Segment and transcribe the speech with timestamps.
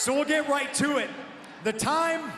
[0.00, 1.10] So we'll get right to it.
[1.62, 2.32] The time,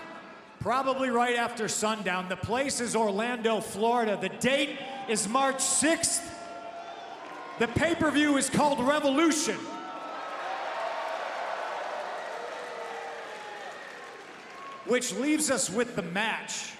[0.59, 2.29] probably right after sundown.
[2.29, 4.19] The place is Orlando, Florida.
[4.21, 6.29] The date is March 6th.
[7.61, 9.57] The pay per view is called Revolution.
[14.87, 16.73] Which leaves us with the match.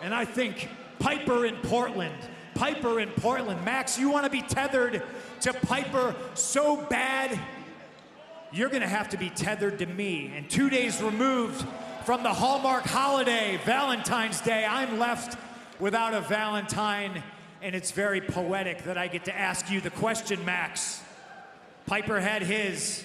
[0.00, 0.68] And I think
[1.00, 2.14] Piper in Portland.
[2.54, 3.64] Piper in Portland.
[3.64, 5.02] Max, you want to be tethered
[5.40, 7.36] to Piper so bad,
[8.52, 10.32] you're going to have to be tethered to me.
[10.34, 11.66] And two days removed
[12.04, 15.36] from the Hallmark holiday, Valentine's Day, I'm left
[15.78, 17.22] without a Valentine.
[17.60, 21.02] And it's very poetic that I get to ask you the question, Max.
[21.86, 23.04] Piper had his,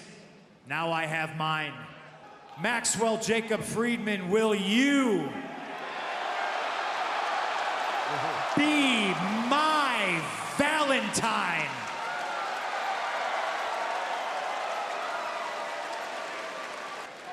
[0.68, 1.72] now I have mine.
[2.62, 5.28] Maxwell Jacob Friedman, will you
[8.56, 9.08] be
[9.48, 10.22] my
[10.56, 11.83] Valentine?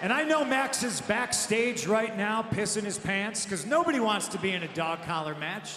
[0.02, 4.40] And I know Max is backstage right now pissing his pants because nobody wants to
[4.40, 5.76] be in a dog collar match.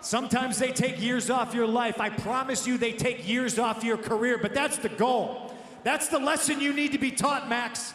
[0.00, 2.00] Sometimes they take years off your life.
[2.00, 5.52] I promise you, they take years off your career, but that's the goal.
[5.84, 7.92] That's the lesson you need to be taught, Max.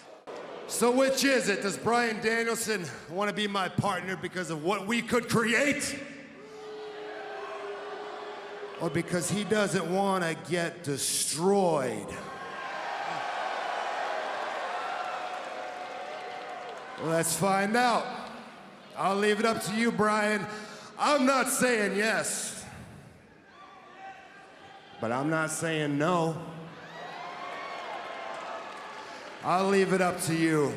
[0.68, 1.64] So, which is it?
[1.64, 5.98] Does Bryan Danielson want to be my partner because of what we could create?
[8.82, 12.08] Or because he doesn't want to get destroyed?
[17.02, 18.06] Let's find out.
[18.98, 20.46] I'll leave it up to you, Bryan.
[21.00, 22.64] I'm not saying yes,
[25.02, 26.38] but I'm not saying no.
[29.44, 30.72] I'll leave it up to you.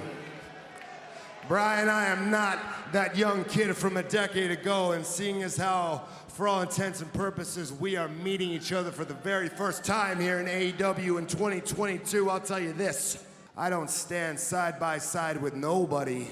[1.47, 2.59] Bryan, I am not
[2.93, 7.13] that young kid from a decade ago, and seeing as how, for all intents and
[7.13, 11.27] purposes, we are meeting each other for the very first time here in AEW in
[11.27, 13.26] 2022, I'll tell you this.
[13.59, 16.27] I don't stand side by side with nobody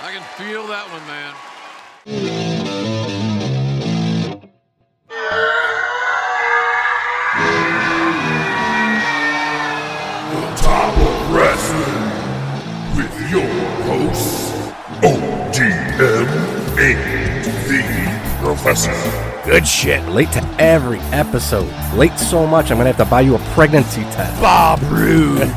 [0.00, 1.34] I can feel that one, man.
[10.30, 13.46] The top of wrestling with your
[13.84, 14.52] hosts,
[15.02, 17.29] OGM and the
[18.62, 18.92] Professor.
[19.50, 20.06] Good shit.
[20.08, 21.72] Late to every episode.
[21.94, 24.38] Late so much, I'm gonna have to buy you a pregnancy test.
[24.40, 25.40] Bob Roode.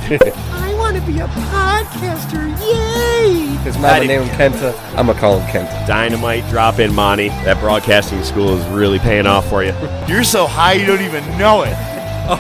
[0.51, 2.49] I want to be a podcaster.
[2.61, 3.57] Yay!
[3.63, 4.73] His mama named him Kenta.
[4.97, 5.85] I'm gonna call him Kenta.
[5.85, 7.27] Dynamite drop in, Monty.
[7.27, 9.73] That broadcasting school is really paying off for you.
[10.07, 11.75] You're so high you don't even know it.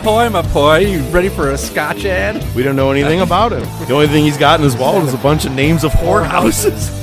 [0.05, 0.77] Oh, I'm a boy.
[0.77, 2.41] You ready for a scotch ad?
[2.55, 3.63] We don't know anything about him.
[3.85, 7.02] The only thing he's got in his wallet is a bunch of names of whorehouses.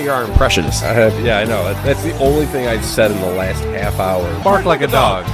[0.00, 0.84] You're our impressionist.
[0.84, 1.64] I have, yeah, I know.
[1.64, 4.22] That- That's the only thing I've said in the last half hour.
[4.44, 5.24] Bark like a dog.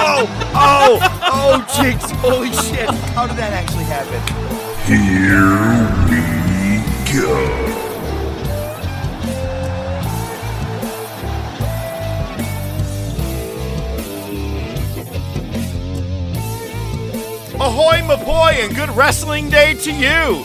[0.00, 0.26] Oh!
[0.54, 0.98] Oh!
[1.30, 2.10] Oh, jinx!
[2.12, 2.88] Holy shit!
[3.14, 4.20] How did that actually happen?
[4.86, 7.74] Here we go.
[17.60, 20.44] Ahoy, my boy, and good wrestling day to you.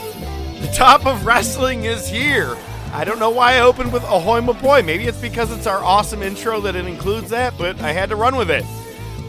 [0.61, 2.57] The top of wrestling is here.
[2.93, 4.83] I don't know why I opened with Ahoy, my boy.
[4.83, 8.15] Maybe it's because it's our awesome intro that it includes that, but I had to
[8.15, 8.63] run with it.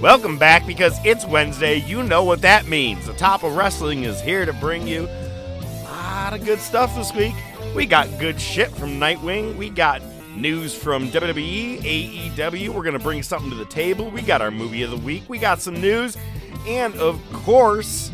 [0.02, 1.76] Welcome back because it's Wednesday.
[1.76, 3.06] You know what that means.
[3.06, 7.14] The top of wrestling is here to bring you a lot of good stuff this
[7.14, 7.34] week.
[7.74, 9.56] We got good shit from Nightwing.
[9.56, 10.02] We got
[10.36, 12.68] news from WWE, AEW.
[12.68, 14.10] We're going to bring something to the table.
[14.10, 15.22] We got our movie of the week.
[15.26, 16.18] We got some news.
[16.66, 18.12] And of course,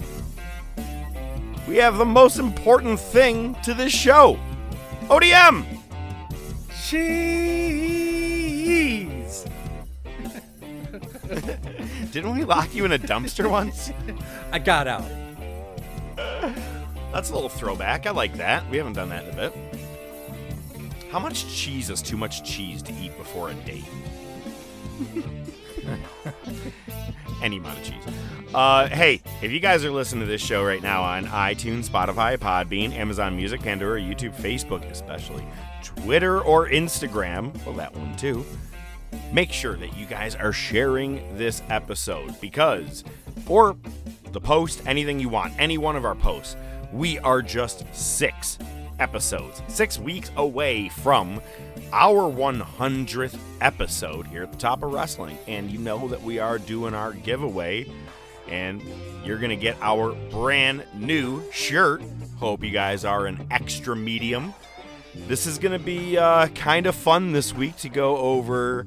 [1.67, 4.39] we have the most important thing to this show
[5.11, 5.67] ODM.
[6.87, 7.11] Cheese.
[12.13, 13.91] Didn't we lock you in a dumpster once?
[14.53, 15.03] I got out.
[17.13, 18.07] That's a little throwback.
[18.07, 18.71] I like that.
[18.71, 19.53] We haven't done that in a bit.
[21.11, 23.83] How much cheese is too much cheese to eat before a date?
[27.43, 28.05] Any amount of cheese.
[28.55, 32.37] Uh, hey, if you guys are listening to this show right now on iTunes, Spotify,
[32.37, 35.45] Podbean, Amazon Music, Pandora, YouTube, Facebook, especially
[35.85, 38.45] Twitter or Instagram, well, that one too.
[39.33, 43.05] make sure that you guys are sharing this episode because,
[43.47, 43.77] or
[44.33, 46.57] the post, anything you want, any one of our posts.
[46.93, 48.59] We are just six
[49.01, 51.41] episodes, six weeks away from
[51.93, 55.37] our 100th episode here at the top of wrestling.
[55.49, 57.91] And you know that we are doing our giveaway,
[58.49, 58.83] and
[59.25, 62.03] you're going to get our brand new shirt.
[62.37, 64.55] Hope you guys are an extra medium.
[65.15, 68.87] This is going to be uh, kind of fun this week to go over.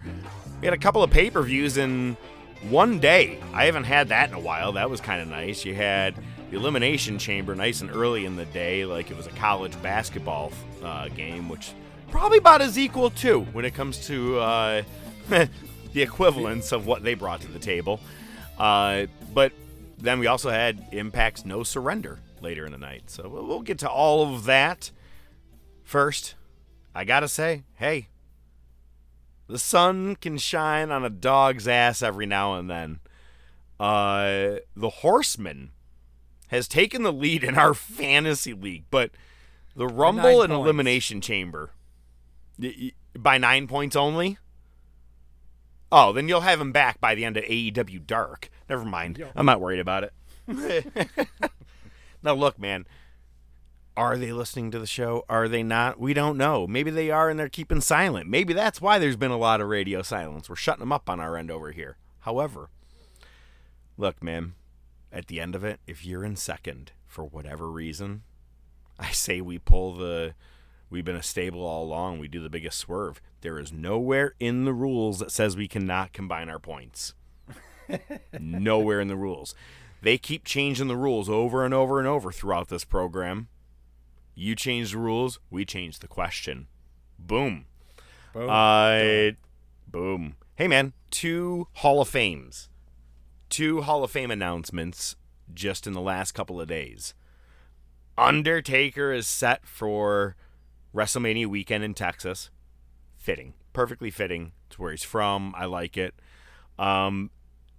[0.61, 2.15] We had a couple of pay per views in
[2.69, 3.39] one day.
[3.53, 4.73] I haven't had that in a while.
[4.73, 5.65] That was kind of nice.
[5.65, 6.15] You had
[6.53, 10.51] the Elimination Chamber nice and early in the day, like it was a college basketball
[10.83, 11.71] uh, game, which
[12.11, 14.83] probably about as equal to when it comes to uh,
[15.29, 17.99] the equivalence of what they brought to the table.
[18.59, 19.51] Uh, but
[19.97, 23.09] then we also had Impact's No Surrender later in the night.
[23.09, 24.91] So we'll get to all of that.
[25.81, 26.35] First,
[26.93, 28.09] I gotta say, hey,
[29.47, 32.99] the sun can shine on a dog's ass every now and then.
[33.79, 35.71] Uh, the Horseman
[36.47, 39.11] has taken the lead in our fantasy league, but
[39.75, 40.63] the Rumble and points.
[40.63, 41.71] Elimination Chamber
[43.17, 44.37] by nine points only.
[45.91, 48.49] Oh, then you'll have him back by the end of AEW Dark.
[48.69, 49.23] Never mind.
[49.35, 50.13] I'm not worried about it.
[52.23, 52.85] now, look, man.
[53.95, 55.23] Are they listening to the show?
[55.29, 55.99] Are they not?
[55.99, 56.65] We don't know.
[56.65, 58.27] Maybe they are and they're keeping silent.
[58.27, 60.49] Maybe that's why there's been a lot of radio silence.
[60.49, 61.97] We're shutting them up on our end over here.
[62.21, 62.69] However,
[63.95, 64.55] look, man,
[65.13, 68.23] at the end of it, if you're in second for whatever reason,
[68.99, 70.33] I say we pull the.
[70.89, 72.19] We've been a stable all along.
[72.19, 73.21] We do the biggest swerve.
[73.41, 77.13] There is nowhere in the rules that says we cannot combine our points.
[78.39, 79.55] nowhere in the rules.
[80.01, 83.47] They keep changing the rules over and over and over throughout this program.
[84.35, 86.67] You change the rules, we change the question.
[87.17, 87.65] Boom.
[88.33, 88.49] Boom.
[88.49, 89.31] Uh,
[89.87, 90.35] boom.
[90.55, 92.69] Hey, man, two Hall of Fames.
[93.53, 95.15] Two Hall of Fame announcements
[95.53, 97.13] just in the last couple of days.
[98.17, 100.35] Undertaker is set for
[100.91, 102.49] WrestleMania weekend in Texas.
[103.15, 103.53] Fitting.
[103.71, 104.53] Perfectly fitting.
[104.65, 105.53] It's where he's from.
[105.55, 106.15] I like it.
[106.79, 107.29] Um,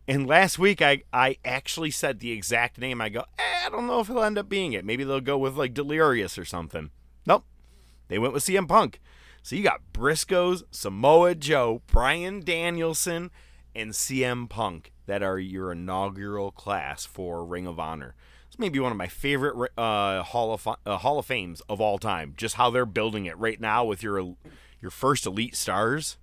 [0.07, 3.01] and last week, I, I actually said the exact name.
[3.01, 4.85] I go, eh, I don't know if he'll end up being it.
[4.85, 6.91] Maybe they'll go with like Delirious or something.
[7.27, 7.47] Nope.
[8.07, 9.01] They went with CM Punk.
[9.43, 13.33] So you got Briscoes, Samoa Joe, Bryan Danielson,
[13.75, 18.15] and CM Punk that are your inaugural class for Ring of Honor.
[18.49, 21.99] It's maybe one of my favorite uh, Hall of uh, Hall of Fames of all
[21.99, 22.35] time.
[22.37, 24.37] Just how they're building it right now with your
[24.81, 26.19] your first elite stars.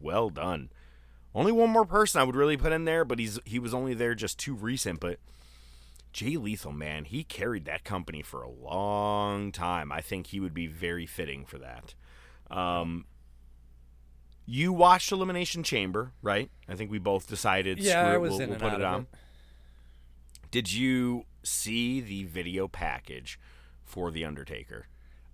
[0.00, 0.70] Well done.
[1.34, 3.94] Only one more person I would really put in there, but he's he was only
[3.94, 5.00] there just too recent.
[5.00, 5.18] But
[6.12, 9.90] Jay Lethal, man, he carried that company for a long time.
[9.90, 11.94] I think he would be very fitting for that.
[12.50, 13.06] Um,
[14.54, 16.50] you watched Elimination Chamber, right?
[16.68, 17.78] I think we both decided.
[17.78, 19.00] Yeah, screw I it, we'll, in we'll put it on.
[19.02, 19.06] it.
[20.50, 23.40] Did you see the video package
[23.82, 24.86] for the Undertaker?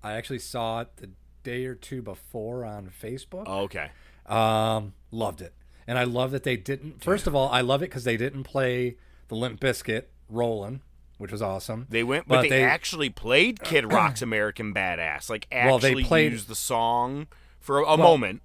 [0.05, 1.11] I actually saw it the
[1.43, 3.45] day or two before on Facebook.
[3.47, 3.91] Oh, okay.
[4.27, 5.55] Um, loved it,
[5.87, 7.03] and I love that they didn't.
[7.03, 10.83] First of all, I love it because they didn't play the Limp Bizkit rolling,
[11.17, 11.87] which was awesome.
[11.91, 15.29] They went, but, But they, they- actually played Kid Rock's American Badass.
[15.29, 17.27] Like actually Well, they played- used the song
[17.59, 18.43] for a, a moment.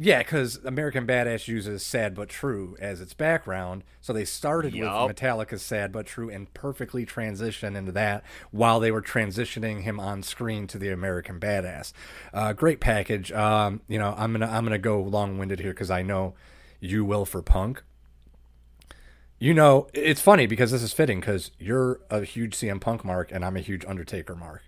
[0.00, 5.08] Yeah, because American Badass uses "Sad but True" as its background, so they started Yup.
[5.08, 9.98] with Metallica's "Sad but True" and perfectly transitioned into that while they were transitioning him
[9.98, 11.92] on screen to the American Badass.
[12.32, 13.32] Uh, great package.
[13.32, 16.34] Um, you know, I'm gonna I'm gonna go long winded here because I know
[16.78, 17.82] you will for Punk.
[19.40, 23.32] You know, it's funny because this is fitting because you're a huge CM Punk mark
[23.32, 24.62] and I'm a huge Undertaker mark.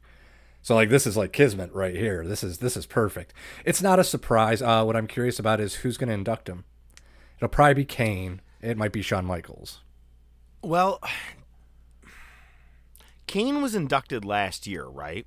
[0.62, 2.26] So like this is like kismet right here.
[2.26, 3.32] This is this is perfect.
[3.64, 4.60] It's not a surprise.
[4.60, 6.64] Uh, what I'm curious about is who's going to induct him.
[7.38, 8.42] It'll probably be Kane.
[8.60, 9.80] It might be Shawn Michaels.
[10.62, 11.00] Well,
[13.26, 15.26] Kane was inducted last year, right?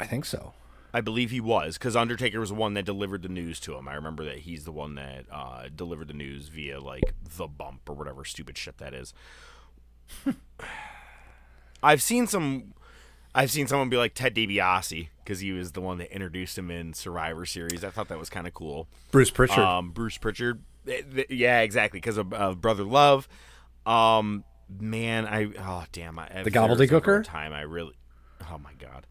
[0.00, 0.54] I think so.
[0.94, 3.88] I believe he was because Undertaker was the one that delivered the news to him.
[3.88, 7.88] I remember that he's the one that uh, delivered the news via like the bump
[7.88, 9.14] or whatever stupid shit that is.
[11.82, 12.74] I've seen some.
[13.34, 16.70] I've seen someone be like Ted DiBiase because he was the one that introduced him
[16.70, 17.82] in Survivor Series.
[17.82, 18.88] I thought that was kind of cool.
[19.10, 19.58] Bruce Pritchard.
[19.60, 20.62] Um, Bruce Pritchard.
[21.30, 21.98] Yeah, exactly.
[21.98, 23.28] Because of uh, Brother Love.
[23.86, 27.24] Um, man, I oh damn, I, The there was ever a gobbledygooker?
[27.24, 27.94] Time I really.
[28.50, 29.06] Oh my god.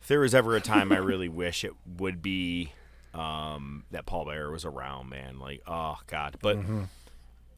[0.00, 2.72] If there was ever a time I really wish it would be
[3.12, 5.38] um, that Paul Bearer was around, man.
[5.38, 6.36] Like, oh god.
[6.40, 6.58] But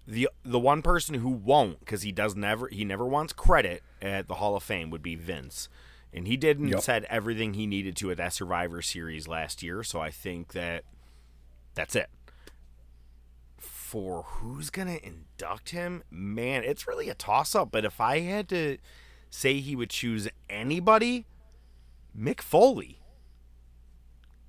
[0.07, 4.29] the the one person who won't, because he does never he never wants credit at
[4.29, 5.69] the Hall of Fame would be Vince.
[6.13, 6.81] And he did and Yep.
[6.81, 9.83] said everything he needed to at that Survivor Series last year.
[9.83, 10.85] So I think that
[11.75, 12.09] that's it.
[13.59, 17.71] For who's going to induct him, man, it's really a toss up.
[17.71, 18.79] But if I had to
[19.31, 21.27] say he would choose anybody,
[22.19, 23.01] Mick Foley.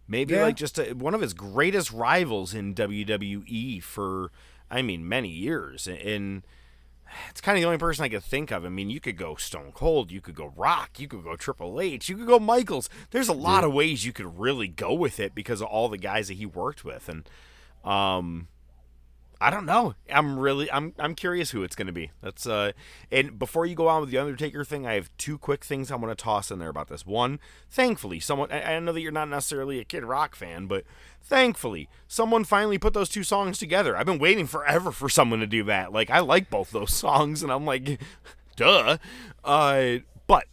[0.08, 0.44] Maybe Yeah.
[0.44, 4.32] like just a, one of his greatest rivals in WWE for,
[4.70, 5.88] I mean, many years.
[5.88, 6.44] And
[7.30, 8.66] it's kind of the only person I could think of.
[8.66, 11.80] I mean, you could go Stone Cold, you could go Rock, you could go Triple
[11.80, 12.90] H, you could go Michaels.
[13.12, 15.98] There's a lot of ways you could really go with it because of all the
[15.98, 17.10] guys that he worked with.
[17.10, 17.30] And,
[17.84, 18.48] um,
[19.40, 19.94] I don't know.
[20.12, 22.12] I'm really I'm I'm curious who it's going to be.
[22.22, 22.72] That's uh
[23.12, 25.96] and before you go on with the Undertaker thing, I have two quick things I
[25.96, 27.06] want to toss in there about this.
[27.06, 27.40] One,
[27.70, 30.86] thankfully, someone I, I know that you're not necessarily a Kid Rock fan, but
[31.22, 33.96] thankfully, someone finally put those two songs together.
[33.96, 35.94] I've been waiting forever for someone to do that.
[35.94, 38.00] Like I like both those songs and I'm like
[38.56, 38.98] duh.
[39.44, 40.46] Uh but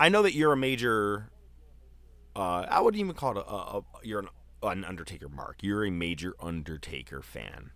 [0.00, 1.30] I know that you're a major
[2.36, 4.28] uh, I wouldn't even call it a, a, a you're an,
[4.62, 5.58] an Undertaker mark.
[5.62, 7.70] You're a major Undertaker fan.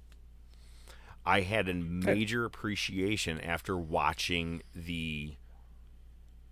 [1.26, 5.36] I had a major appreciation after watching the,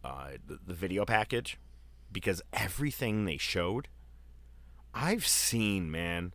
[0.03, 1.59] uh, the the video package
[2.11, 3.89] because everything they showed,
[4.95, 6.33] I've seen man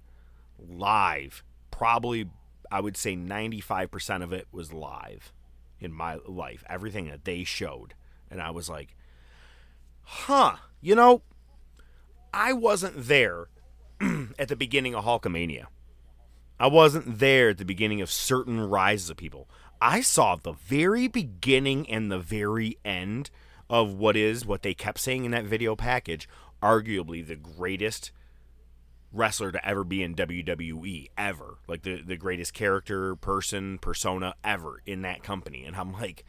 [0.60, 1.44] live.
[1.72, 2.30] Probably,
[2.72, 5.34] I would say ninety five percent of it was live
[5.80, 6.64] in my life.
[6.70, 7.96] Everything that they showed,
[8.30, 8.96] and I was like,
[10.04, 11.24] huh, you know,
[12.32, 13.48] I wasn't there
[14.40, 15.66] at the beginning of Hulkamania.
[16.60, 19.48] I wasn't there at the beginning of certain rises of people.
[19.80, 23.30] I saw the very beginning and the very end
[23.70, 26.28] of what is what they kept saying in that video package,
[26.64, 28.12] arguably the greatest
[29.12, 31.60] wrestler to ever be in WWE ever.
[31.68, 35.64] Like the the greatest character, person, persona ever in that company.
[35.66, 36.24] And I'm like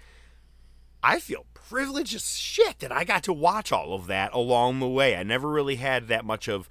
[1.02, 4.88] I feel privileged as shit that I got to watch all of that along the
[4.88, 5.16] way.
[5.16, 6.68] I never really had that much of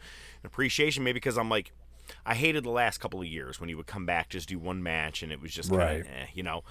[0.48, 1.72] appreciation, maybe because I'm like,
[2.26, 4.82] I hated the last couple of years when he would come back, just do one
[4.82, 6.00] match, and it was just kind Right.
[6.02, 6.64] of, eh, you know.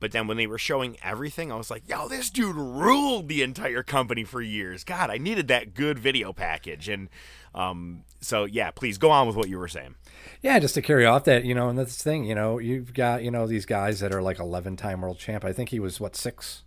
[0.00, 3.42] But then when they were showing everything, I was like, yo, this dude ruled the
[3.42, 4.84] entire company for years.
[4.84, 6.88] God, I needed that good video package.
[6.90, 7.08] And
[7.54, 9.94] um, so, yeah, please go on with what you were saying.
[10.42, 13.22] Yeah, just to carry off that, you know, and this thing, you know, you've got,
[13.22, 15.44] you know, these guys that are like 11 time world champ.
[15.44, 16.64] I think he was, what, six?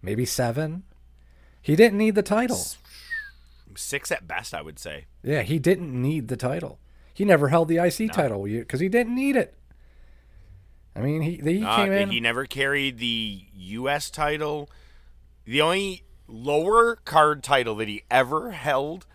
[0.00, 0.84] Maybe seven?
[1.60, 2.56] He didn't need the title.
[3.76, 5.06] Six at best, I would say.
[5.22, 6.78] Yeah, he didn't need the title.
[7.14, 9.54] He never held the IC title because he didn't need it.
[10.94, 12.10] I mean, he, he Uh, came in.
[12.10, 14.10] He never carried the U.S.
[14.10, 14.70] title.
[15.44, 19.06] The only lower card title that he ever held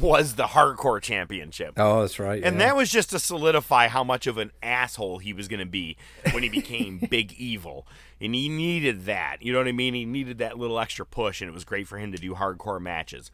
[0.00, 1.72] was the Hardcore Championship.
[1.78, 2.42] oh, that's right.
[2.44, 2.66] And yeah.
[2.66, 5.96] that was just to solidify how much of an asshole he was going to be
[6.32, 7.86] when he became Big Evil.
[8.20, 9.38] And he needed that.
[9.42, 9.94] You know what I mean?
[9.94, 12.80] He needed that little extra push, and it was great for him to do hardcore
[12.80, 13.30] matches.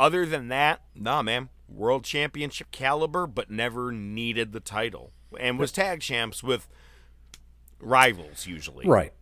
[0.00, 1.50] Other than that, nah, man.
[1.68, 5.12] World Championship caliber, but never needed the title.
[5.38, 6.66] And was tag champs with
[7.78, 8.86] rivals, usually.
[8.86, 9.12] Right.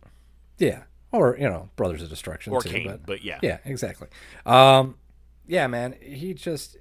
[0.57, 0.83] Yeah.
[1.11, 2.53] Or, you know, Brothers of Destruction.
[2.53, 3.39] Or too, Kane, but, but yeah.
[3.43, 4.07] Yeah, exactly.
[4.45, 4.95] Um,
[5.47, 5.95] yeah, man.
[6.01, 6.77] He just,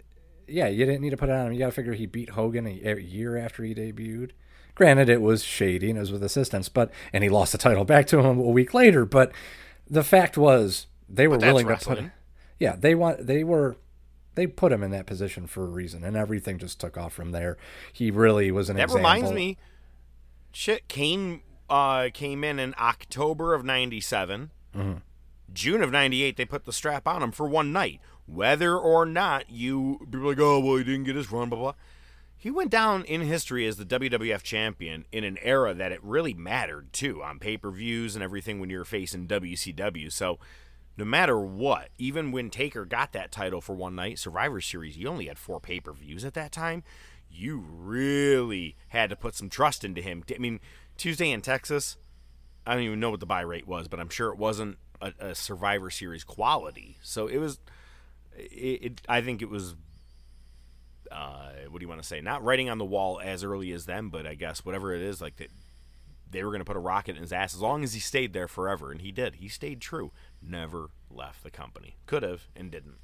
[0.46, 1.52] yeah, you didn't need to put it on him.
[1.52, 4.30] You got to figure he beat Hogan a, year after he debuted.
[4.76, 7.84] Granted, it was shady and it was with assistance, but, and he lost the title
[7.84, 9.04] back to him a week later.
[9.04, 9.32] But
[9.90, 12.12] the fact was, they were willing to put, wrestling.
[12.60, 13.76] yeah, they want, they were,
[14.38, 17.32] they put him in that position for a reason, and everything just took off from
[17.32, 17.56] there.
[17.92, 18.96] He really was an That example.
[18.98, 19.56] reminds me,
[20.52, 24.50] shit, Kane uh, came in in October of 97.
[24.76, 24.92] Mm-hmm.
[25.52, 28.00] June of 98, they put the strap on him for one night.
[28.26, 31.74] Whether or not you be like, oh, well, he didn't get his run, blah, blah.
[32.36, 36.34] He went down in history as the WWF champion in an era that it really
[36.34, 40.12] mattered, too, on pay per views and everything when you were facing WCW.
[40.12, 40.38] So,
[40.98, 45.06] no matter what, even when Taker got that title for one night, Survivor Series, you
[45.06, 46.82] only had four pay per views at that time.
[47.30, 50.24] You really had to put some trust into him.
[50.34, 50.58] I mean,
[50.96, 51.96] Tuesday in Texas,
[52.66, 55.12] I don't even know what the buy rate was, but I'm sure it wasn't a,
[55.20, 56.96] a Survivor Series quality.
[57.00, 57.60] So it was,
[58.36, 59.76] it, it I think it was,
[61.12, 62.20] uh, what do you want to say?
[62.20, 65.20] Not writing on the wall as early as them, but I guess whatever it is,
[65.20, 65.50] like that,
[66.30, 68.32] they were going to put a rocket in his ass as long as he stayed
[68.32, 69.36] there forever, and he did.
[69.36, 71.96] He stayed true, never left the company.
[72.06, 72.96] Could have and didn't.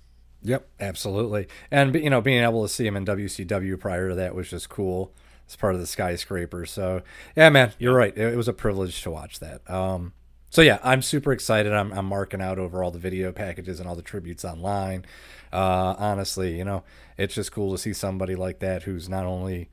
[0.42, 1.48] Yep, absolutely.
[1.70, 4.68] And you know, being able to see him in WCW prior to that was just
[4.68, 5.12] cool.
[5.46, 6.66] It's part of the skyscraper.
[6.66, 7.02] So
[7.34, 8.16] yeah, man, you're right.
[8.16, 9.68] It, it was a privilege to watch that.
[9.70, 10.12] Um,
[10.50, 11.72] so yeah, I'm super excited.
[11.72, 15.04] I'm, I'm marking out over all the video packages and all the tributes online.
[15.52, 16.84] Uh, honestly, you know,
[17.16, 19.70] it's just cool to see somebody like that who's not only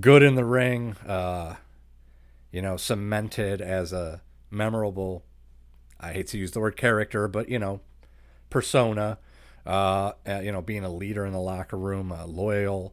[0.00, 1.56] good in the ring, uh,
[2.52, 5.24] you know, cemented as a memorable
[6.04, 7.80] I hate to use the word character, but you know,
[8.50, 9.18] persona.
[9.66, 12.92] Uh, uh, you know, being a leader in the locker room, uh, loyal.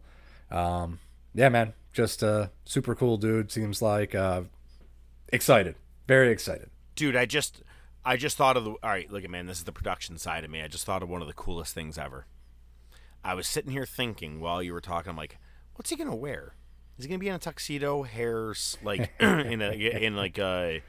[0.49, 0.99] Um,
[1.33, 3.51] yeah, man, just a super cool dude.
[3.51, 4.43] Seems like uh,
[5.33, 5.75] excited,
[6.07, 6.69] very excited.
[6.95, 7.61] Dude, I just
[8.05, 8.71] I just thought of the.
[8.71, 10.61] All right, look at man, this is the production side of me.
[10.61, 12.25] I just thought of one of the coolest things ever.
[13.23, 15.09] I was sitting here thinking while you were talking.
[15.09, 15.37] I'm like,
[15.75, 16.55] what's he gonna wear?
[16.97, 20.81] Is he gonna be in a tuxedo, hairs like in a in like a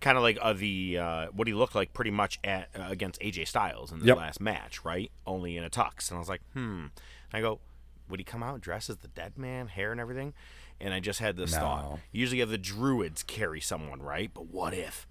[0.00, 3.20] kind of like uh, the uh, what he looked like pretty much at uh, against
[3.20, 4.16] AJ Styles in the Yep.
[4.16, 5.10] last match, right?
[5.26, 6.08] Only in a tux.
[6.10, 6.86] And I was like, hmm.
[7.30, 7.60] And I go,
[8.08, 10.34] would he come out dressed as the dead man, hair and everything?
[10.80, 11.82] And I just had this thought.
[11.82, 11.98] No.
[12.12, 14.30] Usually, have the druids carry someone, right?
[14.32, 15.06] But what if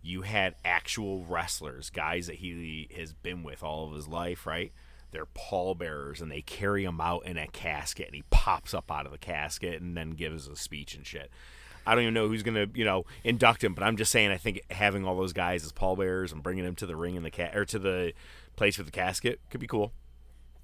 [0.00, 4.72] you had actual wrestlers, guys that he has been with all of his life, right?
[5.10, 9.04] They're pallbearers and they carry him out in a casket and he pops up out
[9.06, 11.30] of the casket and then gives a speech and shit.
[11.86, 14.36] I don't even know who's gonna, you know, induct him, but I'm just saying I
[14.36, 17.30] think having all those guys as pallbearers and bringing them to the ring in the
[17.30, 18.12] cat or to the
[18.56, 19.92] place with the casket could be cool.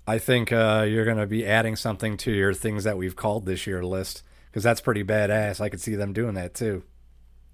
[0.06, 3.44] I think uh, you're going to be adding something to your things that we've called
[3.44, 5.60] this year list because that's pretty badass.
[5.60, 6.82] I could see them doing that too.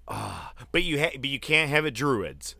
[0.07, 2.55] Ah, But you ha- but you can't have it druids.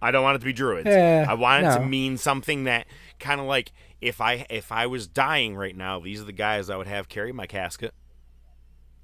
[0.00, 0.88] I don't want it to be druids.
[0.88, 2.86] Eh, I want it to mean something that
[3.20, 6.68] kind of like if I if I was dying right now, these are the guys
[6.68, 7.94] I would have carry my casket.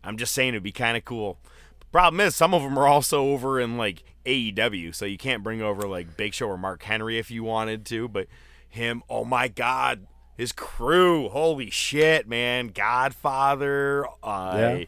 [0.04, 1.38] I'm just saying it'd be kind of cool.
[1.90, 5.62] Problem is, some of them are also over in like AEW, so you can't bring
[5.62, 8.08] over like Big Show or Mark Henry if you wanted to.
[8.08, 8.26] But
[8.68, 14.84] him, oh my God, his crew, holy shit, man, Godfather, uh, Yeah.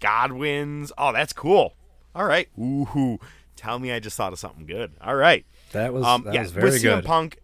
[0.00, 0.92] Godwins.
[0.96, 1.74] Oh, that's cool.
[2.14, 3.18] All right, ooh,
[3.56, 4.92] tell me I just thought of something good.
[5.00, 7.04] All right, That was um, that yeah, was very with CM.
[7.04, 7.38] Punk,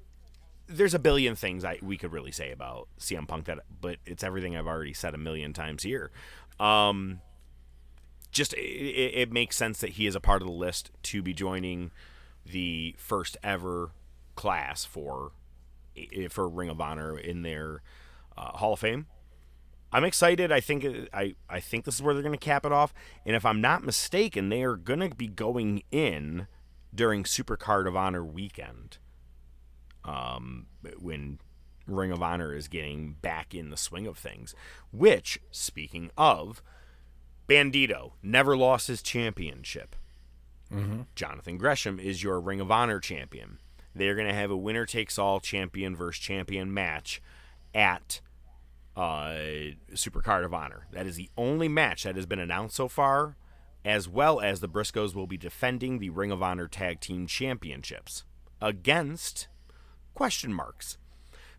[0.67, 4.25] there's a billion things I we could really say about CM Punk that, but it's
[4.25, 6.11] everything I've already said a million times here.
[6.61, 7.21] Um,
[8.31, 11.33] just it, it, makes sense that he is a part of the list to be
[11.33, 11.91] joining
[12.45, 13.93] the first ever
[14.35, 15.33] class for
[16.29, 17.83] for Ring of Honor in their
[18.37, 19.07] uh, Hall of Fame.
[19.93, 20.51] I'm excited.
[20.51, 22.93] I think I I think this is where they're going to cap it off.
[23.25, 26.49] And if I'm not mistaken, they are going to be going in
[26.93, 28.99] during Supercard of Honor weekend.
[30.05, 30.67] Um,
[30.99, 31.39] when
[31.87, 34.55] Ring of Honor is getting back in the swing of things.
[34.93, 36.63] Which, speaking of,
[37.49, 39.97] Bandido never lost his championship.
[41.15, 43.59] Jonathan Gresham is your Ring of Honor champion.
[43.95, 47.23] They're going to have a winner takes all champion versus champion match
[47.75, 48.21] at
[48.97, 49.35] uh,
[49.93, 50.87] Supercard of Honor.
[50.93, 53.37] That is the only match that has been announced so far,
[53.85, 58.25] as well as the Briscoes will be defending the Ring of Honor Tag Team Championships
[58.61, 59.49] against
[60.15, 60.97] question marks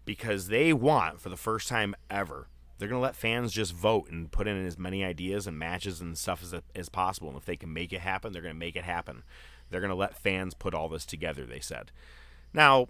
[0.05, 4.09] because they want, for the first time ever, they're going to let fans just vote
[4.09, 7.29] and put in as many ideas and matches and stuff as, as possible.
[7.29, 9.23] And if they can make it happen, they're going to make it happen.
[9.69, 11.91] They're going to let fans put all this together, they said.
[12.53, 12.87] Now,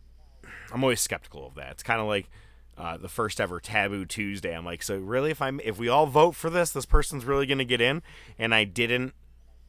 [0.72, 1.72] I'm always skeptical of that.
[1.72, 2.30] It's kind of like
[2.78, 4.56] uh, the first ever Taboo Tuesday.
[4.56, 7.46] I'm like, so really, if I'm if we all vote for this, this person's really
[7.46, 8.02] going to get in,
[8.38, 9.14] and I didn't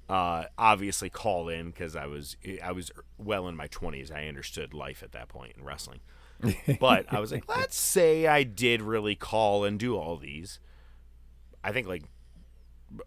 [0.08, 4.12] uh, obviously call in because I was I was well in my 20s.
[4.12, 6.00] I understood life at that point in wrestling,
[6.80, 10.60] but I was like, let's say I did really call and do all these.
[11.62, 12.04] I think like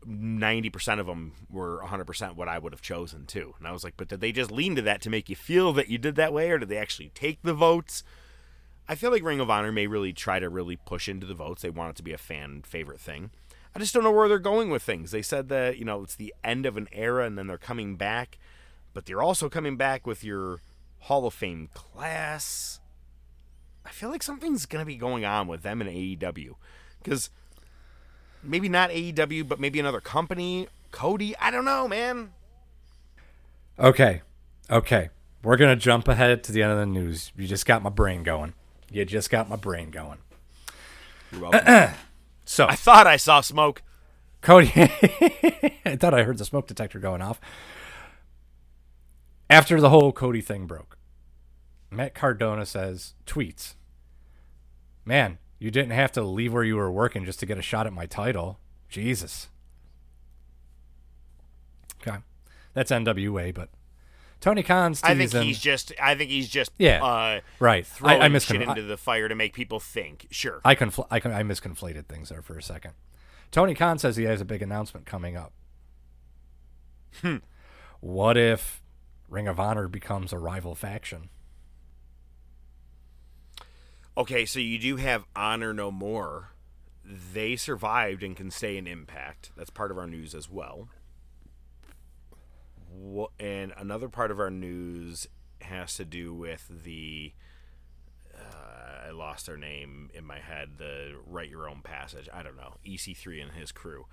[0.05, 3.53] 90% of them were 100% what I would have chosen too.
[3.57, 5.73] And I was like, but did they just lean to that to make you feel
[5.73, 8.03] that you did that way, or did they actually take the votes?
[8.87, 11.61] I feel like Ring of Honor may really try to really push into the votes.
[11.61, 13.31] They want it to be a fan favorite thing.
[13.75, 15.11] I just don't know where they're going with things.
[15.11, 17.95] They said that, you know, it's the end of an era and then they're coming
[17.97, 18.39] back,
[18.93, 20.61] but they're also coming back with your
[21.01, 22.78] Hall of Fame class.
[23.89, 26.53] I feel like something's going to be going on with them and AEW.
[27.01, 27.31] Because
[28.43, 30.67] maybe not AEW, but maybe another company.
[30.91, 32.31] Cody, I don't know, man.
[33.79, 34.21] Okay,
[34.69, 35.09] okay,
[35.41, 37.31] we're gonna jump ahead to the end of the news.
[37.37, 38.53] You just got my brain going.
[38.91, 40.17] You just got my brain going.
[41.31, 41.93] You're welcome.
[42.45, 43.83] So I thought I saw smoke.
[44.41, 47.39] Cody, I thought I heard the smoke detector going off.
[49.51, 50.97] After the whole Cody thing broke,
[51.91, 53.75] Matt Cardona says, tweets,
[55.05, 57.87] Man, you didn't have to leave where you were working just to get a shot
[57.87, 58.59] at my title.
[58.87, 59.49] Jesus.
[62.01, 62.17] Okay.
[62.73, 63.69] That's NWA, but
[64.39, 65.91] Tony Khan's I think he's just.
[66.01, 66.71] I think he's just.
[66.77, 67.85] Yeah, Uh, right.
[67.85, 70.27] Throwing I, I, shit into the fire to make people think.
[70.31, 70.61] Sure.
[70.63, 72.93] I, confl- I, I misconflated things there for a second.
[73.51, 75.51] Tony Khan says he has a big announcement coming up.
[77.21, 77.37] Hmm.
[77.99, 78.81] What if
[79.27, 81.29] Ring of Honor becomes a rival faction?
[84.19, 86.51] Okay, so you do have Honor No More.
[87.05, 89.51] They survived and can stay in Impact.
[89.55, 90.89] That's part of our news as well.
[93.39, 95.25] And another part of our news
[95.61, 97.31] has to do with the.
[98.37, 100.71] Uh, I lost their name in my head.
[100.77, 102.27] The write your own passage.
[102.33, 102.75] I don't know.
[102.85, 104.05] EC3 and his crew.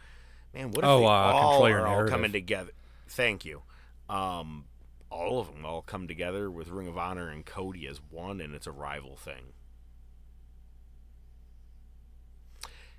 [0.55, 2.71] Man, what if Oh, they uh, all are all coming together?
[3.09, 3.63] Thank you.
[4.09, 4.67] Um,
[5.11, 8.55] all of them all come together with Ring of Honor and Cody as one, and
[8.55, 9.53] it's a rival thing.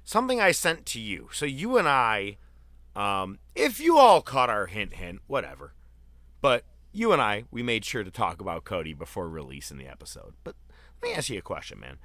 [0.08, 1.28] Something I sent to you.
[1.34, 2.38] So you and I,
[2.96, 5.74] um, if you all caught our hint, hint, whatever.
[6.40, 10.36] But you and I, we made sure to talk about Cody before releasing the episode.
[10.46, 10.56] But
[11.02, 11.98] let me ask you a question, man.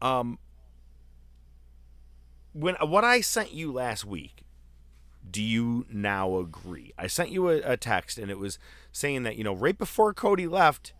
[0.00, 0.38] Um,
[2.54, 4.42] when what I sent you last week,
[5.30, 6.94] do you now agree?
[6.96, 8.58] I sent you a, a text and it was
[8.92, 10.94] saying that, you know, right before Cody left,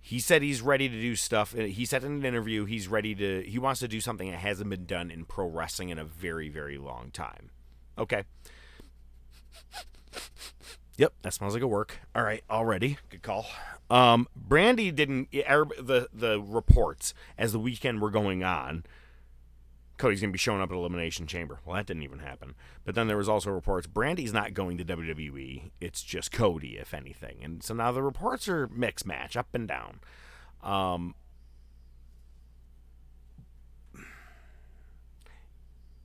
[0.00, 1.52] he said he's ready to do stuff.
[1.52, 4.70] He said in an interview he's ready to, he wants to do something that hasn't
[4.70, 7.50] been done in pro wrestling in a very, very long time.
[7.98, 8.24] Okay.
[10.96, 11.98] Yep, that smells like a work.
[12.14, 12.98] All right, already.
[13.08, 13.46] Good call.
[13.88, 18.84] Um, Brandi didn't, er, the, the reports as the weekend were going on,
[19.98, 21.58] Cody's going to be showing up at Elimination Chamber.
[21.64, 22.54] Well, that didn't even happen.
[22.84, 25.70] But then there was also reports Brandi's not going to WWE.
[25.80, 27.38] It's just Cody, if anything.
[27.42, 29.98] And so now the reports are mixed match, up and down.
[30.62, 31.16] Um,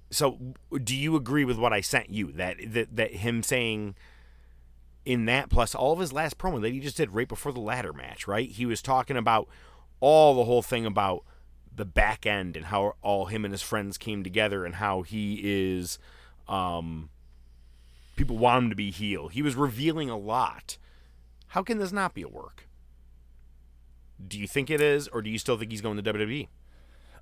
[0.09, 0.37] so
[0.83, 3.95] do you agree with what I sent you that that, that him saying
[5.05, 7.59] in that plus all of his last promo that he just did right before the
[7.59, 8.49] ladder match, right?
[8.49, 9.47] He was talking about
[9.99, 11.23] all the whole thing about
[11.75, 15.39] the back end and how all him and his friends came together and how he
[15.43, 15.97] is
[16.47, 17.09] um
[18.15, 19.27] people want him to be heel.
[19.27, 20.77] He was revealing a lot.
[21.47, 22.67] How can this not be a work?
[24.25, 26.13] Do you think it is, or do you still think he's going to?
[26.13, 26.47] WWE?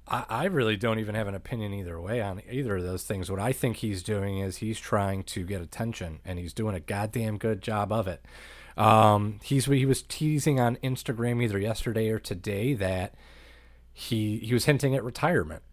[0.08, 3.30] I, I really don't even have an opinion either way on either of those things.
[3.30, 6.80] What I think he's doing is he's trying to get attention, and he's doing a
[6.80, 8.24] goddamn good job of it.
[8.78, 13.16] Um, he's he was teasing on Instagram either yesterday or today that
[13.94, 15.64] he he was hinting at retirement.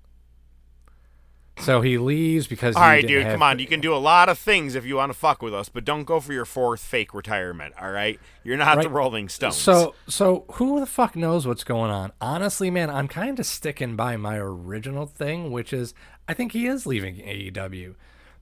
[1.60, 3.58] So he leaves because All right, dude, come on.
[3.58, 5.84] You can do a lot of things if you want to fuck with us, but
[5.84, 7.74] don't go for your fourth fake retirement.
[7.80, 9.56] All right, you're not the Rolling Stones.
[9.56, 12.12] So, so who the fuck knows what's going on?
[12.20, 15.94] Honestly, man, I'm kind of sticking by my original thing, which is
[16.28, 17.94] I think he is leaving AEW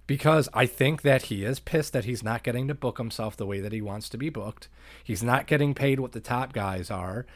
[0.06, 3.46] because I think that he is pissed that he's not getting to book himself the
[3.46, 4.68] way that he wants to be booked.
[5.02, 7.26] He's not getting paid what the top guys are.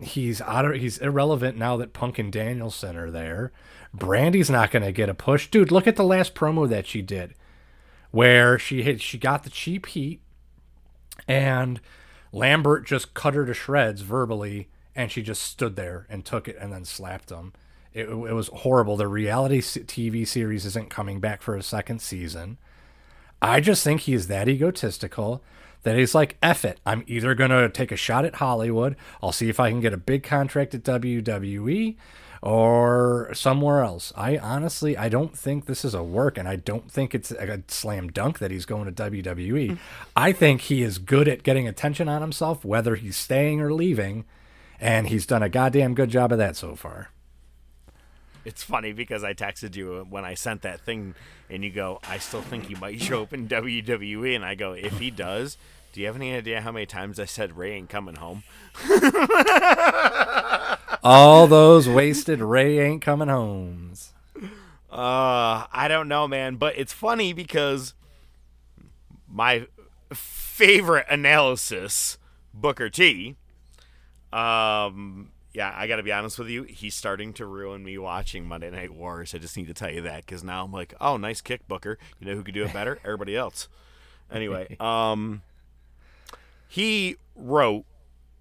[0.00, 3.52] He's out of, he's irrelevant now that Punk and Danielson are there.
[3.94, 5.72] Brandi's not going to get a push, dude.
[5.72, 7.34] Look at the last promo that she did,
[8.10, 10.20] where she had she got the cheap heat
[11.26, 11.80] and
[12.32, 16.56] Lambert just cut her to shreds verbally, and she just stood there and took it
[16.60, 17.52] and then slapped him.
[17.92, 18.96] It, it was horrible.
[18.96, 22.58] The reality TV series isn't coming back for a second season.
[23.40, 25.42] I just think he is that egotistical
[25.86, 26.80] that he's like, F it.
[26.84, 28.96] I'm either going to take a shot at Hollywood.
[29.22, 31.94] I'll see if I can get a big contract at WWE
[32.42, 34.12] or somewhere else.
[34.16, 37.62] I honestly, I don't think this is a work, and I don't think it's a
[37.68, 39.70] slam dunk that he's going to WWE.
[39.70, 39.78] Mm.
[40.16, 44.24] I think he is good at getting attention on himself, whether he's staying or leaving,
[44.80, 47.10] and he's done a goddamn good job of that so far.
[48.46, 51.16] It's funny because I texted you when I sent that thing,
[51.50, 54.72] and you go, "I still think he might show up in WWE," and I go,
[54.72, 55.58] "If he does,
[55.92, 58.44] do you have any idea how many times I said Ray ain't coming home?"
[61.02, 64.12] All those wasted Ray ain't coming homes.
[64.92, 67.94] Uh, I don't know, man, but it's funny because
[69.28, 69.66] my
[70.12, 72.16] favorite analysis,
[72.54, 73.34] Booker T.
[74.32, 76.64] Um, yeah, I got to be honest with you.
[76.64, 79.34] He's starting to ruin me watching Monday Night Wars.
[79.34, 81.96] I just need to tell you that because now I'm like, oh, nice kick, Booker.
[82.20, 82.98] You know who could do it better?
[83.06, 83.66] Everybody else.
[84.30, 85.40] Anyway, um,
[86.68, 87.86] he wrote,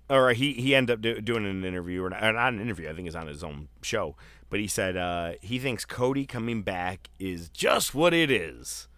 [0.10, 2.90] or he he ended up do, doing an interview, or not, or not an interview.
[2.90, 4.18] I think it's on his own show.
[4.50, 8.90] But he said uh, he thinks Cody coming back is just what it is.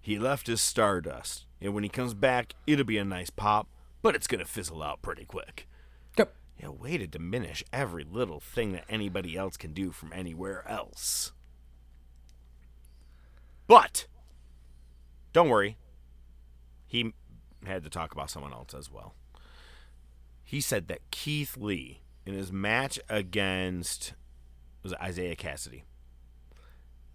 [0.00, 3.68] He left his stardust, and when he comes back, it'll be a nice pop,
[4.02, 5.68] but it's gonna fizzle out pretty quick.
[6.60, 11.32] Yeah, way to diminish every little thing that anybody else can do from anywhere else.
[13.66, 14.06] But
[15.32, 15.78] don't worry,
[16.86, 17.14] he
[17.64, 19.14] had to talk about someone else as well.
[20.44, 24.12] He said that Keith Lee in his match against
[24.82, 25.84] was Isiah Kassidy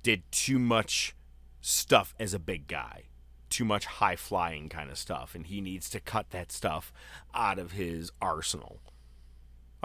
[0.02, 1.16] did too much
[1.62, 3.04] stuff as a big guy.
[3.50, 6.92] Too much high flying kind of stuff, and he needs to cut that stuff
[7.34, 8.80] out of his arsenal.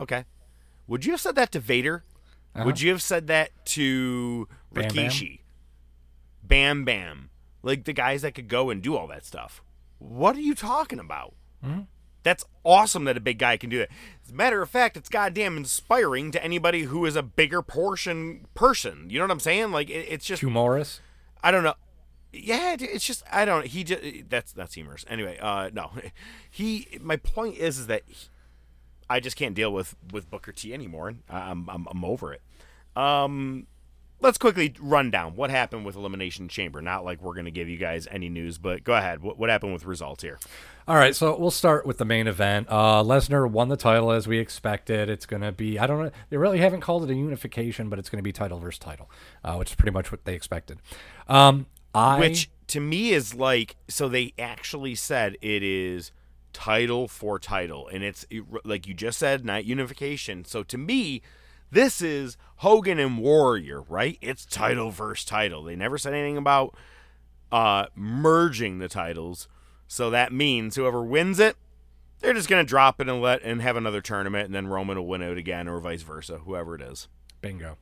[0.01, 0.25] Okay.
[0.87, 2.05] Would you have said that to Vader?
[2.65, 4.95] Would you have said that to Bam Bam?
[5.11, 5.41] Rikishi?
[6.43, 7.31] Bam Bam.
[7.63, 9.63] Like the guys that could go and do all that stuff.
[9.99, 11.35] What are you talking about?
[12.23, 13.89] That's awesome that a big guy can do that.
[14.25, 18.47] As a matter of fact, it's goddamn inspiring to anybody who is a bigger portion
[18.55, 19.09] person.
[19.11, 19.71] You know what I'm saying?
[19.73, 21.01] Like it, it's just Humorous.
[21.43, 21.75] I don't know.
[22.33, 23.67] Yeah, it's just I don't.
[23.67, 25.05] He just that's that's humorous.
[25.09, 25.91] Anyway, uh, no,
[26.51, 26.87] he.
[27.01, 28.29] My point is, is that he-
[29.11, 31.15] I just can't deal with with Booker T anymore.
[31.29, 32.41] I'm I'm, I'm over it.
[32.97, 33.67] Um,
[34.21, 36.81] let's quickly run down what happened with Elimination Chamber.
[36.81, 39.23] Not like we're gonna give you guys any news, but go ahead.
[39.23, 40.39] What, what happened with results here?
[40.89, 42.67] All right, so we'll start with the main event.
[42.71, 45.09] Uh, Lesnar won the title as we expected.
[45.09, 48.01] It's going to be, I don't know, they really haven't called it a unification, but
[48.01, 49.09] it's going to be title versus title,
[49.45, 50.81] uh, which is pretty much what they expected.
[51.29, 56.13] Um, I, Which to me is like so they actually said it is
[56.53, 58.27] title for title and it's
[58.65, 60.45] like you just said night unification.
[60.45, 61.23] So to me
[61.73, 64.19] this is Hogan and Warrior, right?
[64.21, 65.63] It's title versus title.
[65.63, 66.77] They never said anything about
[67.53, 69.49] uh merging the titles.
[69.87, 71.57] So that means whoever wins it
[72.21, 75.07] they're just to drop it and let and have another tournament and then Roman will
[75.07, 77.09] win it again or vice versa, whoever it is.
[77.41, 77.79] Bingo.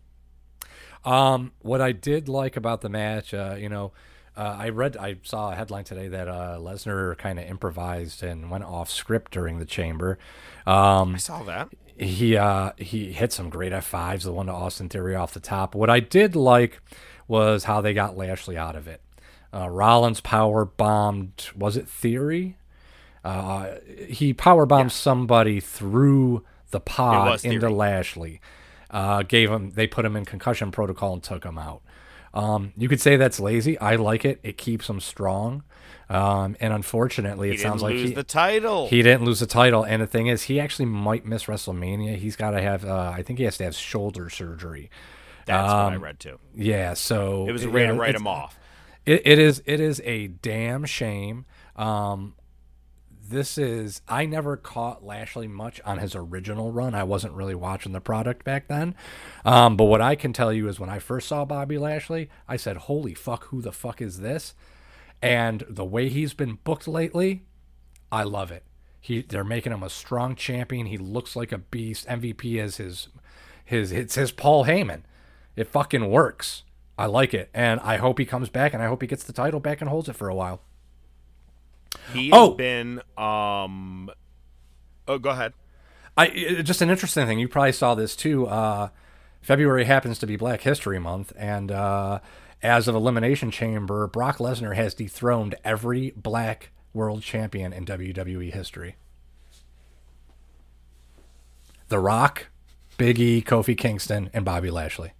[1.05, 3.93] Um, what I did like about the match, uh, you know,
[4.39, 8.51] uh, I read, I saw a headline today that uh, Lesnar kind of improvised and
[8.51, 10.17] went off script during the chamber.
[10.65, 11.71] Um, I saw that.
[11.97, 15.75] he uh, he hit some great F5s, the one to Austin Theory off the top.
[15.75, 16.81] What I did like
[17.27, 19.03] was how they got Lashley out of it.
[19.53, 22.57] Uh, Rollins power bombed, was it Theory?
[23.25, 28.41] Uh, he power bombed somebody through the pod into Lashley.
[28.91, 31.83] Uh, gave him, they put him in concussion protocol and took him out.
[32.35, 33.79] Um, you could say that's lazy.
[33.79, 34.41] I like it.
[34.43, 35.63] It keeps him strong.
[36.11, 38.89] Um, and unfortunately, He it sounds like lose he, the title.
[38.89, 42.17] he didn't lose the title, and the thing is, he actually might miss WrestleMania.
[42.17, 44.91] He's got to have, uh, I think he has to have shoulder surgery.
[45.45, 46.39] That's what I um, read too.
[46.55, 48.59] Yeah, so It was a way to write him off.
[49.05, 51.45] It, it is, it is a damn shame.
[51.77, 52.35] Um,
[53.29, 56.95] this is, I never caught Lashley much on his original run.
[56.95, 58.95] I wasn't really watching the product back then.
[59.45, 62.57] Um, but what I can tell you is when I first saw Bobby Lashley, I
[62.57, 64.55] said, "Holy fuck, who the fuck is this?"
[65.21, 67.45] And the way he's been booked lately,
[68.11, 68.65] I love it.
[69.01, 70.87] He they're making him a strong champion.
[70.87, 72.07] He looks like a beast.
[72.07, 73.09] MVP is his
[73.65, 75.03] his it's his Paul Heyman.
[75.57, 76.63] It fucking works.
[76.97, 79.33] I like it, and I hope he comes back, and I hope he gets the
[79.33, 80.63] title back and holds it for a while.
[82.13, 82.49] He Oh!
[82.51, 84.11] has been um
[85.07, 85.53] Oh, go ahead.
[86.17, 86.29] I
[86.63, 87.39] just an interesting thing.
[87.39, 88.47] You probably saw this too.
[88.47, 88.89] Uh,
[89.41, 92.19] February happens to be Black History Month, and uh,
[92.63, 98.97] as of Elimination Chamber, Brock Lesnar has dethroned every Black World Champion in WWE history.
[101.89, 102.49] The Rock,
[102.99, 105.13] Big E, Kofi Kingston, and Bobby Lashley.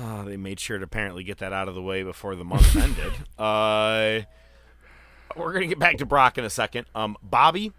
[0.00, 2.76] Oh, they made sure to apparently get that out of the way before the month
[2.76, 3.12] ended.
[3.38, 4.20] Uh,
[5.36, 6.86] we're gonna get back to Brock in a second.
[6.94, 7.72] Um, Bobby,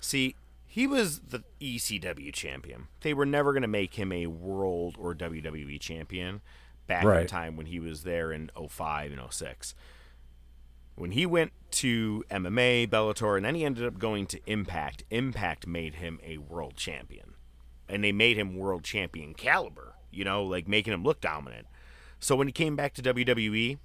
[0.00, 2.88] see, he was the ECW champion.
[3.00, 6.42] They were never gonna make him a World or WWE champion
[6.86, 9.74] back in the time when he was there in 05 and 06.
[10.96, 15.66] When he went to MMA, Bellator, and then he ended up going to Impact, Impact
[15.66, 17.34] made him a world champion.
[17.88, 21.66] And they made him world champion caliber, you know, like making him look dominant.
[22.20, 23.78] So when he came back to WWE,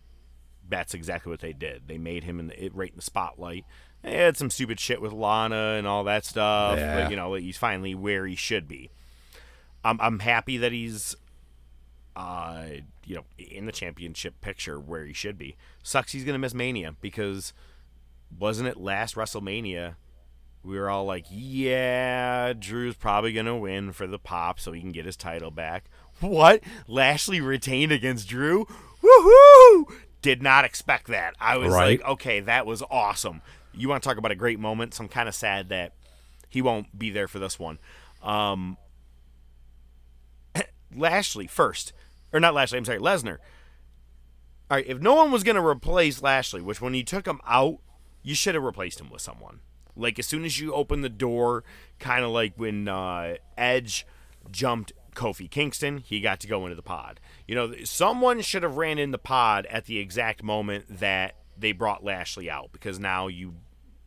[0.67, 1.87] that's exactly what they did.
[1.87, 3.65] They made him in the, it, right in the spotlight.
[4.03, 7.01] They had some stupid shit with Lana and all that stuff, Yeah.
[7.01, 8.91] but you know, he's finally where he should be.
[9.83, 11.15] I'm I'm happy that he's
[12.15, 12.65] uh,
[13.05, 15.55] you know, in the championship picture where he should be.
[15.83, 17.53] Sucks he's gonna miss Mania because
[18.37, 19.95] wasn't it last WrestleMania?
[20.63, 24.91] We were all like, yeah, Drew's probably gonna win for the pop so he can
[24.91, 25.85] get his title back.
[26.27, 26.61] What?
[26.87, 28.65] Lashley retained against Drew?
[29.01, 29.85] Woohoo!
[30.21, 31.33] Did not expect that.
[31.39, 31.99] I was Right.
[32.01, 33.41] like, okay, that was awesome.
[33.73, 34.93] You want to talk about a great moment?
[34.93, 35.93] So I'm kind of sad that
[36.49, 37.79] he won't be there for this one.
[38.21, 38.77] Um,
[40.95, 41.93] Lashley first,
[42.33, 42.77] or not Lashley.
[42.77, 43.37] I'm sorry, Lesnar.
[44.71, 47.79] All right, if no one was gonna replace Lashley, which when you took him out,
[48.21, 49.61] you should have replaced him with someone.
[49.95, 51.63] Like as soon as you open the door,
[51.99, 54.05] kind of like when uh, Edge
[54.51, 57.19] jumped Kofi Kingston, he got to go into the pod.
[57.45, 61.73] You know, someone should have ran in the pod at the exact moment that they
[61.73, 63.55] brought Lashley out because now you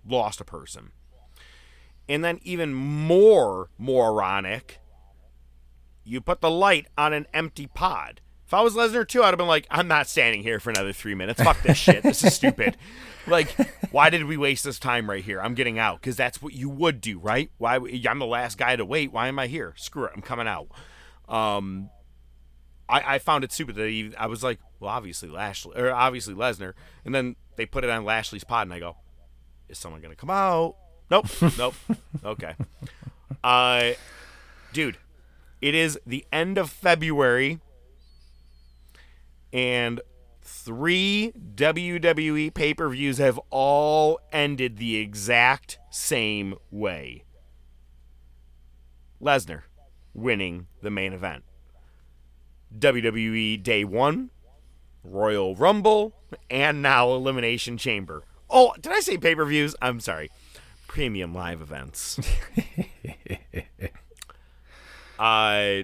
[0.08, 0.92] lost a person.
[2.08, 4.80] And then even more moronic,
[6.02, 8.22] you put the light on an empty pod.
[8.46, 10.94] If I was Lesnar too, I'd have been like, I'm not standing here for another
[10.94, 11.42] three minutes.
[11.42, 12.02] Fuck this shit.
[12.02, 12.76] This is stupid.
[13.24, 13.54] Like,
[13.92, 15.40] why did we waste this time right here?
[15.40, 17.52] I'm getting out because that's what you would do, right?
[17.56, 17.76] Why?
[17.76, 19.12] I'm the last guy to wait.
[19.12, 19.74] Why am I here?
[19.76, 20.10] Screw it.
[20.12, 20.66] I'm coming out.
[21.32, 21.88] Um,
[22.88, 26.34] I, I found it stupid that he, I was like, well, obviously Lashley or obviously
[26.34, 28.96] Lesnar, and then they put it on Lashley's pod, and I go,
[29.68, 30.76] Is someone gonna come out?
[31.10, 31.26] Nope.
[31.58, 31.74] nope.
[32.22, 32.54] Okay.
[33.42, 33.92] Uh,
[34.74, 34.98] dude,
[35.62, 37.60] it is the end of February,
[39.52, 40.00] and
[40.42, 47.24] three WWE pay per views have all ended the exact same way.
[49.20, 49.62] Lesnar
[50.14, 51.44] winning the main event.
[52.78, 54.30] WWE Day 1,
[55.04, 56.14] Royal Rumble,
[56.50, 58.24] and now Elimination Chamber.
[58.48, 59.74] Oh, did I say pay per views?
[59.80, 60.30] I'm sorry.
[60.86, 62.18] Premium live events.
[65.18, 65.82] uh,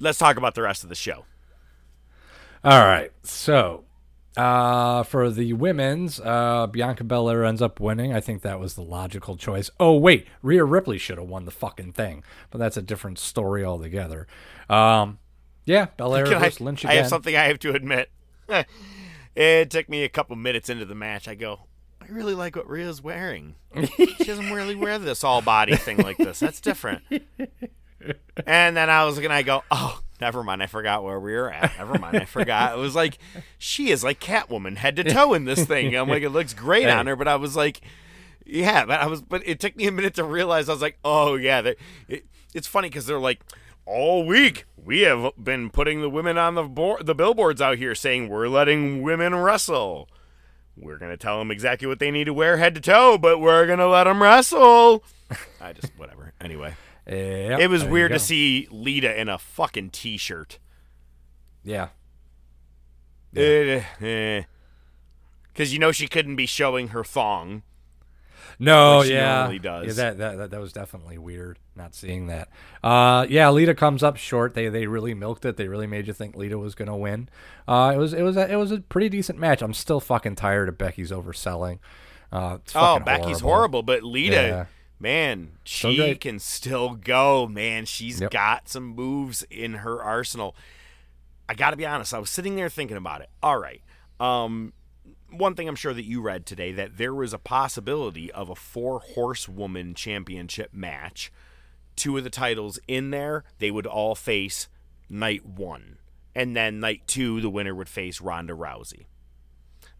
[0.00, 1.24] let's talk about the rest of the show.
[2.64, 3.12] All right.
[3.22, 3.84] So,
[4.36, 8.12] uh, for the women's, uh, Bianca Belair ends up winning.
[8.12, 9.70] I think that was the logical choice.
[9.80, 10.26] Oh, wait.
[10.42, 14.26] Rhea Ripley should have won the fucking thing, but that's a different story altogether.
[14.68, 15.18] Um,
[15.64, 18.10] yeah, Belair Can I, versus Lynch I have something I have to admit.
[19.34, 21.26] it took me a couple minutes into the match.
[21.28, 21.66] I go,
[22.00, 23.56] I really like what Rhea's wearing.
[23.96, 26.40] she doesn't really wear this all body thing like this.
[26.40, 27.02] That's different.
[28.46, 30.62] And then I was looking, I go, oh, never mind.
[30.62, 31.76] I forgot where we were at.
[31.78, 32.16] Never mind.
[32.16, 32.74] I forgot.
[32.76, 33.18] It was like,
[33.58, 35.94] she is like Catwoman head to toe in this thing.
[35.96, 36.90] I'm like, it looks great Hey.
[36.90, 37.80] on her, but I was like,
[38.46, 40.68] yeah, but I was, but it took me a minute to realize.
[40.68, 41.76] I was like, oh yeah, they,
[42.08, 43.40] it, it's funny because they're like,
[43.86, 47.94] all week we have been putting the women on the board, the billboards out here
[47.94, 50.08] saying we're letting women wrestle.
[50.76, 53.66] We're gonna tell them exactly what they need to wear head to toe, but we're
[53.66, 55.02] gonna let them wrestle.
[55.60, 56.32] I just whatever.
[56.40, 56.74] Anyway,
[57.08, 60.58] Yep, it was weird to see Lita in a fucking t-shirt.
[61.64, 61.88] Yeah.
[63.32, 64.44] Because
[65.72, 67.62] you know she couldn't be showing her thong.
[68.60, 69.36] No, she yeah.
[69.38, 69.98] normally does.
[69.98, 72.48] Yeah, that, that that was definitely weird not seeing that.
[72.82, 74.54] Uh yeah, Lita comes up short.
[74.54, 75.56] They they really milked it.
[75.56, 77.28] They really made you think Lita was going to win.
[77.68, 79.62] Uh it was it was a, it was a pretty decent match.
[79.62, 81.78] I'm still fucking tired of Becky's overselling.
[82.32, 83.48] Uh it's Oh, Becky's horrible.
[83.48, 84.64] horrible, but Lita, Yeah.
[84.98, 86.20] Man, she great.
[86.20, 87.46] can still go.
[87.46, 88.30] Man, she's Yep.
[88.30, 90.54] got some moves in her arsenal.
[91.48, 92.12] I got to be honest.
[92.12, 93.30] I was sitting there thinking about it.
[93.42, 93.82] All right.
[94.20, 94.72] Um,
[95.30, 98.54] one thing I'm sure that you read today that there was a possibility of a
[98.54, 101.30] four horsewoman championship match.
[101.96, 104.68] Two of the titles in there, they would all face
[105.08, 105.98] night one.
[106.34, 109.06] And then night two, the winner would face Ronda Rousey.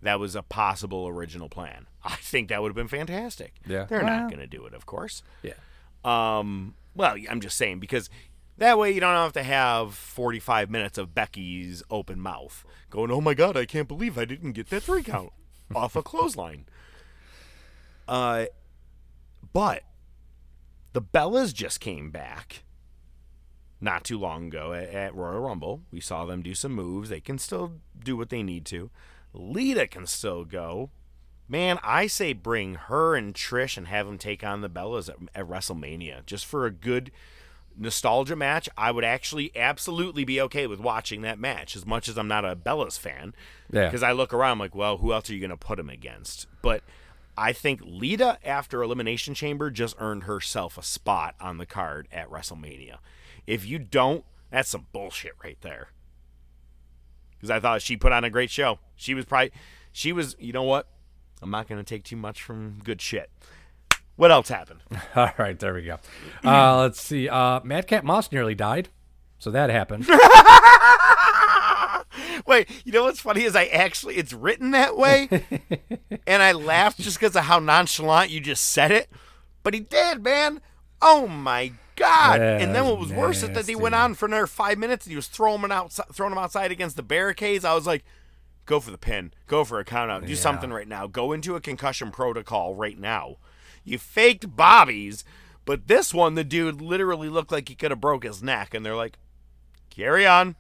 [0.03, 1.87] That was a possible original plan.
[2.05, 3.55] I think that would have been fantastic.
[3.67, 3.85] Yeah.
[3.85, 5.23] They're Well- not going to do it, of course.
[5.43, 5.55] Yeah.
[6.05, 8.09] Um, well, I'm just saying because
[8.57, 13.21] that way you don't have to have 45 minutes of Becky's open mouth going, "Oh
[13.21, 15.33] my god, I can't believe I didn't get that three count
[15.75, 16.67] off a clothesline."
[18.07, 18.47] Uh,
[19.53, 19.83] but
[20.93, 22.63] the Bellas just came back
[23.81, 25.83] not too long ago at, at Royal Rumble.
[25.91, 27.11] We saw them do some moves.
[27.11, 28.91] They can still do what they need to.
[29.39, 30.91] Lita can still go.
[31.49, 35.17] Man, I say bring her and Trish and have them take on the Bellas at,
[35.35, 37.11] at WrestleMania just for a good
[37.75, 38.69] nostalgia match.
[38.77, 42.45] I would actually absolutely be okay with watching that match as much as I'm not
[42.45, 43.35] a Bellas fan.
[43.71, 43.87] Yeah.
[43.87, 45.89] Because I look around I'm like, well, who else are you going to put him
[45.89, 46.47] against?
[46.61, 46.83] But
[47.37, 52.29] I think Lita, after Elimination Chamber, just earned herself a spot on the card at
[52.29, 52.99] WrestleMania.
[53.47, 55.89] If you don't, that's some bullshit right there.
[57.39, 58.79] Because I thought she put on a great show.
[58.97, 59.53] She was probably,
[59.93, 60.89] she was, you know what?
[61.41, 63.31] I'm not going to take too much from good shit.
[64.17, 64.81] What else happened?
[65.17, 65.99] All right, there we go.
[66.45, 67.29] Uh let's see.
[67.29, 68.89] Uh Madcap Moss nearly died.
[69.39, 70.09] So that happened.
[72.47, 75.29] Wait, you know what's funny is I actually it's written that way,
[76.27, 79.09] and I laughed just because of how nonchalant you just said it.
[79.63, 80.61] But he did, man.
[81.01, 82.41] Oh my god!
[82.41, 85.11] and then what was worse is that he went on for another five minutes and
[85.11, 87.65] he was throwing him outside, throwing him outside against the barricades.
[87.65, 88.05] I was like,
[88.67, 91.57] go for the pin, go for a count out, do something right now, go into
[91.57, 93.37] a concussion protocol right now.
[93.85, 95.25] You faked Bobby's,
[95.65, 98.85] but this one, the dude literally looked like he could have broke his neck, and
[98.85, 99.19] they're like,
[99.91, 100.57] carry on.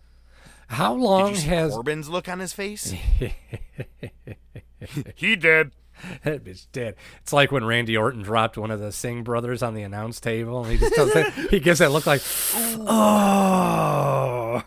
[0.68, 2.94] How Did long you see has Corbin's look on his face?
[5.14, 5.72] he did.
[6.24, 6.96] that bitch dead?
[7.22, 10.64] It's like when Randy Orton dropped one of the Singh brothers on the announce table,
[10.64, 11.32] and he just does that.
[11.50, 12.22] He gives that look like,
[12.54, 14.62] oh.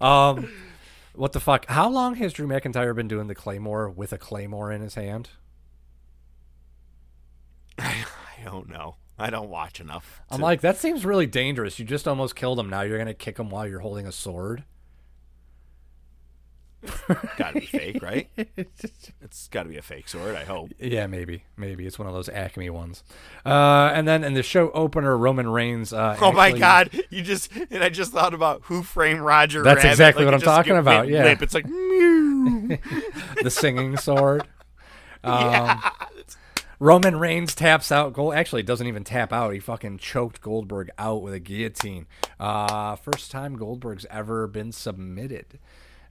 [0.00, 0.50] um,
[1.14, 1.66] what the fuck?
[1.66, 5.30] How long has Drew McIntyre been doing the claymore with a claymore in his hand?
[7.78, 8.04] I
[8.44, 8.96] don't know.
[9.18, 10.20] I don't watch enough.
[10.30, 11.78] I'm like, that seems really dangerous.
[11.78, 12.68] You just almost killed him.
[12.68, 14.64] Now you're gonna kick him while you're holding a sword.
[17.36, 18.28] gotta be fake, right?
[18.36, 20.34] it's gotta be a fake sword.
[20.34, 20.70] I hope.
[20.78, 23.04] Yeah, maybe, maybe it's one of those Acme ones.
[23.46, 25.92] Uh, and then in the show opener, Roman Reigns.
[25.92, 26.90] Uh, Oh my God!
[27.10, 29.62] You just and I just thought about Who Framed Roger.
[29.62, 29.90] That's Rabbit.
[29.90, 31.22] exactly Like, what I'm talking about, yeah.
[31.22, 31.42] mid-lip.
[31.42, 32.78] It's like mew.
[33.42, 34.46] the singing sword.
[35.24, 35.80] Um,
[36.78, 38.34] Roman Reigns taps out Gold.
[38.34, 39.52] Actually, doesn't even tap out.
[39.52, 42.06] He fucking choked Goldberg out with a guillotine.
[42.40, 45.60] Uh, first time Goldberg's ever been submitted.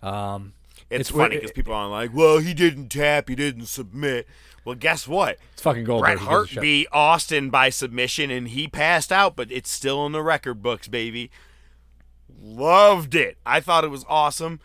[0.02, 0.54] Um,
[0.92, 4.28] It's, It's funny because people are like, "Well, he didn't tap, he didn't submit."
[4.66, 5.38] Well, guess what?
[5.54, 6.18] it's fucking Goldberg.
[6.18, 10.22] Bret Hart beat Austin by submission, and he passed out, but it's still in the
[10.22, 11.32] record books, baby.
[12.40, 13.38] Loved it.
[13.46, 14.60] I thought it was awesome.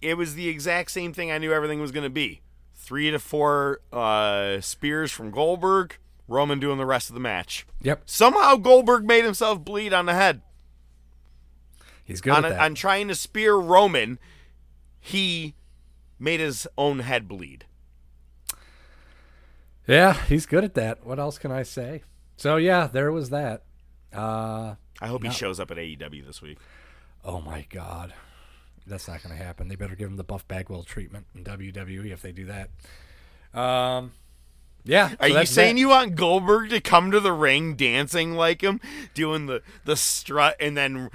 [0.00, 2.40] It was the exact same thing I knew everything was going to be.
[2.74, 5.96] Three to four uh, spears from Goldberg.
[6.28, 7.66] Roman doing the rest of the match.
[7.82, 10.40] Yep, Somehow Goldberg made himself bleed on the head.
[12.04, 14.18] he's good on, at a- on trying to spear Roman,
[15.04, 15.56] he
[16.18, 17.66] made his own head bleed.
[19.88, 21.04] yeah, he's good at that.
[21.04, 22.04] What else can I say?
[22.36, 23.64] So yeah, there was that.
[24.14, 26.58] Uh, I hope he shows up at AEW this week.
[27.24, 28.14] oh my god,
[28.86, 29.68] that's not going to happen.
[29.68, 32.70] They better give him the Buff Bagwell treatment in WWE if they do that.
[33.58, 34.12] Um,
[34.84, 35.10] yeah.
[35.10, 35.80] so Are you saying that.
[35.80, 38.80] you want Goldberg to come to the ring dancing like him,
[39.14, 41.10] doing the the strut and then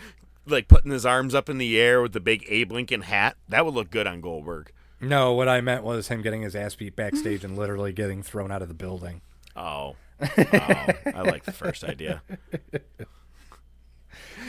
[0.50, 3.38] like putting his arms up in the air with the big Abe Lincoln hat?
[3.50, 4.72] That would look good on Goldberg.
[5.00, 8.52] No, what I meant was him getting his ass beat backstage and literally getting thrown
[8.52, 9.22] out of the building.
[9.56, 9.96] Oh.
[10.22, 12.22] oh I like the first idea.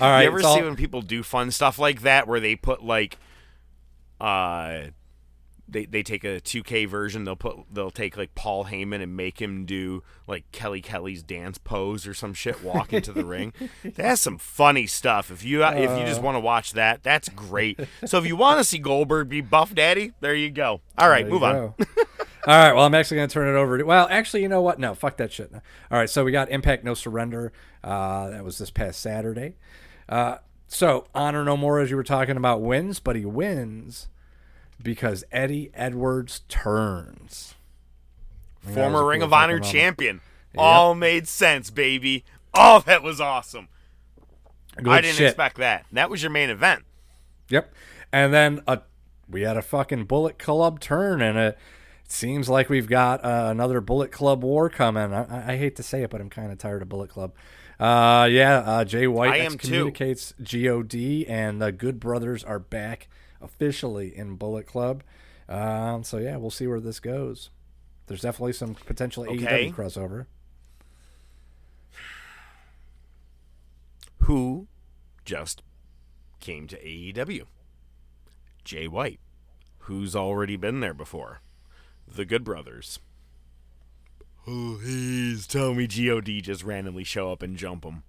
[0.00, 0.22] All right.
[0.22, 2.82] you ever it's all- see when people do fun stuff like that where they put
[2.82, 3.18] like
[4.20, 4.84] uh
[5.68, 7.24] they, they take a 2K version.
[7.24, 11.58] They'll put they'll take like Paul Heyman and make him do like Kelly Kelly's dance
[11.58, 12.62] pose or some shit.
[12.62, 13.52] Walk into the ring.
[13.84, 15.30] That's some funny stuff.
[15.30, 17.78] If you if you just want to watch that, that's great.
[18.06, 20.80] So if you want to see Goldberg be Buff Daddy, there you go.
[20.96, 21.56] All right, move on.
[22.46, 22.72] All right.
[22.72, 23.84] Well, I'm actually going to turn it over to.
[23.84, 24.78] Well, actually, you know what?
[24.78, 25.52] No, fuck that shit.
[25.52, 26.08] All right.
[26.08, 27.52] So we got Impact No Surrender.
[27.84, 29.56] Uh, that was this past Saturday.
[30.08, 34.08] Uh, so Honor No More, as you were talking about, wins, but he wins
[34.82, 37.54] because Eddie Edwards turns.
[38.60, 40.20] Former Ring of Honor champion.
[40.56, 42.24] All made sense, baby.
[42.54, 43.68] Oh, that was awesome.
[44.76, 45.28] Good I didn't shit.
[45.28, 45.86] expect that.
[45.92, 46.84] That was your main event.
[47.50, 47.72] Yep.
[48.12, 48.78] And then uh,
[49.28, 51.58] we had a fucking Bullet Club turn, and it
[52.06, 55.12] seems like we've got uh, another Bullet Club war coming.
[55.12, 57.32] I, I- hate to say it, but I'm kind of tired of Bullet Club.
[57.78, 59.54] Uh, yeah, uh, Jay White I am too.
[59.56, 63.08] excommunicates God, and the Good Brothers are back
[63.40, 65.02] officially in Bullet Club.
[65.48, 67.50] Um, so yeah, we'll see where this goes.
[68.06, 69.68] There's definitely some potential Okay.
[69.70, 70.26] AEW crossover.
[74.22, 74.66] who
[75.24, 75.62] just
[76.38, 77.44] came to AEW.
[78.62, 79.20] Jay White,
[79.78, 81.40] who's already been there before.
[82.06, 82.98] The Good Brothers.
[84.44, 88.02] Please tell me God just randomly show up and jump him.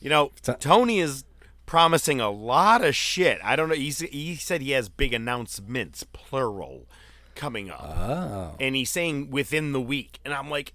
[0.00, 1.24] You know, Tony is
[1.66, 3.38] promising a lot of shit.
[3.42, 3.74] I don't know.
[3.74, 6.86] He's, he said he has big announcements, plural,
[7.34, 7.80] coming up.
[7.82, 8.56] Oh.
[8.60, 10.20] And he's saying within the week.
[10.24, 10.74] And I'm like,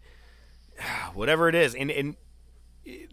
[1.14, 1.76] whatever it is.
[1.76, 2.16] And, and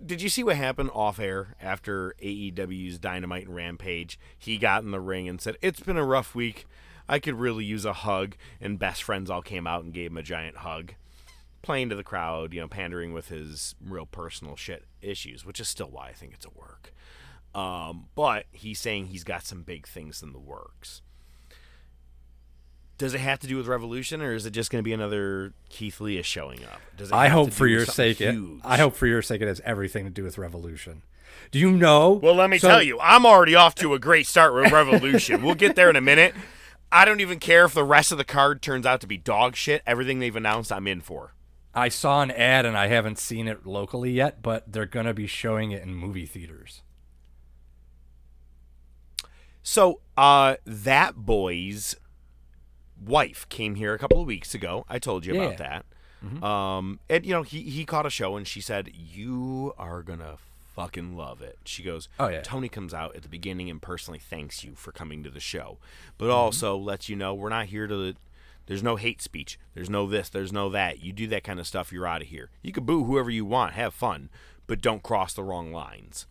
[0.05, 4.19] did you see what happened off air after AEW's Dynamite and Rampage?
[4.39, 6.67] He got in the ring and said, It's been a rough week.
[7.09, 8.37] I could really use a hug.
[8.61, 10.95] And best friends all came out and gave him a giant hug.
[11.63, 15.69] Playing to the crowd, you know, pandering with his real personal shit issues, which is
[15.69, 16.94] still why I think it's a work.
[17.55, 21.03] Um, but he's saying he's got some big things in the works.
[22.97, 25.53] Does it have to do with Revolution, or is it just going to be another
[25.69, 26.81] Keith Lee is showing up?
[26.97, 28.39] Does it I hope for your sake, it.
[28.65, 31.03] I hope for your sake it has everything to do with Revolution.
[31.51, 32.13] Do you know?
[32.13, 35.43] Well, let me so- tell you, I'm already off to a great start with Revolution.
[35.43, 36.35] we'll get there in a minute.
[36.93, 39.57] I don't even care if the rest of the card turns out to be dog
[39.57, 39.83] shit.
[39.85, 41.35] Everything they've announced, I'm in for.
[41.75, 45.15] I saw an ad and I haven't seen it locally yet, but they're going to
[45.15, 46.83] be showing it in movie theaters.
[49.67, 51.97] So, uh, that boy's
[53.05, 54.85] wife came here a couple of weeks ago.
[54.89, 55.81] I told you about Yeah.
[56.31, 56.43] that.
[56.47, 60.37] Um, and you know, he he caught a show and she said, "You are gonna
[60.75, 62.41] fucking love it." She goes, Oh, yeah.
[62.41, 65.79] Tony comes out at the beginning and personally thanks you for coming to the show,
[66.17, 66.35] but Mm-hmm.
[66.35, 68.15] also lets you know we're not here to."
[68.67, 69.59] There's no hate speech.
[69.75, 70.31] There's no this.
[70.31, 71.03] There's no that.
[71.03, 72.49] You do that kind of stuff, you're out of here.
[72.63, 74.31] You can boo whoever you want, have fun,
[74.67, 76.27] but don't cross the wrong lines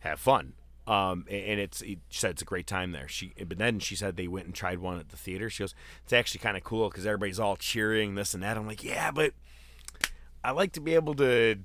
[0.00, 0.54] have fun.
[0.86, 3.06] Um, and it's he said it's a great time there.
[3.06, 5.48] She, but then she said they went and tried one at the theater.
[5.48, 8.56] She goes, it's actually kind of cool because everybody's all cheering this and that.
[8.56, 9.32] I'm like, yeah, but
[10.42, 11.56] I like to be able to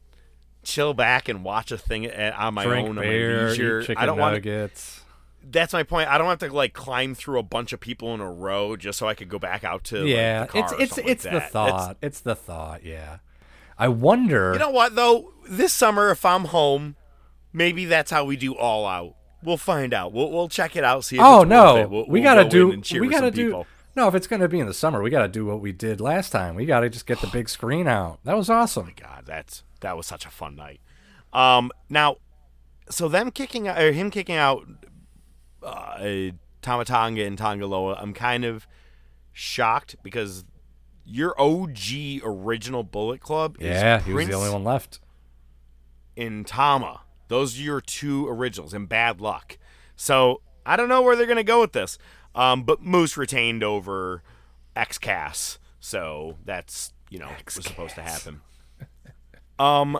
[0.63, 3.80] chill back and watch a thing on my Drink own, beer, on my leisure.
[3.82, 4.34] eat chicken I don't want.
[4.34, 5.01] nuggets.
[5.47, 6.09] That's my point.
[6.09, 8.97] I don't have to like climb through a bunch of people in a row just
[8.99, 11.11] so I could go back out to like, yeah, the car it's it's something like
[11.11, 11.51] it's the that.
[11.51, 11.97] thought.
[12.01, 12.84] It's the thought.
[12.84, 13.18] Yeah,
[13.78, 14.53] I wonder.
[14.53, 15.34] You know what though?
[15.47, 16.95] This summer, if I'm home,
[17.56, 19.16] maybe that's how we do all out.
[19.41, 20.12] We'll find out.
[20.12, 21.06] We'll we'll check it out.
[21.06, 21.16] See.
[21.16, 21.88] If oh no.
[21.88, 22.68] We'll, we gotta go do.
[22.68, 23.45] in and cheer We gotta do.
[23.47, 23.68] people.
[23.95, 25.72] No, if it's going to be in the summer, we got to do what we
[25.72, 26.56] did last time.
[26.56, 28.20] We got to just get the big screen out.
[28.26, 28.91] That was awesome.
[28.99, 30.82] God, that's that was such a fun night.
[31.32, 32.18] Um, now,
[32.89, 34.68] so them kicking out, or him kicking out
[35.64, 36.32] uh,
[36.62, 38.68] Tama Tonga and Tanga Loa, I'm kind of
[39.32, 40.43] shocked because
[41.06, 44.99] your OG original Bullet Club is Yeah, he was the only one left.
[46.18, 47.01] In Tama.
[47.28, 49.57] Those are your two originals, and bad luck.
[49.95, 51.97] So I don't know where they're gonna go with this.
[52.34, 54.21] Um, but Moose retained over
[54.76, 58.41] XCAS, so that's you know was supposed to happen.
[59.57, 59.97] Um,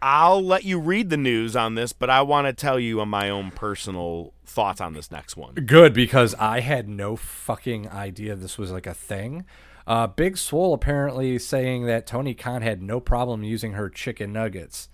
[0.00, 3.08] I'll let you read the news on this, but I want to tell you on
[3.08, 5.54] my own personal thoughts on this next one.
[5.54, 9.44] Good because I had no fucking idea this was like a thing.
[9.86, 14.88] Uh, Big Swole apparently saying that Tony Khan had no problem using her chicken nuggets.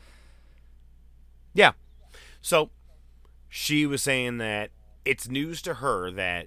[1.59, 1.73] Yeah.
[2.41, 2.71] So
[3.49, 4.71] she was saying that
[5.05, 6.47] it's news to her that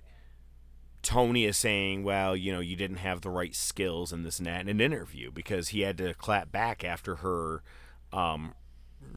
[1.03, 4.47] Tony is saying, well, you know, you didn't have the right skills and this and
[4.47, 7.61] that in an interview because he had to clap back after her
[8.13, 8.53] um,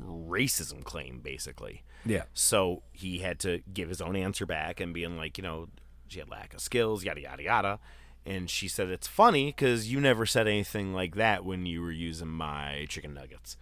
[0.02, 1.84] racism claim, basically.
[2.04, 2.24] Yeah.
[2.32, 5.68] So he had to give his own answer back and being like, you know,
[6.08, 7.78] she had lack of skills, yada, yada, yada.
[8.26, 11.92] And she said, it's funny because you never said anything like that when you were
[11.92, 13.56] using my chicken nuggets.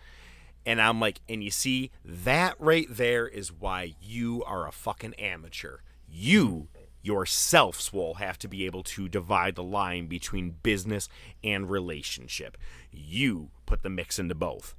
[0.64, 5.14] And I'm like, and you see, that right there is why you are a fucking
[5.14, 5.78] amateur.
[6.08, 6.68] You
[7.02, 11.08] yourself, Swole, have to be able to divide the line between business
[11.42, 12.56] and relationship.
[12.92, 14.74] You put the mix into both.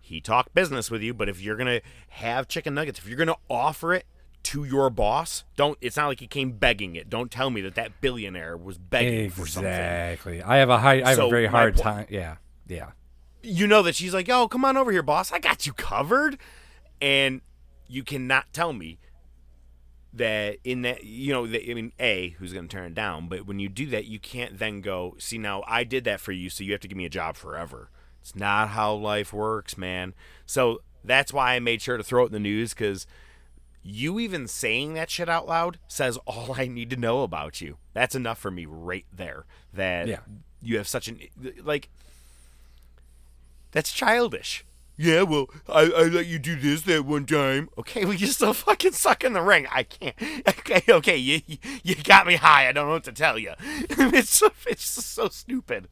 [0.00, 3.36] He talked business with you, but if you're gonna have chicken nuggets, if you're gonna
[3.48, 4.04] offer it
[4.44, 5.78] to your boss, don't.
[5.80, 7.08] It's not like he came begging it.
[7.08, 9.72] Don't tell me that that billionaire was begging for something.
[9.72, 10.42] Exactly.
[10.42, 11.00] I have a high.
[11.02, 12.06] I have So a very hard po- time.
[12.10, 12.36] Yeah.
[12.66, 12.90] Yeah.
[13.44, 15.32] You know that she's like, "Yo, come on over here, boss.
[15.32, 16.38] I got you covered."
[17.00, 17.40] And
[17.88, 18.98] you cannot tell me
[20.12, 23.28] that in that you know that, I mean, a who's going to turn it down,
[23.28, 26.32] but when you do that, you can't then go, "See, now I did that for
[26.32, 27.90] you, so you have to give me a job forever."
[28.20, 30.14] It's not how life works, man.
[30.46, 33.06] So that's why I made sure to throw it in the news because
[33.82, 37.76] you even saying that shit out loud says all I need to know about you.
[37.92, 39.44] That's enough for me right there.
[39.74, 40.20] That Yeah.
[40.62, 41.20] you have such an
[41.62, 41.90] like
[43.74, 44.64] that's childish.
[44.96, 47.68] Yeah, well, I, I let you do this that one time.
[47.76, 49.66] Okay, well, you still fucking suck in the ring.
[49.70, 50.14] I can't.
[50.48, 51.40] Okay, okay, you
[51.82, 52.68] you got me high.
[52.68, 53.52] I don't know what to tell you.
[53.60, 55.88] it's so, it's so stupid.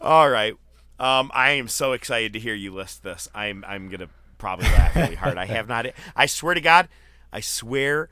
[0.00, 0.54] All right,
[0.98, 3.28] um, I am so excited to hear you list this.
[3.34, 4.08] I'm I'm gonna
[4.38, 5.38] probably laugh really hard.
[5.38, 5.86] I have not.
[6.16, 6.88] I swear to God,
[7.32, 8.08] I swear,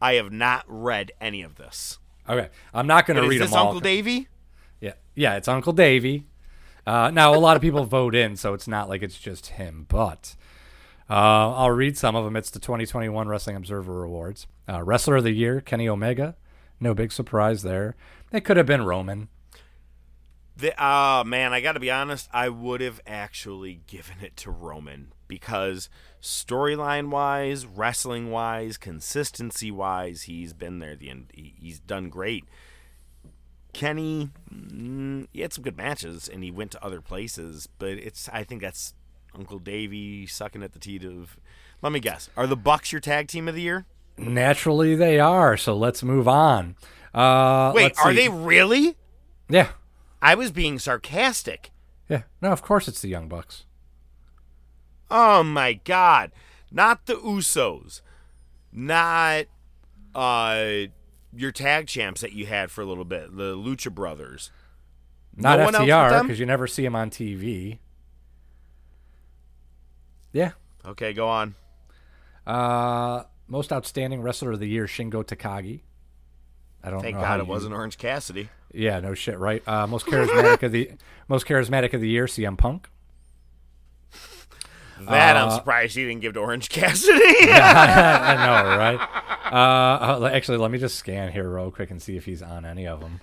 [0.00, 1.98] I have not read any of this.
[2.28, 2.48] Okay.
[2.72, 3.66] I'm not going to But read is this them all.
[3.66, 4.28] Uncle Davy?
[4.80, 4.94] Yeah.
[5.14, 5.36] Yeah.
[5.36, 6.26] It's Uncle Davy.
[6.86, 9.86] Uh, now a lot of people vote in, so it's not like it's just him.
[9.88, 10.36] But
[11.08, 12.36] uh, I'll read some of them.
[12.36, 14.46] It's the 2021 Wrestling Observer Awards.
[14.68, 16.36] Uh, Wrestler of the Year, Kenny Omega.
[16.80, 17.96] No big surprise there.
[18.32, 19.28] It could have been Roman.
[20.56, 22.28] The, uh, man, I got to be honest.
[22.32, 25.88] I would have actually given it to Roman because
[26.22, 30.94] storyline wise, wrestling wise, consistency wise, he's been there.
[30.94, 31.30] The end.
[31.34, 32.44] He, he's done great.
[33.74, 37.68] Kenny, mm, he had some good matches, and he went to other places.
[37.78, 38.28] But it's.
[38.32, 38.94] I think that's
[39.34, 41.38] Uncle Davey sucking at the teat of.
[41.82, 42.30] Let me guess.
[42.36, 43.84] Are the Bucks your tag team of the year?
[44.16, 45.56] Naturally, they are.
[45.56, 46.76] So let's move on.
[47.12, 48.16] Uh, Wait, are see.
[48.16, 48.96] they really?
[49.48, 49.70] Yeah.
[50.22, 51.70] I was being sarcastic.
[52.08, 52.22] Yeah.
[52.40, 53.64] No, of course it's the Young Bucks.
[55.10, 56.32] Oh my god.
[56.70, 58.00] Not the Usos.
[58.72, 59.44] Not
[60.14, 60.86] uh
[61.36, 64.50] your tag champs that you had for a little bit, the Lucha Brothers.
[65.36, 67.78] Not No one else with FTR because you never see them on TV.
[70.32, 70.52] Yeah.
[70.84, 71.54] Okay, go on.
[72.46, 75.80] Uh, most outstanding wrestler of the year, Shingo Takagi.
[76.82, 78.48] I don't Thank know God it you- wasn't Orange Cassidy.
[78.72, 79.62] Yeah, no shit, right?
[79.68, 80.90] Uh, most charismatic of the
[81.28, 82.88] most charismatic of the year, CM Punk.
[85.00, 87.12] That I'm Uh, surprised he didn't give to Orange Cassidy.
[87.18, 89.00] I know, right?
[89.52, 92.64] Uh, uh, actually, let me just scan here real quick and see if he's on
[92.64, 93.20] any of them.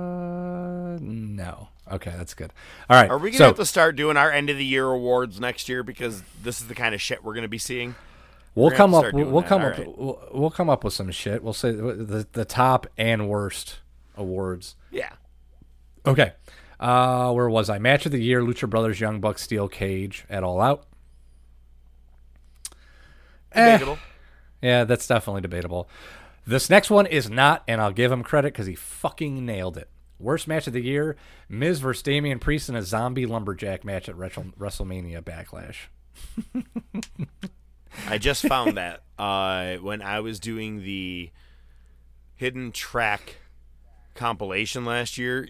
[0.00, 1.68] Uh, no.
[1.90, 2.52] Okay, that's good.
[2.88, 3.10] All right.
[3.10, 5.68] Are we gonna so have to start doing our end of the year awards next
[5.68, 7.94] year because this is the kind of shit we're gonna be seeing?
[8.54, 9.12] we'll come up.
[9.12, 9.78] We'll, come up.
[9.78, 9.98] right.
[9.98, 11.42] We'll, we'll come up with some shit.
[11.42, 13.80] We'll say the the top and worst
[14.16, 14.76] awards.
[14.92, 15.10] Yeah.
[16.06, 16.32] Okay.
[16.80, 17.78] Uh, where was I?
[17.78, 20.86] Match of the year: Lucha Brothers, Young Bucks, Steel Cage at All Out.
[23.52, 23.98] Eh, Debatable.
[24.62, 25.88] yeah, that's definitely debatable.
[26.46, 29.90] This next one is not, and I'll give him credit because he fucking nailed it.
[30.18, 31.16] Worst match of the year:
[31.50, 35.88] Miz versus Damian Priest in a zombie lumberjack match at Wrestle- WrestleMania Backlash.
[38.08, 41.30] I just found that uh, when I was doing the
[42.36, 43.36] hidden track
[44.14, 45.46] compilation last year.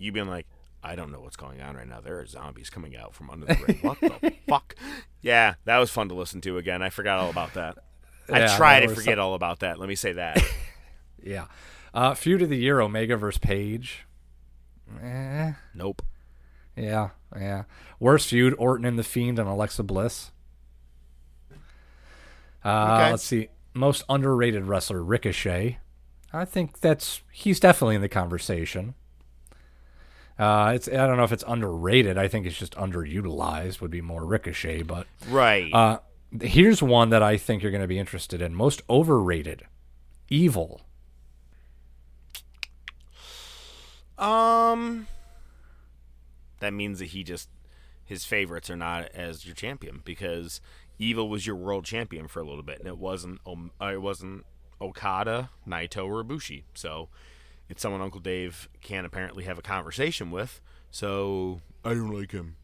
[0.00, 0.46] You've been like,
[0.82, 2.00] I don't know what's going on right now.
[2.00, 3.78] There are zombies coming out from under the ring.
[3.82, 4.74] What the fuck?
[5.20, 6.82] Yeah, that was fun to listen to again.
[6.82, 7.78] I forgot all about that.
[8.32, 9.78] I Yeah, try to forget some- all about that.
[9.78, 10.38] Let me say that.
[11.20, 11.46] Yeah.
[11.92, 14.06] Uh, feud of the year: Omega versus Page.
[15.02, 15.52] Eh.
[15.74, 16.00] nope.
[16.76, 17.64] Yeah, yeah.
[17.98, 20.30] Worst feud: Orton and the Fiend and Alexa Bliss.
[22.64, 23.10] Uh, Okay.
[23.10, 23.48] Let's see.
[23.74, 25.78] Most underrated wrestler: Ricochet.
[26.32, 28.94] I think that's he's definitely in the conversation.
[30.38, 32.16] Uh, it's I don't know if it's underrated.
[32.16, 33.80] I think it's just underutilized.
[33.80, 35.72] Would be more Ricochet, but Right.
[35.74, 35.98] uh,
[36.40, 38.54] here's one that I think you're going to be interested in.
[38.54, 39.64] Most overrated:
[40.28, 40.82] Evil.
[44.18, 45.06] Um,
[46.60, 47.48] that means that he just
[48.04, 50.60] his favorites are not as your champion because
[51.00, 54.02] Evil was your world champion for a little bit, and it wasn't um, uh, it
[54.02, 54.44] wasn't
[54.80, 56.64] Okada, Naito, or Ibushi.
[56.74, 57.08] So
[57.68, 60.60] it's someone Uncle Dave can apparently have a conversation with.
[60.90, 62.56] So I don't like him.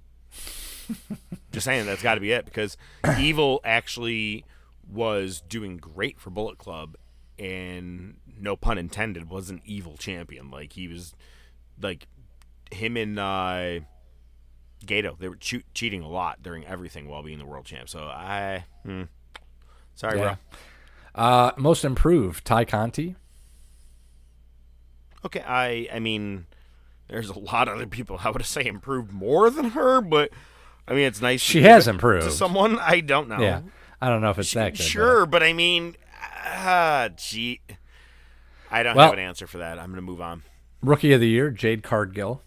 [1.52, 2.76] just saying that's got to be it because
[3.18, 4.44] Evil actually
[4.90, 6.96] was doing great for Bullet Club,
[7.38, 10.50] and no pun intended, was an evil champion.
[10.50, 11.14] Like he was,
[11.80, 12.06] like
[12.70, 13.80] him and uh,
[14.84, 17.88] Gato, they were che- cheating a lot during everything while being the world champ.
[17.88, 19.04] So I, hmm.
[19.94, 20.36] sorry, Yeah.
[21.14, 23.16] Uh, most improved: Tay Conti.
[25.24, 26.46] Okay, I, I mean,
[27.08, 30.30] there's a lot of other people I would say improved more than her, but
[30.86, 31.40] I mean, it's nice.
[31.40, 32.24] She has improved.
[32.26, 32.78] to someone.
[32.78, 33.40] I don't know.
[33.40, 33.62] Yeah,
[34.00, 34.78] I don't know if it's that good.
[34.78, 35.96] but- Sure, but I mean,
[36.44, 37.60] ah, gee,
[38.70, 39.78] I don't Well- have an answer for that.
[39.78, 40.42] I'm gonna move on.
[40.82, 42.42] Rookie of the year, Jade Cargill.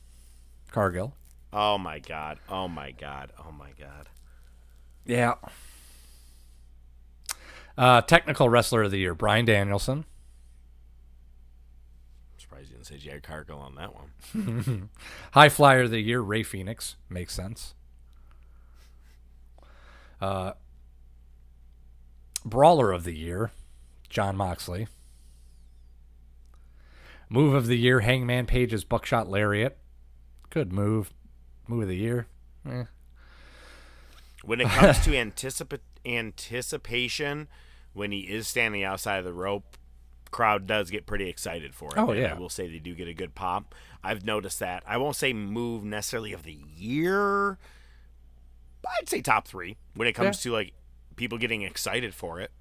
[0.72, 1.16] Cargill.
[1.52, 2.38] Oh my god.
[2.50, 3.32] Oh my god.
[3.40, 4.10] Oh my god.
[5.06, 5.36] Yeah.
[7.76, 10.06] Uh, technical wrestler of the year, Bryan Danielson.
[12.34, 14.90] I'm surprised you didn't say Jared Cargill on that one.
[15.32, 16.96] High flyer of the year, Rey Fénix.
[17.10, 17.74] Makes sense.
[20.22, 20.54] Uh,
[22.46, 23.52] brawler of the year,
[24.10, 24.88] Jon Moxley.
[27.30, 29.78] Move of the year, Hangman Page's Buckshot Lariat.
[30.50, 31.14] Good move.
[31.68, 32.28] Move of the year.
[32.68, 32.86] Eh.
[34.44, 37.50] When it comes to anticipa- anticipation,
[37.94, 39.78] when he is standing outside of the rope,
[40.32, 41.98] crowd does get pretty excited for it.
[41.98, 42.34] Oh, yeah.
[42.36, 43.74] I will say they do get a good pop.
[44.04, 44.84] I've noticed that.
[44.88, 47.58] I won't say move necessarily of the year.
[48.82, 50.74] But I'd say top three when it comes to like
[51.16, 52.52] people getting excited for it.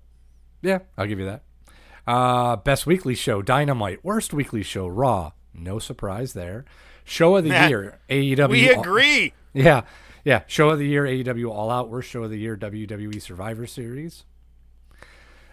[0.62, 1.42] Yeah, I'll give you that.
[2.06, 4.04] Uh, best weekly show, Dynamite.
[4.04, 5.32] Worst weekly show, Raw.
[5.52, 6.64] No surprise there.
[7.04, 8.48] Show of the year, AEW.
[8.48, 9.32] We All- agree.
[9.52, 9.82] Yeah,
[10.24, 10.42] yeah.
[10.46, 11.88] Show of the year, AEW All Out.
[11.88, 14.24] Worst show of the year, WWE Survivor Series.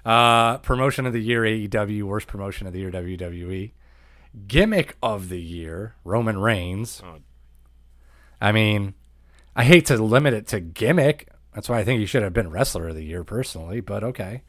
[0.05, 2.03] Uh, promotion of the year, AEW.
[2.03, 3.71] Worst promotion of the year, WWE.
[4.47, 7.01] Gimmick of the year, Roman Reigns.
[7.05, 7.19] Oh.
[8.41, 8.95] I mean,
[9.55, 11.29] I hate to limit it to gimmick.
[11.53, 14.41] That's why I think he should have been wrestler of the year personally, but okay.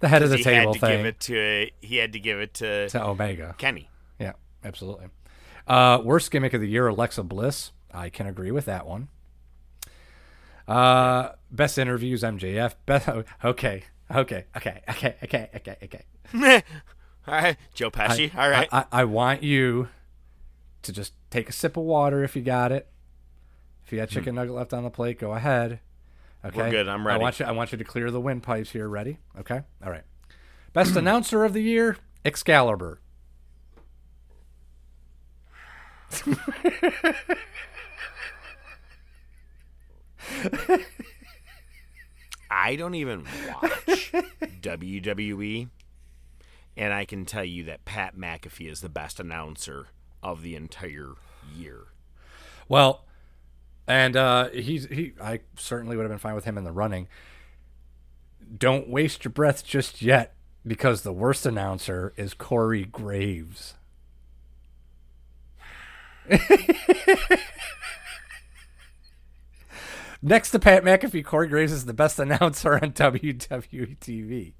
[0.00, 2.18] The head of the he table had to thing give it to he had to
[2.18, 3.54] give it to, to Omega.
[3.56, 3.88] Kenny.
[4.18, 4.32] Yeah,
[4.64, 5.06] absolutely.
[5.66, 7.70] Uh, worst gimmick of the year, Alexa Bliss.
[7.94, 9.08] I can agree with that one.
[10.66, 12.74] Uh, best interviews, MJF.
[12.84, 13.08] Best,
[13.44, 13.84] okay,
[14.14, 16.04] okay, okay, okay, okay, okay, okay.
[17.26, 18.34] All right, Joe Pesci.
[18.34, 18.68] I, All right.
[18.72, 19.88] I, I, I want you
[20.82, 22.88] to just take a sip of water if you got it.
[23.84, 25.80] If you got chicken nugget left on the plate, go ahead.
[26.44, 26.60] Okay, Hmm.
[26.60, 27.20] We're good, I'm ready.
[27.20, 27.46] I want you.
[27.46, 28.88] I want you to clear the windpipes here.
[28.88, 29.18] Ready?
[29.38, 29.60] Okay.
[29.84, 30.02] All right.
[30.72, 33.00] Best announcer of the year, Excalibur.
[42.54, 44.12] I don't even watch
[44.60, 45.68] WWE,
[46.76, 49.86] and I can tell you that Pat McAfee is the best announcer
[50.22, 51.14] of the entire
[51.56, 51.86] year.
[52.68, 53.06] Well,
[53.86, 55.14] and uh, he's he.
[55.20, 57.08] I certainly would have been fine with him in the running.
[58.58, 60.34] Don't waste your breath just yet,
[60.66, 63.74] because the worst announcer is Corey Graves.
[70.22, 74.52] Next to Pat McAfee, Corey Graves is the best announcer on WWE TV.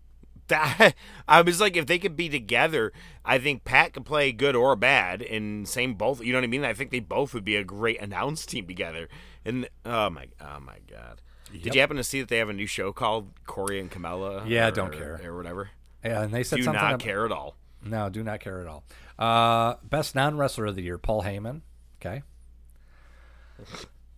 [1.28, 2.92] I was like, if they could be together,
[3.24, 6.20] I think Pat could play good or bad, and same both.
[6.22, 6.64] You know what I mean?
[6.64, 9.08] I think they both would be a great announce team together.
[9.44, 11.22] And oh my, oh my god!
[11.52, 14.46] Did you happen to see that they have a new show called Corey and Carmella?
[14.46, 15.20] Yeah, or, don't care.
[15.24, 15.70] or whatever.
[16.04, 16.82] Yeah, and they said Do something.
[16.82, 17.56] not ab- care at all.
[17.84, 18.84] No, do not care at all.
[19.18, 21.62] Uh, best non wrestler of the year, Paul Heyman.
[22.00, 22.22] Okay.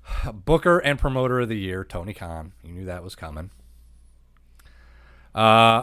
[0.32, 2.52] Booker and promoter of the year, Tony Khan.
[2.62, 3.50] You knew that was coming.
[5.34, 5.82] Uh,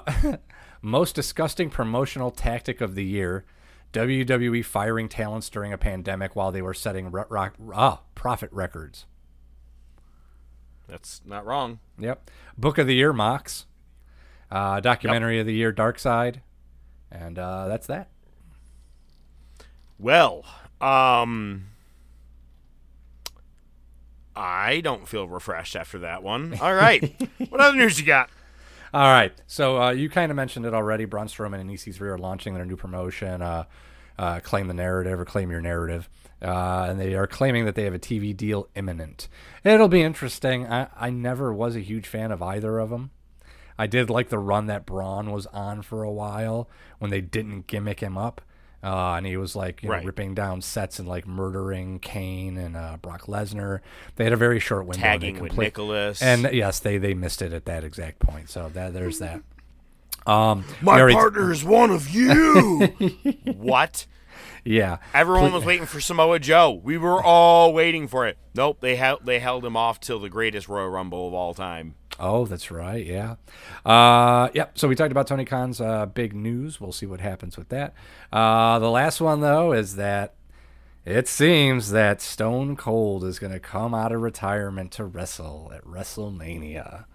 [0.81, 3.45] most disgusting promotional tactic of the year.
[3.93, 9.05] WWE firing talents during a pandemic while they were setting ro- rock, ah, profit records.
[10.87, 11.79] That's not wrong.
[11.99, 12.29] Yep.
[12.57, 13.65] Book of the year, Mox.
[14.49, 16.41] Uh, documentary of the year, Dark Side.
[17.11, 18.09] And uh, that's that.
[19.99, 20.45] Well,
[20.79, 21.67] um,
[24.35, 26.57] I don't feel refreshed after that one.
[26.61, 27.15] All right.
[27.49, 28.29] what other news you got?
[28.93, 29.33] All right.
[29.47, 31.05] So uh, you kind of mentioned it already.
[31.05, 33.65] Braun Strowman and EC3 are launching their new promotion, uh,
[34.17, 36.09] uh, Claim the Narrative or Claim Your Narrative.
[36.41, 39.27] Uh, and they are claiming that they have a TV deal imminent.
[39.63, 40.65] It'll be interesting.
[40.65, 43.11] I, I never was a huge fan of either of them.
[43.77, 46.69] I did like the run that Braun was on for a while
[46.99, 48.41] when they didn't gimmick him up.
[48.83, 52.75] Uh, and he was like you know, ripping down sets and like murdering Kane and
[52.75, 53.79] uh, Brock Lesnar.
[54.15, 55.01] They had a very short window.
[55.03, 56.21] Tagging with Nicholas.
[56.21, 58.49] And yes, they they missed it at that exact point.
[58.49, 59.41] So that there's that.
[60.27, 62.85] Um, My already- partner is one of you.
[63.57, 64.05] what?
[64.63, 66.79] Yeah, Everyone Ple- was waiting for Samoa Joe.
[66.83, 68.37] We were all waiting for it.
[68.53, 71.95] Nope, they held they held him off till the greatest Royal Rumble of all time.
[72.19, 73.03] Oh, that's right.
[73.03, 73.35] Yeah.
[73.83, 74.77] Uh, yep.
[74.77, 76.79] So we talked about Tony Khan's uh, big news.
[76.79, 77.95] We'll see what happens with that.
[78.31, 80.35] Uh, the last one though is that
[81.05, 85.83] it seems that Stone Cold is going to come out of retirement to wrestle at
[85.83, 87.05] WrestleMania.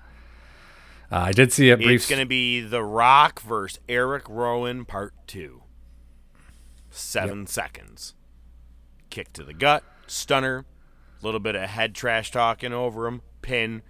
[1.13, 2.01] Uh, I did see a brief.
[2.01, 5.63] It's going to be The Rock versus Eric Rowan Part Two.
[6.97, 8.15] Seven seconds.
[9.11, 10.65] Kick to the gut, stunner,
[11.21, 13.83] a little bit of head trash talking over him, pin,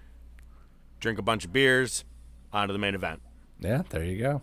[0.99, 2.05] drink a bunch of beers,
[2.53, 3.23] on to the main event.
[3.61, 4.43] yeah, there you go.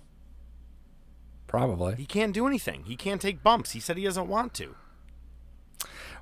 [1.46, 1.96] Probably.
[1.96, 2.84] He can't do anything.
[2.86, 3.72] He can't take bumps.
[3.72, 4.76] He said he doesn't want to.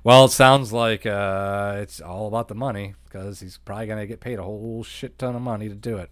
[0.04, 4.06] Well, it sounds like uh, it's all about the money because he's probably going to
[4.06, 6.10] get paid a whole shit ton of money to do it.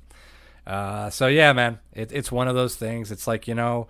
[0.65, 3.11] Uh, so yeah, man, it, it's one of those things.
[3.11, 3.89] It's like you know,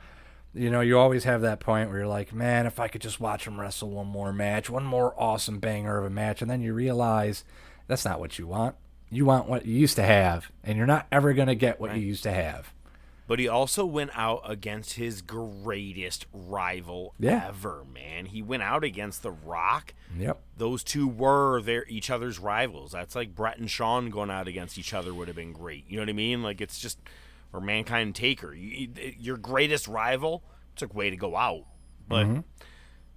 [0.54, 3.20] you know, you always have that point where you're like, man, if I could just
[3.20, 6.60] watch him wrestle one more match, one more awesome banger of a match, and then
[6.60, 7.44] you realize
[7.86, 8.74] that's not what you want.
[9.10, 11.94] You want what you used to have, and you're not ever going to get what
[11.96, 12.72] you used to have.
[13.26, 17.46] But he also went out against his greatest rival Yeah.
[17.48, 18.26] ever, man.
[18.26, 19.94] He went out against The Rock.
[20.18, 20.40] Yep.
[20.56, 22.90] Those two were their each other's rivals.
[22.92, 25.84] That's like Bret and Shawn going out against each other would have been great.
[25.88, 26.42] You know what I mean?
[26.42, 26.98] Like it's just
[27.52, 28.54] or Mankind Taker.
[28.54, 30.42] You, you- your greatest rival.
[30.74, 31.64] It's a way to go out.
[32.08, 32.26] But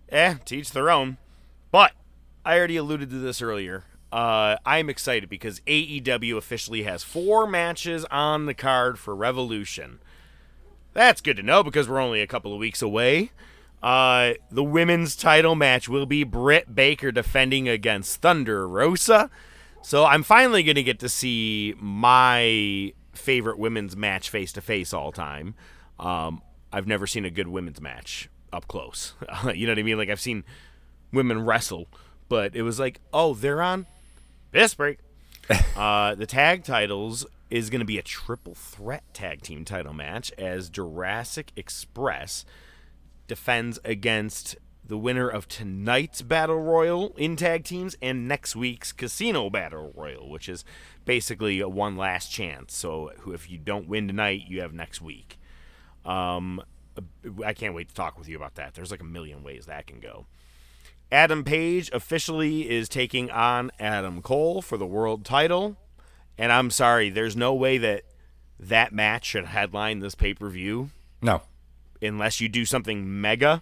[0.10, 1.18] eh, to each their own.
[1.72, 1.94] But
[2.46, 3.86] I already alluded to this earlier.
[4.12, 10.00] Uh, I'm excited because AEW officially has four matches on the card for Revolution.
[10.94, 13.32] That's good to know because we're only a couple of weeks away.
[13.82, 19.32] Uh, the women's title match will be Britt Baker defending against Thunder Rosa.
[19.82, 24.94] So I'm finally going to get to see my favorite women's match face to face
[24.94, 25.56] all time.
[26.00, 26.42] Um,
[26.72, 29.14] I've never seen a good women's match up close.
[29.54, 29.98] you know what I mean?
[29.98, 30.44] Like I've seen
[31.12, 31.88] women wrestle,
[32.30, 33.86] but it was like, oh, they're on
[34.52, 35.00] this break.
[35.76, 40.32] uh, the tag titles is going to be a triple threat tag team title match
[40.38, 42.46] as Jurassic Express
[43.28, 44.56] defends against
[44.86, 50.30] the winner of tonight's battle royal in tag teams and next week's casino battle royal,
[50.30, 50.66] which is
[51.06, 52.76] basically a one last chance.
[52.76, 55.40] So if you don't win tonight, you have next week.
[56.06, 56.62] Um,
[57.46, 58.74] I can't wait to talk with you about that.
[58.74, 60.26] There's like a million ways that can go.
[61.12, 65.78] Adam Page officially is taking on Adam Cole for the world title.
[66.38, 68.04] And I'm sorry, there's no way that
[68.60, 70.90] that match should headline this pay per view
[71.22, 71.44] No.
[72.02, 73.62] unless you do something mega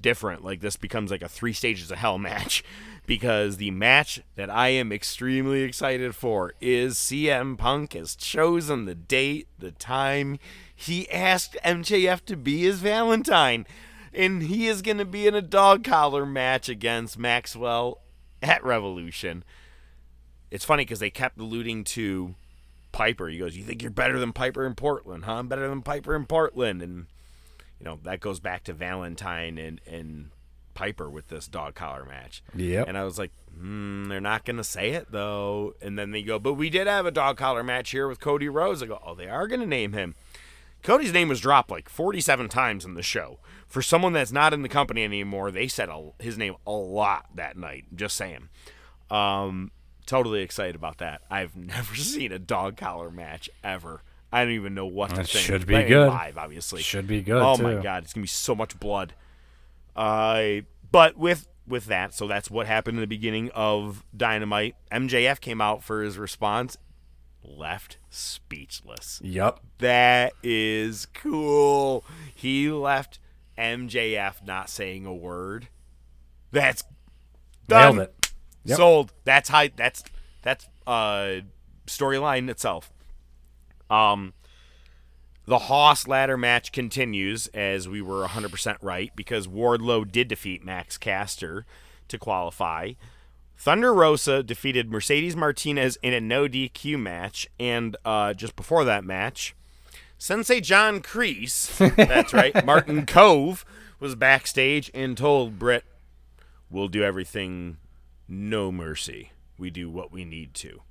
[0.00, 0.44] different.
[0.44, 2.64] Like this becomes like a three stages of hell match.
[3.06, 8.94] Because the match that I am extremely excited for is CM Punk has chosen the
[8.94, 10.38] date, the time.
[10.74, 13.66] He asked MJF to be his Valentine.
[14.14, 18.00] And he is going to be in a dog collar match against Maxwell
[18.40, 19.44] at Revolution.
[20.50, 22.36] It's funny because they kept alluding to
[22.92, 23.28] Piper.
[23.28, 25.34] He goes, You think you're better than Piper in Portland, huh?
[25.34, 26.80] I'm better than Piper in Portland.
[26.80, 27.06] And
[27.78, 30.30] you know that goes back to Valentine and and
[30.74, 32.42] Piper with this dog collar match.
[32.54, 32.84] Yeah.
[32.86, 35.74] And I was like, hmm, they're not gonna say it though.
[35.80, 38.48] And then they go, but we did have a dog collar match here with Cody
[38.48, 38.82] Rhodes.
[38.82, 40.14] I go, oh, they are gonna name him.
[40.82, 43.38] Cody's name was dropped like 47 times in the show.
[43.66, 47.26] For someone that's not in the company anymore, they said a, his name a lot
[47.34, 47.86] that night.
[47.94, 48.48] Just saying.
[49.10, 49.70] Um,
[50.04, 51.22] totally excited about that.
[51.30, 54.02] I've never seen a dog collar match ever.
[54.34, 55.44] I don't even know what to That think.
[55.44, 56.08] should be good.
[56.08, 56.82] Live, obviously.
[56.82, 59.14] Should be good, Oh my god, it's gonna be so much blood.
[59.94, 64.74] Uh, but with with that, so that's what happened in the beginning of Dynamite.
[64.92, 66.76] MJF came out for his response.
[67.42, 69.20] left speechless.
[69.22, 69.60] Yep.
[69.78, 72.04] That is cool.
[72.34, 73.18] He left
[73.58, 75.68] MJF not saying a word.
[76.50, 76.84] That's
[77.68, 77.96] done.
[77.96, 78.30] Nailed it.
[78.64, 78.76] Yep.
[78.78, 79.12] Sold.
[79.24, 79.70] That's high.
[79.76, 80.02] That's
[80.42, 81.40] that's uh
[81.86, 82.90] storyline itself.
[83.90, 84.32] Um,
[85.46, 90.96] the Hoss ladder match continues as we were 100% right because Wardlow did defeat Max
[90.96, 91.66] Caster
[92.08, 92.92] to qualify.
[93.56, 99.04] Thunder Rosa defeated Mercedes Martinez in a no DQ match, and uh, just before that
[99.04, 99.54] match,
[100.18, 103.64] Sensei John Kreese, that's right, Martin Kove,
[104.00, 105.84] was backstage and told Britt,
[106.70, 107.76] We'll do everything,
[108.26, 109.30] no mercy.
[109.58, 110.82] We do what we need to.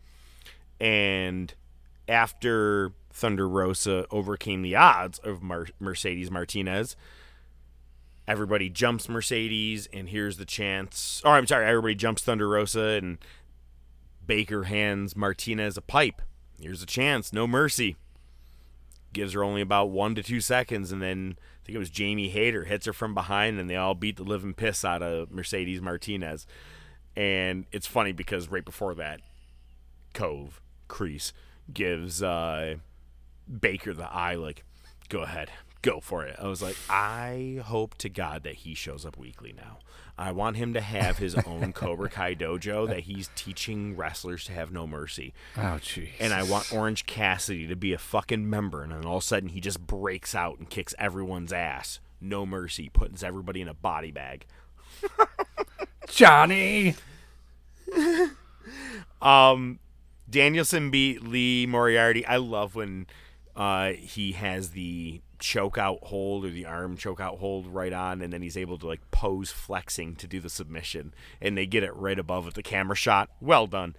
[0.80, 1.54] And
[2.08, 6.96] after Thunder Rosa overcame the odds of Mar- Mercedes Martinez,
[8.28, 11.22] everybody jumps Mercedes, and here's the chance.
[11.24, 13.18] Or I'm sorry, everybody jumps Thunder Rosa, and
[14.26, 16.22] Baker hands Martinez a pipe.
[16.60, 17.96] Here's a chance, no mercy.
[19.12, 22.30] Gives her only about one to two seconds, and then I think it was Jamie
[22.30, 25.82] Hayter hits her from behind, and they all beat the living piss out of Mercedes
[25.82, 26.48] Martinez.
[27.16, 29.22] And it's funny because right before that,
[30.16, 30.54] Kove
[30.90, 31.32] Kreese
[31.72, 32.76] gives uh,
[33.60, 34.64] Baker the eye, like,
[35.10, 35.50] go ahead,
[35.82, 36.36] go for it.
[36.40, 39.80] I was like, I hope to God that he shows up weekly now.
[40.18, 44.52] I want him to have his own Cobra Kai dojo that he's teaching wrestlers to
[44.52, 45.34] have no mercy.
[45.58, 46.10] Oh, jeez.
[46.20, 49.26] And I want Orange Cassidy to be a fucking member, and then all of a
[49.26, 52.00] sudden he just breaks out and kicks everyone's ass.
[52.22, 54.46] No mercy, puts everybody in a body bag.
[56.10, 56.96] Johnny.
[59.22, 59.80] Um,
[60.30, 62.26] Danielson beat Lee Moriarty.
[62.26, 63.08] I love when
[63.56, 68.22] uh, he has the choke out hold or the arm choke out hold right on,
[68.22, 71.84] and then he's able to like pose flexing to do the submission, and they get
[71.84, 73.30] it right above with the camera shot.
[73.42, 73.96] Well done.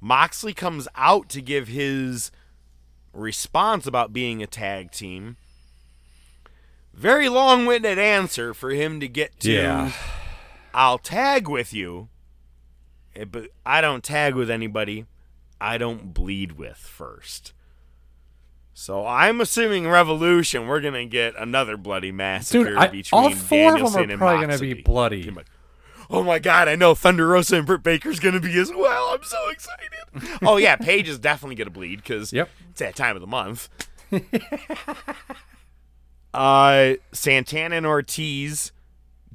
[0.00, 2.30] Moxley comes out to give his
[3.12, 5.36] response about being a tag team.
[6.92, 9.52] Very long winded answer for him to get to.
[9.52, 9.92] Yeah.
[10.74, 12.08] I'll tag with you,
[13.14, 15.06] eh, but I don't tag with anybody
[15.60, 17.52] I don't bleed with first.
[18.72, 23.72] So I'm assuming Revolution, we're gonna get another bloody massacre Dude, I, between all four
[23.72, 25.30] Danielson of them are probably going to be bloody.
[26.08, 29.10] Oh my god, I know Thunder Rosa and Britt Baker's gonna be as well.
[29.12, 30.38] I'm so excited.
[30.42, 32.48] oh yeah, Page is definitely gonna bleed because Yep.
[32.70, 33.68] it's that time of the month.
[36.34, 38.72] uh, Santana and Ortiz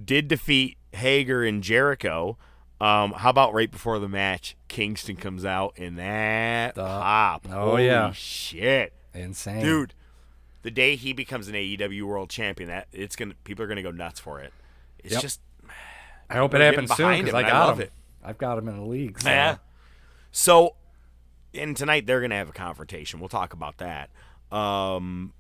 [0.04, 2.38] did defeat Hager and Jericho.
[2.86, 7.48] Um, how about right before the match, Kingston comes out and that pop.
[7.50, 8.12] oh, Holy yeah.
[8.12, 9.62] shit, Insane.
[9.62, 9.94] dude!
[10.62, 13.92] The day he becomes an AEW World Champion, that it's gonna people are gonna go
[13.92, 14.54] nuts for it.
[15.00, 15.22] It's Yep.
[15.22, 15.42] just
[16.30, 17.84] I hope it happens soon because I I got love him.
[17.84, 17.94] it.
[18.24, 19.20] I've got him in the league.
[19.20, 19.30] So.
[19.30, 19.58] Yeah.
[20.32, 20.76] So,
[21.54, 23.20] and tonight they're going to have a confrontation.
[23.20, 24.10] We'll talk about that.
[24.52, 25.34] Um,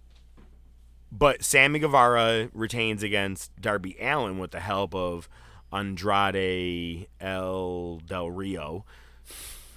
[1.11, 5.27] but Sammy Guevara retains against Darby Allin with the help of
[5.71, 8.85] Andrade El Del Rio.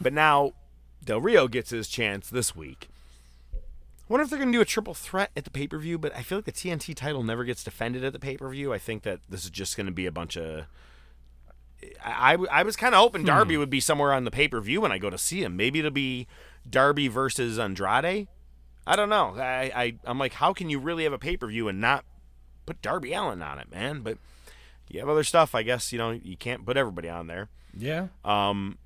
[0.00, 0.52] But now
[1.04, 2.88] Del Rio gets his chance this week.
[3.52, 5.98] I wonder if they're going to do a triple threat at the pay per view,
[5.98, 8.72] but I feel like the TNT title never gets defended at the pay per view.
[8.72, 10.64] I think that this is just going to be a bunch of.
[12.04, 13.26] I, I, I was kind of hoping hmm.
[13.26, 15.56] Darby would be somewhere on the pay per view when I go to see him.
[15.56, 16.26] Maybe it'll be
[16.68, 18.28] Darby versus Andrade.
[18.86, 19.34] I don't know.
[19.36, 22.06] I, I I'm like, how can you really have a pay per view and not
[22.64, 24.00] put Darby Allin on it, man?
[24.00, 24.16] But
[24.90, 25.54] you have other stuff.
[25.54, 27.48] I guess you know you can't put everybody on there.
[27.76, 28.08] Yeah.
[28.24, 28.78] Um,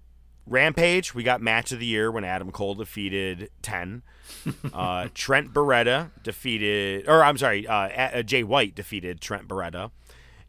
[0.46, 4.03] Rampage, we got match of the year when Adam Cole defeated Ten.
[4.72, 9.90] uh, Trent Beretta defeated, or I'm sorry, uh, uh, Jay White defeated Trent Beretta.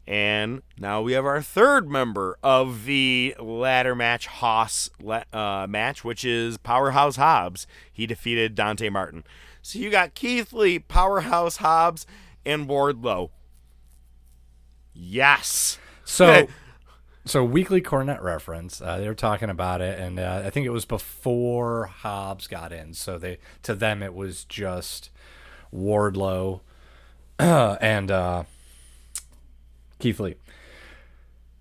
[0.06, 4.90] And now we have our third member of the ladder match Hoss
[5.32, 7.66] uh, match, which is Powerhouse Hobbs.
[7.90, 9.24] He defeated Dante Martin.
[9.62, 12.06] So you got Keith Lee, Powerhouse Hobbs,
[12.44, 13.30] and Wardlow.
[14.94, 15.78] Yes.
[16.04, 16.48] So,
[17.24, 18.80] so weekly Cornette reference.
[18.80, 22.72] Uh, they were talking about it, and uh, I think it was before Hobbs got
[22.72, 22.94] in.
[22.94, 25.10] So they to them it was just
[25.74, 26.60] Wardlow
[27.38, 28.44] and uh,
[29.98, 30.36] Keith Lee.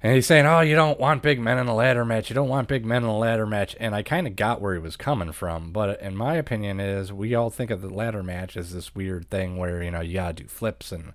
[0.01, 2.29] And he's saying, "Oh, you don't want big men in a ladder match.
[2.29, 4.73] You don't want big men in a ladder match." And I kind of got where
[4.73, 8.21] he was coming from, but in my opinion, is we all think of the ladder
[8.21, 11.13] match as this weird thing where you know you gotta do flips and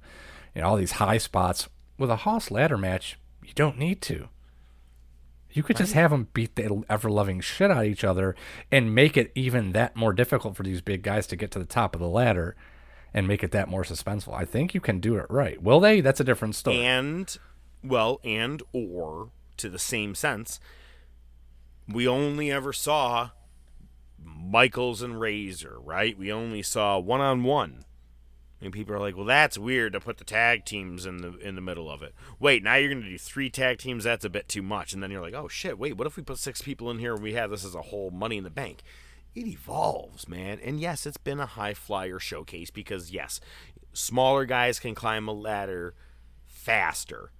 [0.55, 1.69] you know all these high spots.
[1.99, 4.29] With a Hoss ladder match, you don't need to.
[5.51, 8.37] You could just have them beat the ever loving shit out of each other
[8.71, 11.65] and make it even that more difficult for these big guys to get to the
[11.65, 12.55] top of the ladder
[13.13, 14.35] and make it that more suspenseful.
[14.35, 15.61] I think you can do it right.
[15.61, 16.01] Will they?
[16.01, 16.85] That's a different story.
[16.85, 17.37] and
[17.83, 20.61] well and or to the same sense
[21.89, 23.31] we only ever saw
[24.23, 26.19] Michaels and Razor, right?
[26.19, 27.85] We only saw one on one.
[28.61, 31.55] And people are like, "Well, that's weird to put the tag teams in the in
[31.55, 34.05] the middle of it." Wait, now you're going to do three tag teams?
[34.05, 34.93] That's a bit too much.
[34.93, 35.79] And then you're like, "Oh shit!
[35.79, 37.83] Wait, what if we put six people in here and we have this as a
[37.83, 38.83] whole Money in the Bank?"
[39.35, 40.59] It evolves, man.
[40.63, 43.41] And yes, it's been a high flyer showcase because yes,
[43.93, 45.95] smaller guys can climb a ladder
[46.47, 47.31] faster.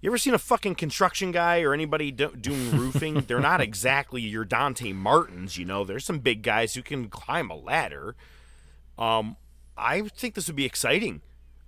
[0.00, 3.24] You ever seen a fucking construction guy or anybody do- doing roofing?
[3.26, 5.84] They're not exactly your Dante Martins, you know.
[5.84, 8.14] There's some big guys who can climb a ladder.
[8.98, 9.36] Um,
[9.76, 11.22] I think this would be exciting.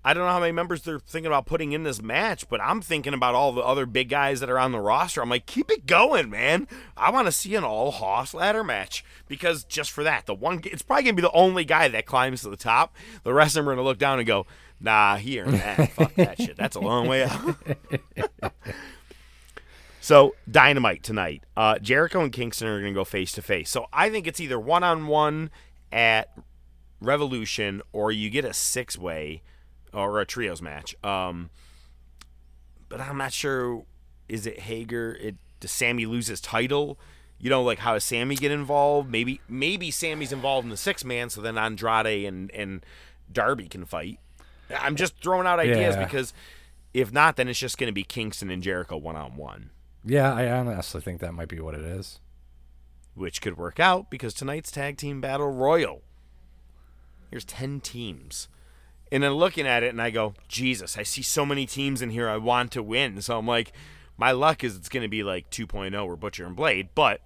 [0.06, 2.80] I don't know how many members they're thinking about putting in this match, but I'm
[2.80, 5.20] thinking about all the other big guys that are on the roster.
[5.20, 6.68] I'm like, keep it going, man.
[6.96, 10.60] I want to see an all Hoss ladder match because just for that, the one
[10.62, 12.94] it's probably gonna be the only guy that climbs to the top.
[13.24, 14.46] The rest of them are gonna look down and go,
[14.80, 15.90] Nah, he earned that.
[15.92, 16.56] Fuck that shit.
[16.56, 17.56] That's a long way out.
[20.00, 21.42] so dynamite tonight.
[21.56, 23.70] Uh, Jericho and Kingston are gonna go face to face.
[23.70, 25.50] So I think it's either one on one
[25.90, 26.30] at
[27.00, 29.42] Revolution or you get a six way
[29.92, 30.94] or a trios match.
[31.04, 31.50] Um,
[32.88, 33.84] but I'm not sure.
[34.28, 35.14] Is it Hager?
[35.20, 36.98] It does Sammy lose his title?
[37.38, 39.10] You know, like how does Sammy get involved?
[39.10, 42.84] Maybe maybe Sammy's involved in the six man, so then Andrade and and
[43.30, 44.18] Darby can fight.
[44.80, 46.04] I'm just throwing out ideas Yeah.
[46.04, 46.32] because
[46.94, 49.70] if not, then it's just going to be Kingston and Jericho one on one,
[50.04, 52.20] Yeah, I honestly think that might be what it is.
[53.14, 56.02] which could work out because tonight's tag team battle royal.
[57.30, 58.48] Here's ten teams.
[59.12, 62.10] And then looking at it, and I go, Jesus, I see so many teams in
[62.10, 63.20] here I want to win.
[63.22, 63.72] So I'm like,
[64.16, 66.88] my luck is it's going to be like 2.0 or Butcher and Blade.
[66.94, 67.20] But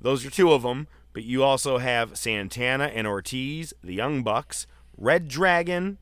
[0.00, 0.86] those are two of them.
[1.12, 4.66] But you also have Santana and Ortiz, the Young Bucks,
[4.96, 5.98] Red Dragon,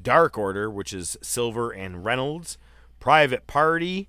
[0.00, 2.58] Dark Order, which is Silver and Reynolds,
[3.00, 4.08] Private Party,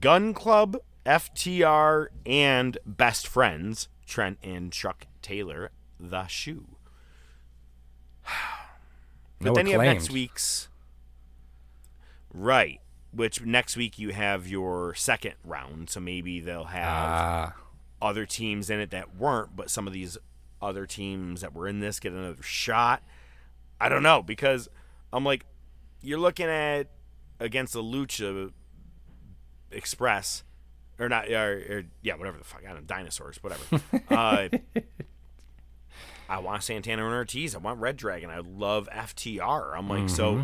[0.00, 6.71] Gunn Club, FTR, and Best Friends, Trent and Chuck Taylor, the Shoe.
[9.38, 10.68] But No then you have next week's
[12.32, 12.80] right,
[13.12, 17.54] which next week you have your second round, so maybe they'll have Ah,
[18.00, 20.16] other teams in it that weren't, but some of these
[20.60, 23.02] other teams that were in this get another shot.
[23.80, 24.68] I don't know because
[25.12, 25.44] I'm like,
[26.00, 26.86] you're looking at
[27.40, 28.52] against the Lucha
[29.72, 30.44] Express,
[30.98, 33.80] or not, or, or yeah, whatever the fuck, I don't know, dinosaurs, whatever.
[34.10, 34.48] uh,
[36.32, 37.54] I want Santana and Ortiz.
[37.54, 38.30] I want Red Dragon.
[38.30, 39.76] I love FTR.
[39.76, 40.42] I'm like, so mm-hmm.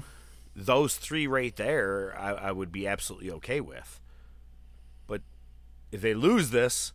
[0.55, 3.99] those three right there, I, I would be absolutely okay with.
[5.07, 5.22] But
[5.91, 6.93] if they lose this,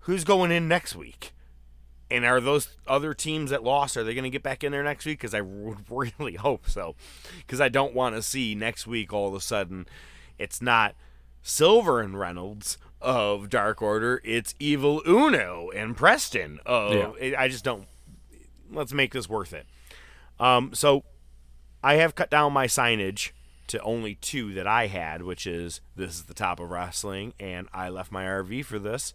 [0.00, 1.32] who's going in next week?
[2.10, 4.82] And are those other teams that lost, are they going to get back in there
[4.82, 5.18] next week?
[5.18, 6.94] Because I would really hope so.
[7.40, 9.86] Because I don't want to see next week all of a sudden
[10.38, 10.94] it's not
[11.42, 17.16] Silver and Reynolds of Dark Order, it's Evil Uno and Preston of.
[17.36, 17.86] I just don't.
[18.70, 19.66] Let's make this worth it.
[20.38, 21.04] Um, so
[21.82, 23.30] I have cut down my signage
[23.68, 27.68] to only two that I had, which is this is the top of wrestling, and
[27.72, 29.14] I left my RV for this.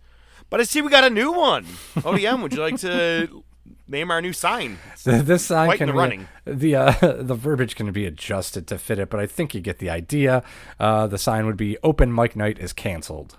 [0.49, 1.65] But I see we got a new one.
[1.95, 3.43] ODM, would you like to
[3.87, 4.77] name our new sign?
[5.03, 6.27] this sign Quite can the be, running.
[6.45, 9.79] the uh, the verbiage can be adjusted to fit it, but I think you get
[9.79, 10.43] the idea.
[10.79, 13.37] Uh, the sign would be "Open Mic Night is canceled."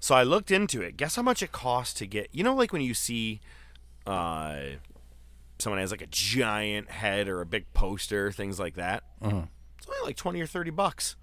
[0.00, 0.98] So I looked into it.
[0.98, 2.28] Guess how much it costs to get?
[2.30, 3.40] You know, like when you see,
[4.06, 4.56] uh,
[5.58, 9.04] someone has like a giant head or a big poster, things like that.
[9.22, 11.16] It's only like twenty or thirty bucks.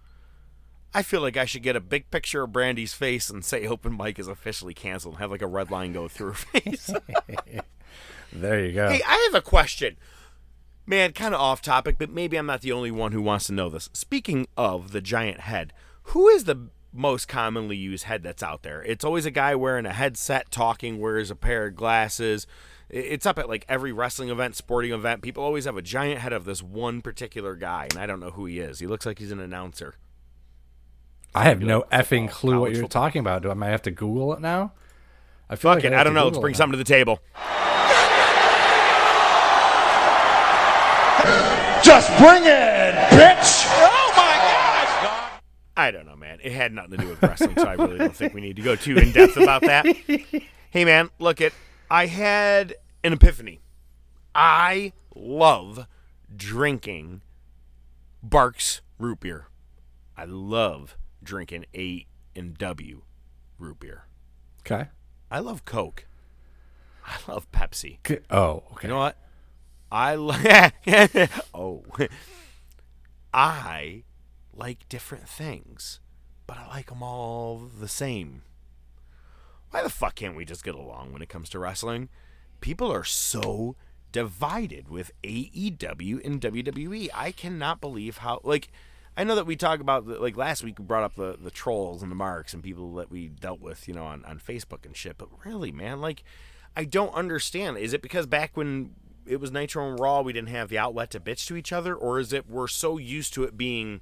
[0.95, 3.95] I feel like I should get a big picture of Brandi's face and say "Open
[3.95, 6.89] mic is officially canceled." and Have like a red line go through her face.
[8.33, 8.89] There you go.
[8.89, 9.97] Hey, I have a question.
[10.87, 13.53] Man, kind of off topic, but maybe I'm not the only one who wants to
[13.53, 13.89] know this.
[13.93, 15.71] Speaking of the giant head,
[16.05, 18.83] who is the most commonly used head that's out there?
[18.83, 22.47] It's always a guy wearing a headset, talking, wears a pair of glasses.
[22.89, 25.21] It's up at like every wrestling event, sporting event.
[25.21, 28.31] People always have a giant head of this one particular guy, and I don't know
[28.31, 28.79] who he is.
[28.79, 29.95] He looks like he's an announcer.
[31.33, 33.03] I have no like effing football, clue what you're football.
[33.03, 33.43] talking about.
[33.43, 34.73] Do I might have to Google it now?
[35.49, 36.25] I feel Fuck like it, have I don't know.
[36.25, 37.19] Let's bring it something to the table.
[41.83, 43.65] Just bring it, bitch!
[43.67, 44.35] Oh my
[45.07, 45.41] god!
[45.81, 46.37] I don't know, man.
[46.43, 48.61] It had nothing to do with wrestling, so I really don't think we need to
[48.61, 49.87] go too in depth about that.
[50.69, 51.53] hey, man, look it.
[51.89, 53.61] I had an epiphany.
[54.35, 55.87] I love
[56.35, 57.23] drinking
[58.23, 59.47] Barq's root beer.
[60.15, 62.05] I love drinking A
[62.35, 63.01] and W
[63.57, 64.03] root beer.
[64.59, 64.89] Okay.
[65.31, 66.05] I love Coke.
[67.07, 67.97] I love Pepsi.
[68.29, 68.87] Oh, okay.
[68.87, 69.17] You know what?
[69.91, 70.73] I like.
[71.55, 71.83] oh,
[73.33, 74.03] I
[74.61, 75.99] like different things,
[76.45, 78.43] but I like them all the same.
[79.71, 82.09] why the fuck can't we just get along when it comes to wrestling?
[82.59, 83.75] People are so
[84.11, 87.09] divided with AEW and WWE.
[87.11, 88.69] I cannot believe how like
[89.17, 91.49] I know that we talk about the, like last week we brought up the the
[91.49, 94.85] trolls and the marks and people that we dealt with, you know, on on Facebook
[94.85, 96.23] and shit, but really, man, like
[96.75, 97.79] I don't understand.
[97.79, 98.93] Is it because back when
[99.25, 101.95] it was Nitro and Raw, we didn't have the outlet to bitch to each other,
[101.95, 104.01] or is it we're so used to it being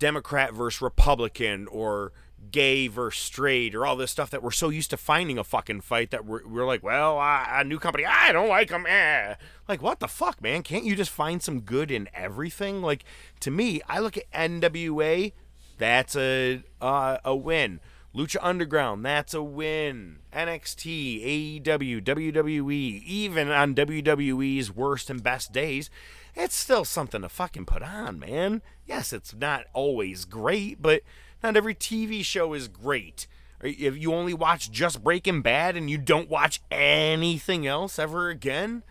[0.00, 2.12] Democrat versus Republican or
[2.50, 5.82] gay versus straight or all this stuff that we're so used to finding a fucking
[5.82, 8.86] fight that we're, we're like, well, a new company, I don't like them.
[8.88, 9.34] Eh.
[9.68, 10.62] Like, what the fuck, man?
[10.62, 12.82] Can't you just find some good in everything?
[12.82, 13.04] Like,
[13.40, 15.32] to me, I look at NWA,
[15.78, 17.80] that's a uh, a win.
[18.14, 20.18] Lucha Underground, that's a win.
[20.32, 25.90] NXT, AEW, WWE, even on WWE's worst and best days,
[26.34, 28.62] it's still something to fucking put on, man.
[28.86, 31.02] Yes, it's not always great, but
[31.42, 33.26] not every TV show is great.
[33.62, 38.82] If you only watch just Breaking Bad and you don't watch anything else ever again,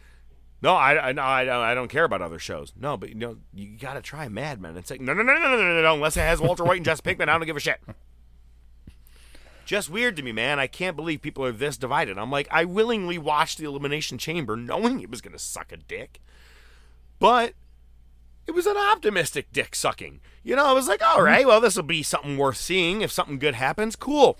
[0.62, 2.74] no, I, I, I, don't care about other shows.
[2.76, 4.76] No, but you know, you gotta try Mad Men.
[4.78, 6.86] It's like no, no, no, no, no, no, no, unless it has Walter White and
[6.86, 7.80] Jess Pinkman, I don't give a shit.
[9.66, 10.60] Just weird to me, man.
[10.60, 12.18] I can't believe people are this divided.
[12.18, 16.20] I'm like, I willingly watched the Elimination Chamber knowing it was gonna suck a dick,
[17.20, 17.54] but
[18.48, 20.22] it was an optimistic dick sucking.
[20.44, 21.26] You know, I was like, all mm-hmm.
[21.26, 23.02] right, well, this will be something worth seeing.
[23.02, 24.40] If something good happens, cool.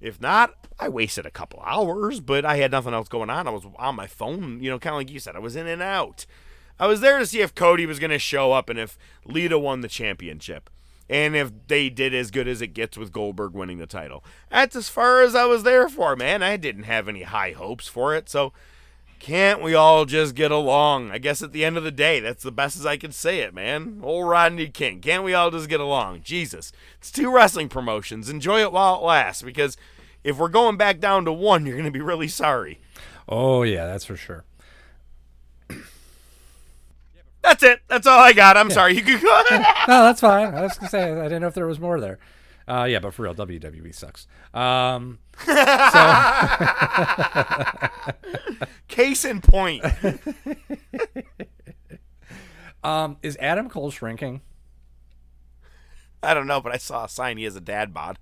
[0.00, 3.46] If not, I wasted a couple hours, but I had nothing else going on.
[3.46, 5.66] I was on my phone, you know, kind of like you said, I was in
[5.66, 6.26] and out.
[6.80, 9.58] I was there to see if Cody was going to show up and if Lita
[9.58, 10.70] won the championship.
[11.08, 14.24] And if they did as good as it gets with Goldberg winning the title.
[14.50, 16.42] That's as far as I was there for, man.
[16.42, 18.30] I didn't have any high hopes for it.
[18.30, 18.52] So
[19.22, 21.12] can't we all just get along?
[21.12, 23.38] I guess at the end of the day, that's the best as I can say
[23.38, 24.00] it, man.
[24.02, 25.00] Old Rodney King.
[25.00, 26.22] Can't we all just get along?
[26.24, 26.72] Jesus.
[26.98, 28.28] It's two wrestling promotions.
[28.28, 29.76] Enjoy it while it lasts because
[30.24, 32.80] if we're going back down to one, you're going to be really sorry.
[33.28, 34.42] Oh, yeah, that's for sure.
[37.42, 37.80] That's it.
[37.86, 38.56] That's all I got.
[38.56, 38.74] I'm yeah.
[38.74, 38.96] sorry.
[38.96, 40.52] You could go no, that's fine.
[40.52, 42.18] I was going to say, I didn't know if there was more there.
[42.66, 44.26] Uh, yeah, but for real, WWE sucks.
[44.54, 45.18] Um,
[48.88, 49.84] Case in point.
[52.84, 54.42] um, is Adam Cole shrinking?
[56.22, 58.18] I don't know, but I saw a sign he has a dad bod.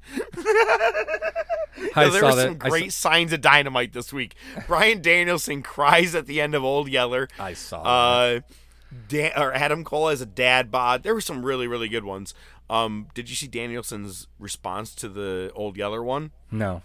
[1.94, 3.10] I there were some great saw...
[3.10, 4.34] signs of dynamite this week.
[4.66, 7.28] Bryan Danielson cries at the end of Old Yeller.
[7.38, 7.82] I saw.
[7.82, 8.40] Uh,
[9.08, 11.02] Dan- or Adam Cole has a dad bod.
[11.02, 12.34] There were some really, really good ones.
[12.70, 16.30] Um, did you see Danielson's response to the Old Yeller one?
[16.52, 16.84] No.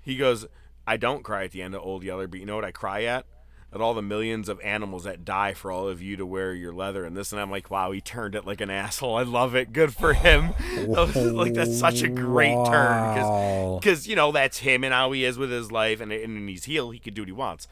[0.00, 0.46] He goes,
[0.86, 3.02] I don't cry at the end of Old Yeller, but you know what I cry
[3.02, 3.26] at?
[3.74, 6.72] At all the millions of animals that die for all of you to wear your
[6.72, 9.16] leather and this and I'm like, wow, he turned it like an asshole.
[9.16, 9.72] I love it.
[9.72, 10.50] Good for him.
[10.86, 12.64] like that's such a great wow.
[12.64, 16.12] turn because because you know that's him and how he is with his life and
[16.12, 16.90] and he's heel.
[16.90, 17.66] He can do what he wants.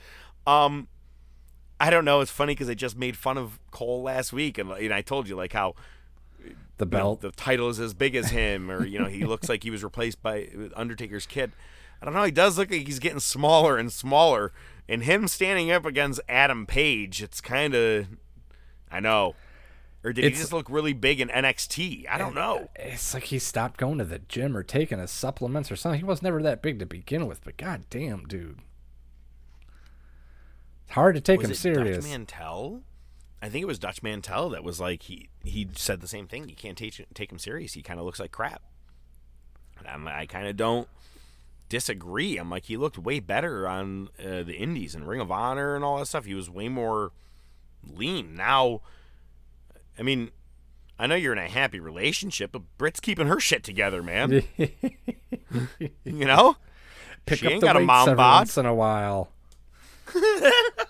[0.46, 0.88] Um,
[1.78, 2.22] I don't know.
[2.22, 5.28] It's funny because I just made fun of Cole last week and, and I told
[5.28, 5.74] you like how
[6.80, 9.24] the belt you know, the title is as big as him or you know he
[9.24, 11.52] looks like he was replaced by Undertaker's kid.
[12.02, 12.24] I don't know.
[12.24, 14.52] He does look like he's getting smaller and smaller.
[14.88, 18.08] And him standing up against Adam Page, it's kind of,
[18.90, 19.36] I know.
[20.02, 22.06] Or did it's, he just look really big in NXT?
[22.08, 22.70] I don't know.
[22.74, 26.00] It's like he stopped going to the gym or taking his supplements or something.
[26.00, 28.60] He was never that big to begin with, but god damn, dude.
[30.86, 31.98] It's hard to take was him serious.
[31.98, 32.82] Dutch Mantell?
[33.42, 36.48] I think it was Dutch Mantell that was like he he said the same thing.
[36.48, 37.72] You can't take take him serious.
[37.72, 38.62] He kind of looks like crap.
[39.78, 40.88] And i I kind of don't
[41.70, 42.36] disagree.
[42.36, 45.82] I'm like, he looked way better on uh, the Indies and Ring of Honor and
[45.82, 46.26] all that stuff.
[46.26, 47.12] He was way more
[47.88, 48.34] lean.
[48.34, 48.82] Now,
[49.98, 50.32] I mean,
[50.98, 54.42] I know you're in a happy relationship, but Britt's keeping her shit together, man.
[54.58, 56.56] you know,
[57.24, 58.40] pick she up ain't the got a mom bod.
[58.40, 59.30] once in a while.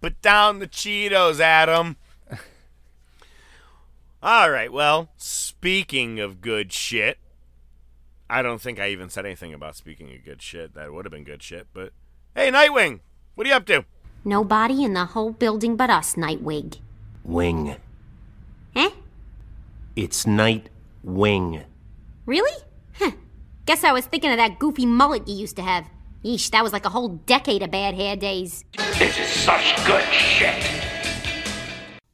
[0.00, 1.96] Put down the Cheetos, Adam.
[4.22, 4.72] All right.
[4.72, 7.18] Well, speaking of good shit,
[8.28, 10.74] I don't think I even said anything about speaking of good shit.
[10.74, 11.92] That would have been good shit, but
[12.34, 13.00] hey, Nightwing,
[13.34, 13.84] what are you up to?
[14.24, 16.78] Nobody in the whole building but us, Nightwing.
[17.22, 17.76] Wing.
[18.74, 18.90] Eh?
[19.94, 21.64] It's Nightwing.
[22.26, 22.62] Really?
[22.94, 23.12] Huh.
[23.66, 25.88] Guess I was thinking of that goofy mullet you used to have.
[26.26, 28.64] Yeesh, that was like a whole decade of bad hair days.
[28.98, 30.60] This is such good shit.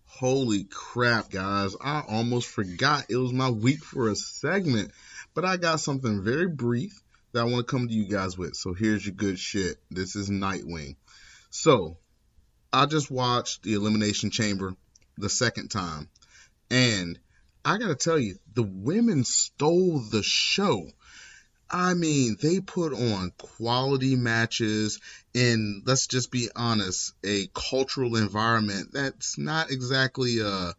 [0.05, 1.75] Holy crap, guys.
[1.81, 4.91] I almost forgot it was my week for a segment.
[5.33, 7.01] But I got something very brief
[7.33, 8.55] that I want to come to you guys with.
[8.55, 9.79] So here's your good shit.
[9.91, 10.97] This is Nightwing.
[11.49, 11.97] So
[12.71, 14.75] I just watched the Elimination Chamber
[15.17, 16.11] the second time.
[16.71, 17.19] And
[17.65, 20.87] I got to tell you, the women stole the show.
[21.73, 25.01] I mean, they put on quality matches
[25.33, 30.73] in, let's just be honest, a cultural environment that's not exactly uh,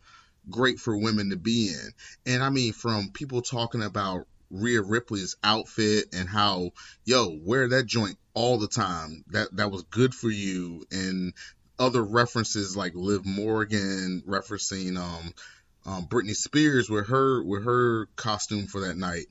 [0.51, 1.93] great for women to be in.
[2.31, 6.71] And I mean, from people talking about Rhea Ripley's outfit and how,
[7.05, 9.23] yo, wear that joint all the time.
[9.31, 10.85] That that was good for you.
[10.91, 11.33] And
[11.79, 15.33] other references like Liv Morgan referencing um,
[15.87, 19.25] um Britney Spears with her with her costume for that night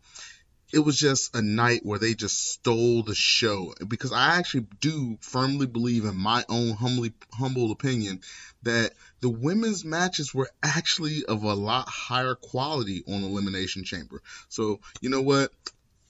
[0.72, 5.18] it was just a night where they just stole the show because I actually do
[5.20, 8.20] firmly believe in my own humbly humble opinion
[8.62, 14.22] that the women's matches were actually of a lot higher quality on Elimination Chamber.
[14.48, 15.50] So, you know what?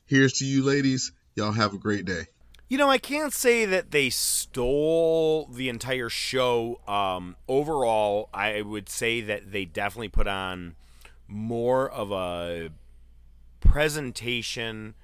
[0.07, 1.13] Here's to you ladies.
[1.35, 2.27] Y'all have a great day.
[2.69, 6.81] You know, I can't say that they stole the entire show.
[6.87, 10.77] Um, overall, I would say that they definitely put on
[11.29, 12.71] more of a
[13.63, 14.95] presentation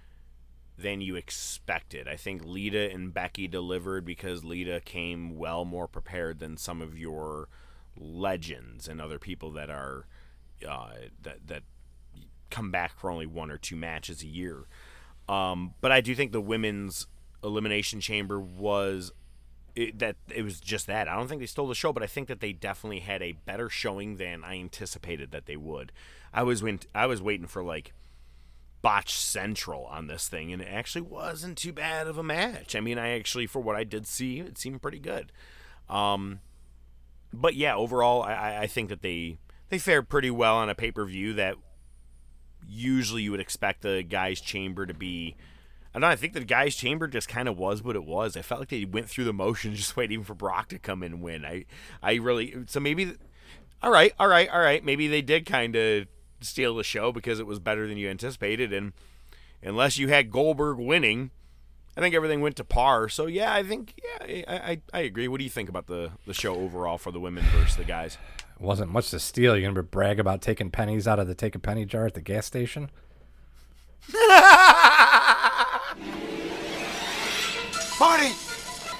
[0.76, 2.06] than you expected.
[2.06, 6.96] I think Lita and Becky delivered because Lita came well more prepared than some of
[6.96, 7.48] your
[7.96, 10.06] legends and other people that are
[10.68, 10.90] uh,
[11.22, 11.62] that that
[12.50, 14.66] come back for only one or two matches a year.
[15.28, 17.06] Um, but I do think the women's
[17.42, 19.12] elimination chamber was
[19.76, 21.08] it, that it was just that.
[21.08, 23.32] I don't think they stole the show, but I think that they definitely had a
[23.32, 25.92] better showing than I anticipated that they would.
[26.32, 27.92] I was when I was waiting for like
[28.82, 32.76] botch central on this thing, and it actually wasn't too bad of a match.
[32.76, 35.32] I mean, I actually, for what I did see, it seemed pretty good.
[35.88, 36.40] Um,
[37.32, 39.38] but yeah, overall, I, I think that they
[39.68, 41.56] they fared pretty well on a pay per view that
[42.66, 45.36] usually you would expect the guys' chamber to be.
[45.94, 46.08] I don't know.
[46.08, 48.36] I think the guys' chamber just kind of was what it was.
[48.36, 51.14] I felt like they went through the motions, just waiting for Brock to come in
[51.14, 51.44] and win.
[51.44, 51.64] I,
[52.02, 52.54] I really.
[52.66, 53.14] So maybe,
[53.82, 54.84] all right, all right, all right.
[54.84, 56.06] Maybe they did kind of
[56.40, 58.72] steal the show because it was better than you anticipated.
[58.72, 58.92] And
[59.62, 61.30] unless you had Goldberg winning,
[61.96, 63.08] I think everything went to par.
[63.08, 65.28] So yeah, I think yeah, I, I, I agree.
[65.28, 68.18] What do you think about the the show overall for the women versus the guys?
[68.58, 69.56] It wasn't much to steal.
[69.56, 72.20] You're gonna brag about taking pennies out of the take a penny jar at the
[72.20, 72.90] gas station.
[78.00, 78.28] Marty,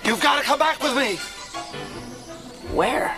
[0.05, 1.15] you've got to come back with me.
[2.75, 3.17] Where?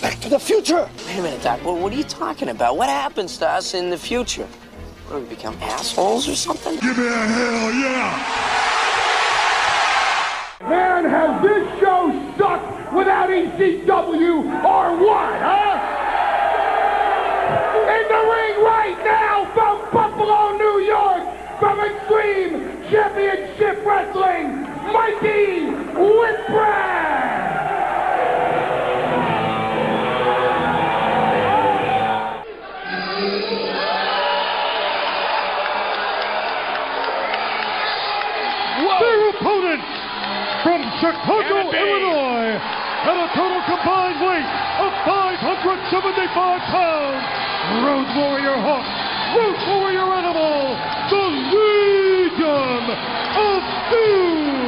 [0.00, 0.88] Back to the future.
[1.06, 1.64] Wait a minute, Doc.
[1.64, 2.76] What, what are you talking about?
[2.76, 4.46] What happens to us in the future?
[4.46, 6.78] What, do we become assholes or something?
[6.78, 8.44] Give me a hell yeah!
[10.68, 15.78] Man, has this show sucked without ECW or what, huh?
[17.96, 21.22] In the ring right now from Buffalo, New York,
[21.58, 24.62] from Extreme Championship Wrestling,
[24.92, 26.98] Mikey Whipwreck!
[40.98, 44.50] Chicago, Illinois, at a total combined weight
[44.82, 47.22] of 575 pounds,
[47.86, 48.82] Road Warrior Hawk,
[49.38, 50.74] Road Warrior Animal,
[51.06, 51.22] the
[51.54, 52.82] Legion
[53.38, 53.62] of
[53.92, 54.58] Doom.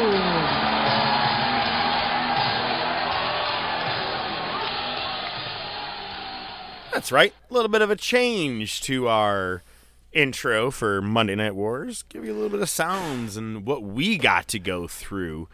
[6.92, 7.34] That's right.
[7.50, 9.64] A little bit of a change to our
[10.12, 12.04] intro for Monday Night Wars.
[12.08, 15.48] Give you a little bit of sounds and what we got to go through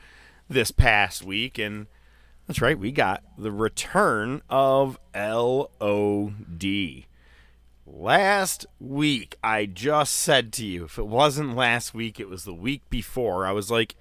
[0.48, 1.58] this past week.
[1.58, 1.86] And
[2.46, 6.64] that's right, we got the return of LOD.
[7.88, 12.54] Last week, I just said to you, if it wasn't last week, it was the
[12.54, 13.46] week before.
[13.46, 13.94] I was like,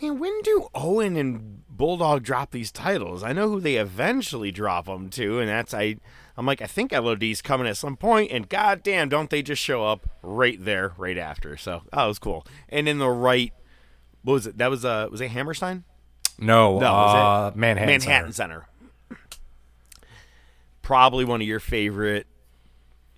[0.00, 3.22] man, when do Owen and Bulldog drop these titles?
[3.22, 5.96] I know who they eventually drop them to, and that's I.
[6.36, 9.84] I'm like, I think LOD's coming at some point, and goddamn, don't they just show
[9.84, 11.56] up right there, right after?
[11.56, 13.52] So that was cool, and in the right,
[14.26, 14.58] what was it?
[14.58, 15.84] That was uh, was it Hammerstein?
[16.36, 18.66] No, No, uh, it Manhattan Manhattan Center.
[20.82, 22.26] Probably one of your favorite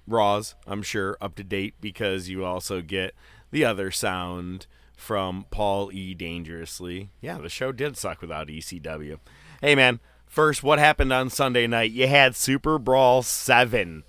[0.06, 3.14] Raws, I'm sure, up to date because you also get
[3.51, 4.66] the other sound
[4.98, 6.12] from Paul E.
[6.12, 7.09] Dangerously.
[7.22, 9.18] Yeah, the show did suck without ECW.
[9.62, 11.90] Hey, man, first, what happened on Sunday night?
[11.90, 14.05] You had Super Brawl 7,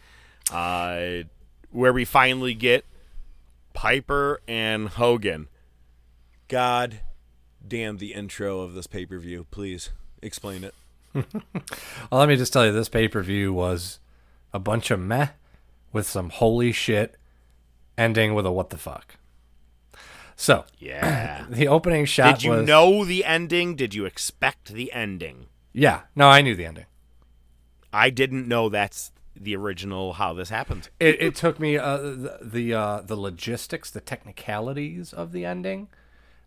[0.52, 1.02] uh,
[1.72, 2.86] where we finally get
[3.74, 5.48] Piper and Hogan.
[6.50, 7.00] God
[7.66, 9.46] damn the intro of this pay per view.
[9.52, 10.74] Please explain it.
[12.12, 14.00] Well, let me just tell you, this pay per view was
[14.54, 15.30] a bunch of meh
[15.94, 17.16] with some holy shit,
[17.98, 19.16] ending with a what the fuck.
[20.36, 21.46] So, Yeah.
[21.50, 22.36] the opening shot.
[22.36, 23.76] Did you was- know the ending?
[23.76, 25.48] Did you expect the ending?
[25.74, 26.86] Yeah, no, I knew the ending.
[27.94, 30.90] I didn't know that's the original how this happened.
[31.00, 35.88] It, it took me uh, the the, uh, the logistics, the technicalities of the ending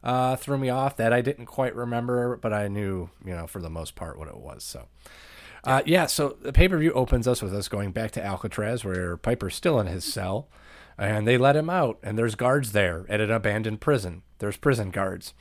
[0.02, 0.96] uh, threw me off.
[0.96, 4.28] That I didn't quite remember, but I knew, you know, for the most part what
[4.28, 4.64] it was.
[4.64, 4.86] So,
[5.64, 6.06] uh, yeah.
[6.06, 9.54] So the pay per view opens us with us going back to Alcatraz, where Piper's
[9.54, 10.48] still in his cell,
[10.98, 14.22] and they let him out, and there's guards there at an abandoned prison.
[14.38, 15.34] There's prison guards.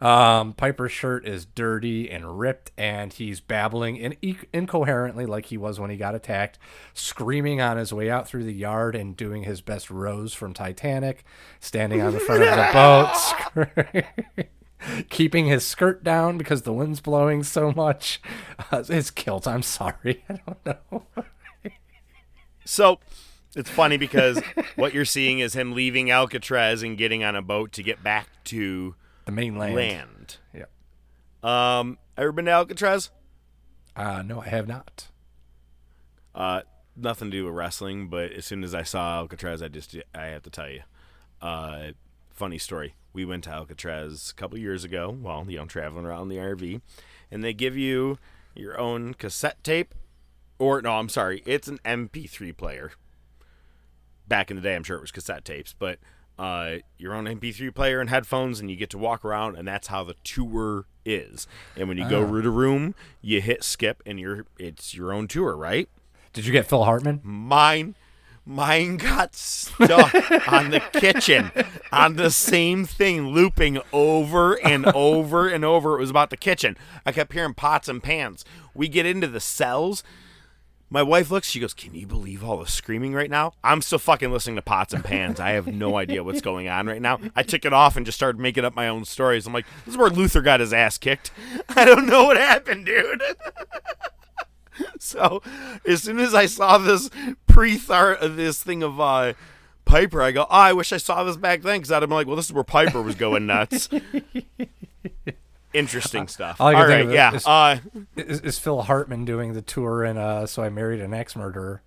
[0.00, 4.16] Um, Piper's shirt is dirty and ripped, and he's babbling in-
[4.52, 6.58] incoherently like he was when he got attacked,
[6.92, 11.24] screaming on his way out through the yard and doing his best Rose from Titanic,
[11.60, 14.04] standing on the front of the
[14.34, 14.46] boat,
[15.10, 18.20] keeping his skirt down because the wind's blowing so much.
[18.70, 20.24] Uh, his kilt, I'm sorry.
[20.28, 21.02] I don't know.
[22.64, 22.98] So
[23.54, 24.42] it's funny because
[24.74, 28.28] what you're seeing is him leaving Alcatraz and getting on a boat to get back
[28.44, 28.94] to
[29.26, 29.74] the mainland.
[29.74, 30.36] Land.
[30.54, 30.64] Yeah.
[31.42, 33.10] Um, ever been to Alcatraz?
[33.94, 35.08] Uh, no, I have not.
[36.34, 36.62] Uh,
[36.96, 40.26] nothing to do with wrestling, but as soon as I saw Alcatraz, I just I
[40.26, 40.82] have to tell you,
[41.42, 41.88] uh,
[42.30, 42.94] funny story.
[43.12, 46.80] We went to Alcatraz a couple years ago while you know traveling around the RV,
[47.30, 48.18] and they give you
[48.54, 49.94] your own cassette tape,
[50.58, 52.92] or no, I'm sorry, it's an MP3 player.
[54.28, 55.98] Back in the day, I'm sure it was cassette tapes, but
[56.38, 59.88] uh, your own MP3 player and headphones, and you get to walk around, and that's
[59.88, 61.46] how the tour is.
[61.76, 62.22] And when you go Oh.
[62.22, 65.88] room to room, you hit skip, and you're it's your own tour, right?
[66.32, 67.20] Did you get Phil Hartman?
[67.22, 67.94] Mine,
[68.44, 70.14] mine got stuck
[70.52, 71.50] on the kitchen
[71.90, 75.96] on the same thing, looping over and over and over.
[75.96, 76.76] It was about the kitchen.
[77.06, 78.44] I kept hearing pots and pans.
[78.74, 80.02] We get into the cells.
[80.88, 83.54] My wife looks, she goes, Can you believe all the screaming right now?
[83.64, 85.40] I'm still fucking listening to pots and pans.
[85.40, 87.18] I have no idea what's going on right now.
[87.34, 89.46] I took it off and just started making up my own stories.
[89.46, 91.32] I'm like, This is where Luther got his ass kicked.
[91.70, 93.20] I don't know what happened, dude.
[95.00, 95.42] so
[95.84, 97.10] as soon as I saw this
[97.48, 99.32] pre this thing of uh,
[99.86, 102.16] Piper, I go, Oh, I wish I saw this back then because I'd have been
[102.16, 103.88] like, Well, this is where Piper was going nuts.
[105.76, 106.60] Interesting stuff.
[106.60, 107.34] All All right, yeah.
[107.34, 107.78] Is, uh,
[108.16, 111.82] is, is Phil Hartman doing the tour in uh, So I Married an Axe Murderer?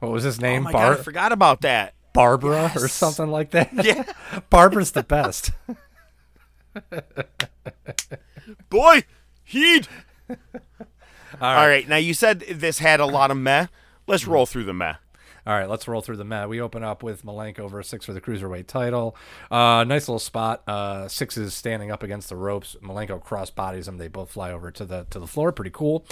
[0.00, 0.62] What was his name?
[0.62, 1.94] Oh my God, I forgot about that.
[2.12, 3.70] Barbara or something like that.
[3.84, 4.04] Yeah.
[4.50, 5.52] Barbara's the best.
[8.70, 9.04] Boy,
[9.44, 9.86] heed.
[10.28, 10.36] All
[11.40, 11.86] All right.
[11.88, 13.66] Now you said this had a lot of meh.
[14.06, 14.94] Let's roll through the meh.
[15.46, 16.48] All right, let's roll through the mat.
[16.48, 19.16] We open up with Malenko over Syxx for the cruiserweight title.
[19.50, 20.62] Uh, nice little spot.
[20.66, 22.76] Uh, Syxx is standing up against the ropes.
[22.82, 23.98] Malenko cross bodies him.
[23.98, 25.52] They both fly over to the to the floor.
[25.52, 26.04] Pretty cool.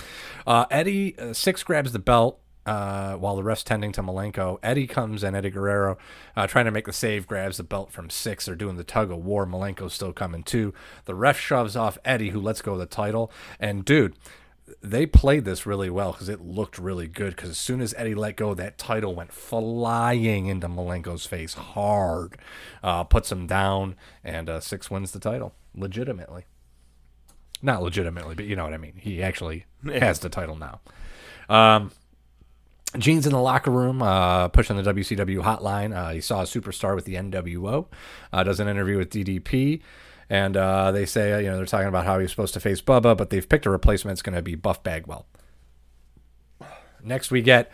[0.47, 2.41] Uh, Eddie uh, Syxx grabs the belt.
[2.67, 5.35] Uh, while the ref's tending to Malenko, Eddie comes in.
[5.35, 5.97] Eddie Guerrero
[6.37, 8.45] uh, trying to make the save, grabs the belt from Syxx.
[8.45, 9.47] They're doing the tug of war.
[9.47, 10.75] Malenko's still coming too.
[11.07, 13.33] The ref shoves off Eddie, who lets go of the title.
[13.59, 14.17] And dude,
[14.83, 17.37] they played this really well because it looked really good.
[17.37, 22.37] Because as soon as Eddie let go, that title went flying into Malenko's face hard,
[22.83, 26.45] uh, puts him down, and uh, Syxx wins the title legitimately.
[27.61, 28.95] Not legitimately, but you know what I mean.
[28.97, 30.81] He actually has the title now.
[31.49, 31.91] Um,
[32.97, 35.95] Gene's in the locker room, uh, pushing the WCW hotline.
[35.95, 37.87] Uh, he saw a superstar with the NWO.
[38.33, 39.83] Uh, does an interview with DDP,
[40.31, 43.17] and uh, they say, you know, they're talking about how he's supposed to face Bubba,
[43.17, 44.15] but they've picked a replacement.
[44.15, 45.27] It's going to be Buff Bagwell.
[47.03, 47.71] Next, we get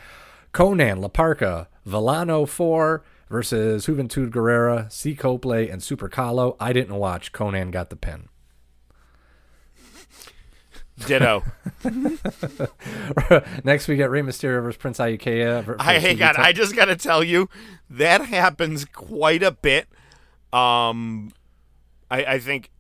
[0.52, 6.56] Konnan, Laparca, Villano 4 versus Juventud Guerrera, Ciclope, and Super Calo.
[6.60, 7.32] I didn't watch.
[7.32, 8.28] Konnan got the pin.
[11.06, 11.43] Ditto.
[13.64, 15.64] Next, we get Rey Mysterio versus Prince Iaukea.
[15.64, 16.36] ver- for I hang on.
[16.36, 17.48] I just got to tell you
[17.90, 19.89] that happens quite a bit.
[20.52, 21.32] Um,
[22.10, 22.70] I, I think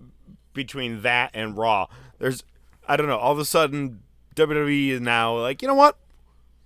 [0.52, 1.86] between that and Raw,
[2.18, 2.42] there's
[2.86, 3.18] I don't know.
[3.18, 4.00] All of a sudden,
[4.36, 5.98] WWE is now like, you know what?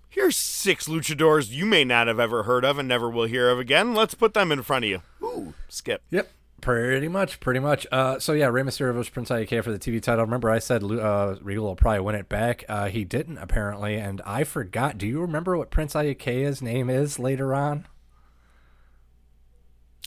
[0.09, 3.59] Here's six luchadors you may not have ever heard of and never will hear of
[3.59, 3.95] again.
[3.95, 5.03] Let's put them in front of you.
[5.23, 6.03] Ooh, skip.
[6.11, 6.31] Yep.
[6.61, 7.87] Pretty much, pretty much.
[7.93, 10.25] Uh, so yeah, Rey Mysterio versus Prince Iaukea for the TV title.
[10.25, 12.65] Remember, I said uh, Regal will probably win it back.
[12.69, 14.99] Uh, he didn't apparently, and I forgot.
[14.99, 17.87] Do you remember what Prince Iaukea's name is later on?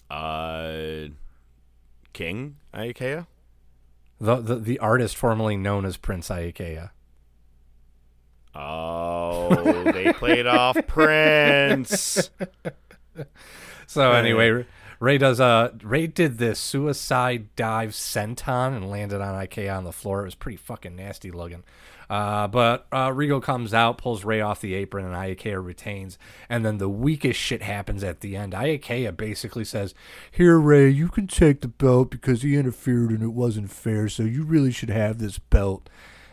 [0.10, 1.12] Uh,
[2.14, 3.28] King Iaukea.
[4.20, 6.92] The the, the artist formerly known as Prince Iaukea.
[8.54, 12.30] Oh, they played off Prince.
[13.88, 14.66] So anyway,
[15.02, 19.92] Rey does uh Rey did this suicide dive senton and landed on Iaukea on the
[19.92, 20.22] floor.
[20.22, 21.64] It was pretty fucking nasty looking.
[22.08, 26.20] Uh, but uh, Regal comes out, pulls Rey off the apron, and Iaukea retains.
[26.50, 28.54] And then the weakest shit happens at the end.
[28.54, 29.96] Iaukea basically says,
[30.30, 34.08] "Here, Rey, you can take the belt because he interfered and it wasn't fair.
[34.08, 35.90] So you really should have this belt."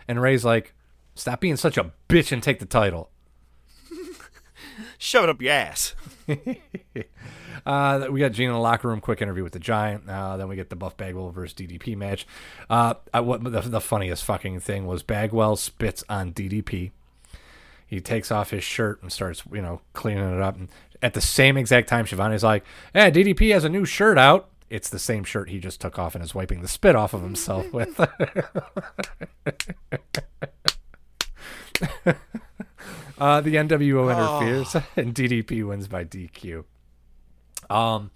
[0.06, 0.74] And Rey's like,
[1.14, 3.08] "Stop being such a bitch and take the title."
[4.98, 5.94] Shove it up your ass.
[7.66, 10.08] Uh, we got Gene in the locker room, quick interview with the Giant.
[10.08, 12.26] Uh, then we get the Buff Bagwell versus DDP match.
[12.70, 16.92] Uh, I, what the, the funniest fucking thing was Bagwell spits on DDP.
[17.86, 20.56] He takes off his shirt and starts, you know, cleaning it up.
[20.56, 20.68] And
[21.02, 22.64] at the same exact time, Schiavone's like,
[22.94, 26.14] "Hey, DDP has a new shirt out." It's the same shirt he just took off
[26.14, 27.98] and is wiping the spit off of himself with.
[33.18, 36.64] uh, the NWO interferes and DDP wins by DQ.
[37.70, 38.10] Um,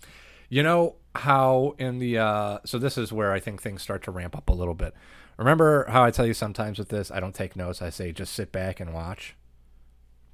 [0.48, 4.10] you know how in the uh, so this is where I think things start to
[4.10, 4.94] ramp up a little bit.
[5.36, 7.82] Remember how I tell you sometimes with this, I don't take notes.
[7.82, 9.34] I say just sit back and watch.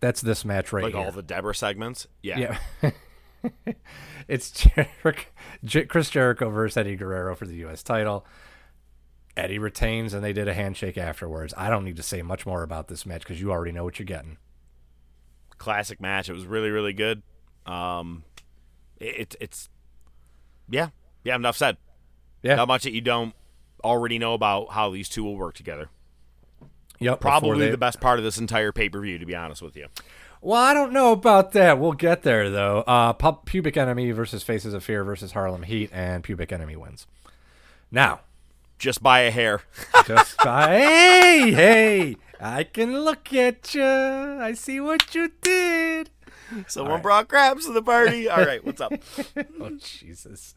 [0.01, 1.05] That's this match right like here.
[1.05, 2.07] all the Deborah segments.
[2.23, 2.57] Yeah.
[2.83, 2.91] Yeah.
[4.29, 5.25] it's Jericho,
[5.65, 7.83] J- Chris Jericho versus Eddie Guerrero for the U.S.
[7.83, 8.27] title.
[9.37, 11.55] Eddie retains, and they did a handshake afterwards.
[11.57, 13.99] I don't need to say much more about this match because you already know what
[13.99, 14.37] you're getting.
[15.59, 16.29] Classic match.
[16.29, 17.23] It was really, really good.
[17.67, 18.25] Um,
[18.99, 19.69] it, it's
[20.69, 20.89] yeah,
[21.25, 21.37] yeah.
[21.37, 21.77] Enough said.
[22.43, 22.55] Yeah.
[22.57, 23.35] Not much that you don't
[23.85, 25.89] already know about how these two will work together.
[27.01, 27.21] Yep.
[27.21, 29.77] Probably they- the best part of this entire pay per view, to be honest with
[29.77, 29.87] you.
[30.41, 31.81] Well, I don't know about that.
[31.81, 32.83] We'll get there though.
[32.87, 37.07] Uh, Pu- Pubic Enemy versus Faces of Fear versus Harlem Heat, and Pubic Enemy wins.
[37.91, 38.21] Now,
[38.79, 39.63] just by a hair.
[40.07, 43.83] just by hey, hey, I can look at you.
[43.85, 46.11] I see what you did.
[46.67, 47.03] Someone right.
[47.03, 48.29] brought crabs to the party.
[48.31, 48.93] All right, what's up?
[49.61, 50.55] oh Jesus!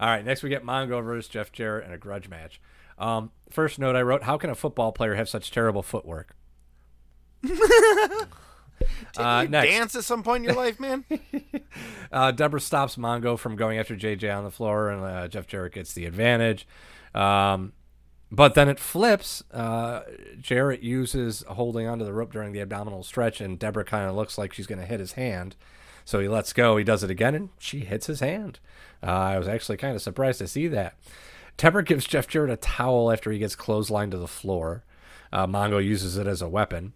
[0.00, 2.60] All right, next we get Mongo versus Jeff Jarrett in a grudge match.
[2.98, 6.36] Um, first note I wrote: How can a football player have such terrible footwork?
[9.16, 11.04] Uh, dance at some point in your life, man?
[12.12, 15.72] Uh, Deborah stops Mongo from going after JJ on the floor, and uh, Jeff Jarrett
[15.72, 16.64] gets the advantage.
[17.12, 17.72] Um,
[18.30, 19.42] but then it flips.
[19.52, 20.02] Uh,
[20.40, 24.38] Jarrett uses holding onto the rope during the abdominal stretch, and Deborah kind of looks
[24.38, 25.56] like she's going to hit his hand.
[26.04, 26.76] So he lets go.
[26.76, 28.58] He does it again, and she hits his hand.
[29.02, 30.94] Uh, I was actually kind of surprised to see that.
[31.56, 34.84] Deborah gives Jeff Jarrett a towel after he gets clotheslined to the floor.
[35.32, 36.92] Uh, Mongo uses it as a weapon.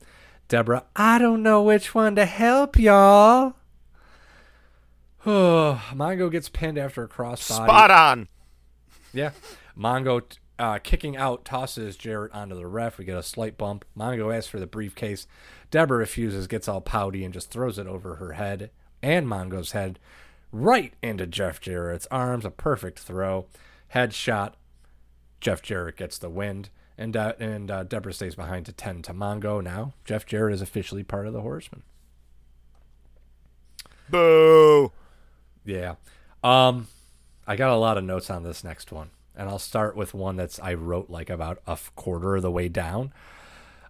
[0.49, 3.55] Deborah, I don't know which one to help y'all.
[5.27, 7.65] Mongo gets pinned after a crossbody.
[7.65, 8.29] Spot on.
[9.13, 9.31] Yeah.
[9.77, 10.23] Mongo
[10.59, 12.99] uh, kicking out tosses Jarrett onto the ref.
[12.99, 13.85] We get a slight bump.
[13.97, 15.27] Mongo asks for the briefcase.
[15.71, 18.71] Deborah refuses, gets all pouty, and just throws it over her head
[19.03, 19.99] and Mongo's head
[20.51, 22.45] right into Jeff Jarrett's arms.
[22.45, 23.47] A perfect throw.
[23.95, 24.55] Headshot.
[25.41, 26.71] Jeff Jarrett gets the wind.
[26.97, 29.63] And, uh, and uh, Deborah stays behind to tend to Mongo.
[29.63, 31.83] Now, Jeff Jarrett is officially part of the Horsemen.
[34.11, 34.91] Boo.
[35.65, 35.95] Yeah.
[36.43, 36.89] Um,
[37.47, 40.37] I got a lot of notes on this next one, and I'll start with one
[40.37, 43.15] that's I wrote like about a quarter of the way down.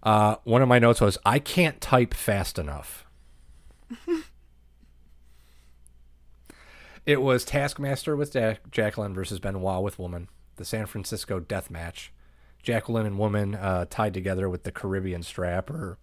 [0.03, 3.07] Uh, one of my notes was I can't type fast enough.
[7.07, 12.13] it was Taskmaster with Jack- Jacqueline versus Benoit with Woman, the San Francisco Death Match.
[12.63, 15.97] Jacqueline and Woman uh, tied together with the Caribbean strap or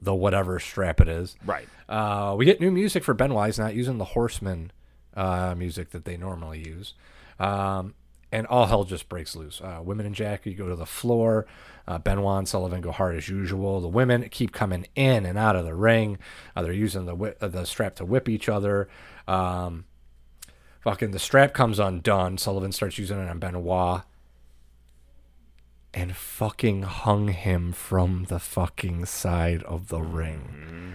[0.00, 1.36] the whatever strap it is.
[1.44, 1.68] Right.
[1.88, 3.46] Uh, we get new music for Benoit.
[3.46, 4.72] He's not using the Horseman
[5.14, 6.94] uh, music that they normally use.
[7.38, 7.94] Um,
[8.32, 9.60] and all hell just breaks loose.
[9.60, 11.46] Uh, women and Jackie go to the floor.
[11.88, 13.80] Uh, Benoit and Sullivan go hard as usual.
[13.80, 16.18] The women keep coming in and out of the ring.
[16.54, 18.88] Uh, they're using the whi- the strap to whip each other.
[19.26, 19.86] Um,
[20.80, 22.38] fucking the strap comes undone.
[22.38, 24.02] Sullivan starts using it on Benoit.
[25.92, 30.94] And fucking hung him from the fucking side of the ring.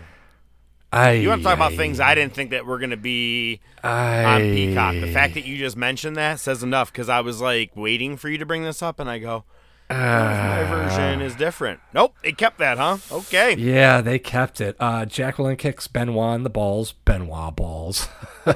[0.96, 3.60] I, You want to talk about things I didn't think that were going to be
[3.84, 4.96] on Peacock.
[4.96, 8.30] The fact that you just mentioned that says enough because I was like waiting for
[8.30, 9.44] you to bring this up, and I go,
[9.88, 11.82] "What my version is different.
[11.94, 12.98] Nope, they kept that, huh?
[13.12, 13.56] Okay.
[13.56, 14.78] Yeah, they kept it.
[14.80, 16.94] Uh, Jacqueline kicks Benoit in the balls.
[16.94, 18.08] Benoit balls.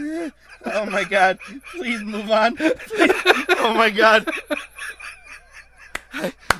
[0.66, 1.38] oh my god!
[1.72, 2.56] Please move on.
[2.56, 3.12] Please.
[3.58, 4.30] Oh my god!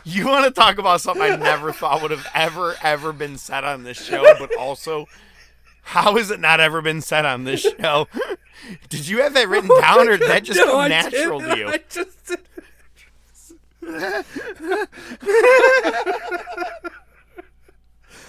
[0.04, 3.64] You want to talk about something I never thought would have ever, ever been said
[3.64, 5.06] on this show, but also,
[5.82, 8.06] how has it not ever been said on this show?
[8.88, 11.68] Did you have that written down, or did that just No, come natural to you?
[11.68, 12.38] I just did.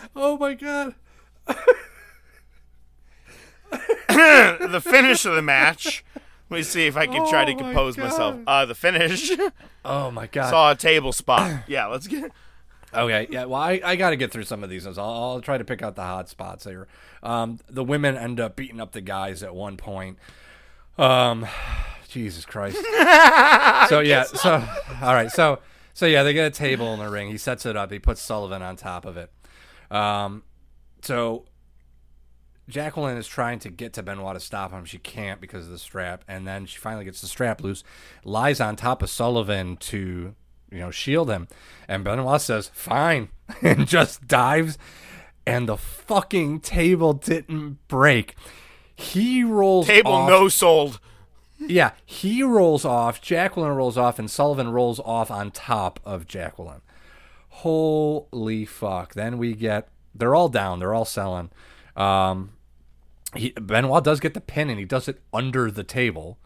[0.16, 0.96] oh my god.
[3.72, 6.04] The finish of the match.
[6.50, 8.40] Let me see if I can try to Oh my compose myself.
[8.46, 9.32] Uh, the finish.
[9.84, 10.50] Oh my god.
[10.50, 11.64] Saw a table spot.
[11.68, 12.32] Yeah, let's get.
[12.94, 13.46] Okay, yeah.
[13.46, 14.86] Well, I, I got to get through some of these.
[14.86, 16.88] I'll, I'll try to pick out the hot spots here.
[17.24, 20.18] Um, the women end up beating up the guys at one point.
[20.98, 21.48] Um,
[22.10, 22.76] Jesus Christ.
[23.90, 24.68] so yeah, so
[25.02, 25.60] all right, so
[25.94, 27.30] so yeah, they get a table in the ring.
[27.30, 27.92] He sets it up.
[27.92, 29.32] He puts Sullivan on top of it.
[29.90, 30.44] Um,
[31.02, 31.46] so
[32.70, 34.86] Jacqueline is trying to get to Benoit to stop him.
[34.86, 37.84] She can't because of the strap, and then she finally gets the strap loose,
[38.24, 40.36] lies on top of Sullivan to
[40.72, 41.48] you know shield him,
[41.88, 43.30] and Benoit says fine,
[43.62, 44.78] and just dives,
[45.46, 48.36] and the fucking table didn't break.
[48.96, 51.00] He rolls Table off- no sold.
[51.60, 56.82] yeah, he rolls off, Jacqueline rolls off, and Sullivan rolls off on top of Jacqueline.
[57.50, 59.14] Holy fuck.
[59.14, 61.50] Then we get they're all down, they're all selling.
[62.02, 62.54] Um
[63.36, 66.38] he, Benoit does get the pin and he does it under the table,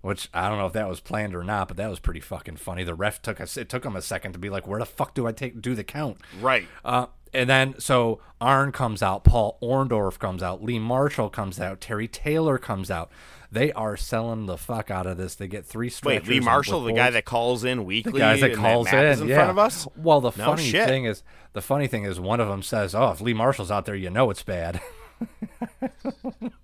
[0.00, 2.56] which I don't know if that was planned or not, but that was pretty fucking
[2.56, 2.84] funny.
[2.84, 5.14] The ref took us it took him a second to be like, where the fuck
[5.14, 6.18] do I take do the count?
[6.40, 6.68] Right.
[6.84, 11.80] Uh, and then so Arn comes out, Paul Orndorff comes out, Lee Marshall comes out,
[11.80, 13.10] Terry Taylor comes out.
[13.52, 15.34] They are selling the fuck out of this.
[15.34, 16.28] They get three stretchers.
[16.28, 19.24] Wait, Lee Marshall, the guy that calls in weekly, the guys that calls is in,
[19.24, 19.36] in yeah.
[19.36, 19.88] front of us.
[19.96, 20.86] Well, the No funny shit.
[20.86, 23.86] thing is, the funny thing is, one of them says, "Oh, if Lee Marshall's out
[23.86, 24.80] there, you know it's bad."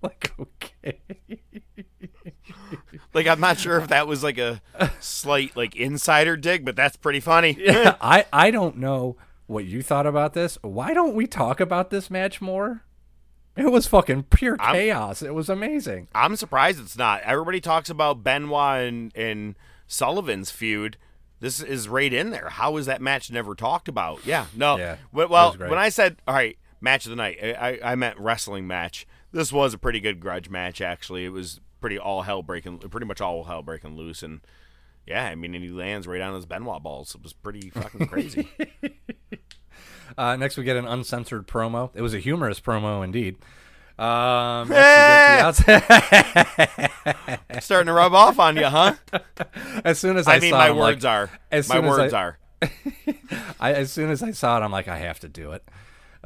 [0.01, 0.99] like, okay.
[3.13, 4.61] Like I'm not sure if that was like a
[4.99, 7.57] slight like insider dig, but that's pretty funny.
[7.59, 10.59] yeah, I I don't know what you thought about this.
[10.61, 12.83] Why don't we talk about this match more?
[13.57, 15.21] It was fucking pure I'm- chaos.
[15.21, 16.07] it was amazing.
[16.13, 17.21] I'm surprised it's not.
[17.23, 19.55] Everybody talks about Benoit and, and
[19.87, 20.97] Sullivan's feud.
[21.39, 22.49] This is right in there.
[22.49, 24.25] How is that match never talked about?
[24.25, 24.77] Yeah, no.
[24.77, 25.69] Yeah, Well, it well, was great.
[25.69, 29.05] when I said all right, match of the night, I, I I meant wrestling match.
[29.31, 30.81] This was a pretty good grudge match.
[30.81, 34.41] Actually, it was pretty all hell breaking, pretty much all hell breaking loose, and
[35.05, 37.13] yeah, I mean, and he lands right on his Benoit balls.
[37.13, 38.49] It was pretty fucking crazy.
[40.17, 41.89] Uh, next, we get an uncensored promo.
[41.95, 43.37] It was a humorous promo indeed.
[43.99, 46.85] Um, next we get the
[47.25, 48.93] outside- Starting to rub off on you, huh?
[49.83, 51.29] As soon as I, I mean, saw my it, I'm like- words are.
[51.51, 52.37] as My words I- are.
[53.59, 55.63] I, as soon as I saw it, I'm like, I have to do it.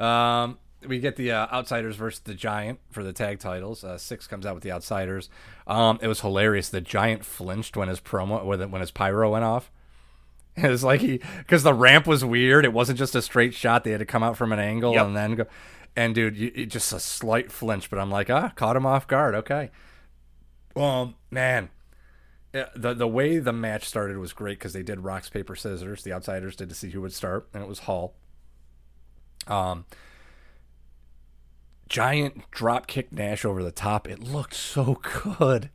[0.02, 3.84] Um, we get the uh, Outsiders versus the Giant for the tag titles.
[3.84, 5.28] Uh, Syxx comes out with the Outsiders.
[5.66, 6.68] Um, it was hilarious.
[6.70, 9.70] The Giant flinched when his promo, when his pyro went off.
[10.56, 12.64] It was like he, because the ramp was weird.
[12.66, 13.84] It wasn't just a straight shot.
[13.84, 15.06] They had to come out from an angle Yep.
[15.06, 15.46] and then go.
[15.96, 19.06] And dude, you, it just a slight flinch, but I'm like, ah, caught him off
[19.06, 19.34] guard.
[19.34, 19.70] Okay.
[20.76, 21.70] Well, man,
[22.52, 26.02] the the way the match started was great because they did rocks paper scissors.
[26.02, 28.14] The outsiders did to see who would start, and it was Hall.
[29.46, 29.86] Um,
[31.88, 34.08] giant drop kick Nash over the top.
[34.08, 35.00] It looked so
[35.38, 35.70] good.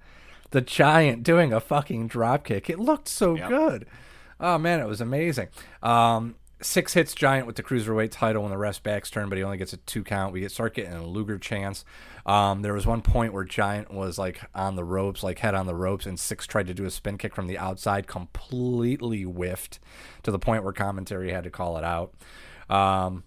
[0.52, 2.70] The giant doing a fucking drop kick.
[2.70, 3.50] It looked so Yep.
[3.50, 3.88] good.
[4.40, 5.48] Oh man, it was amazing.
[5.82, 9.44] Um, Syxx hits giant with the cruiserweight title when the ref's back's turn, but he
[9.44, 10.34] only gets a two count.
[10.34, 11.86] We get start getting a Luger chance.
[12.26, 15.68] Um, there was one point where Giant was like on the ropes, like head on
[15.68, 19.80] the ropes, and Syxx tried to do a spin kick from the outside, completely whiffed
[20.24, 22.14] to the point where commentary had to call it out.
[22.70, 23.24] Um,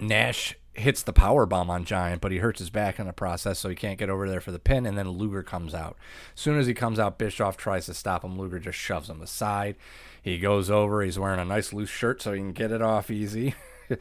[0.00, 3.58] Nash hits the power bomb on Giant, but he hurts his back in the process,
[3.58, 4.86] so he can't get over there for the pin.
[4.86, 5.96] And then Luger comes out.
[6.34, 8.38] As soon as he comes out, Bischoff tries to stop him.
[8.38, 9.76] Luger just shoves him aside.
[10.22, 11.02] He goes over.
[11.02, 13.54] He's wearing a nice loose shirt, so he can get it off easy.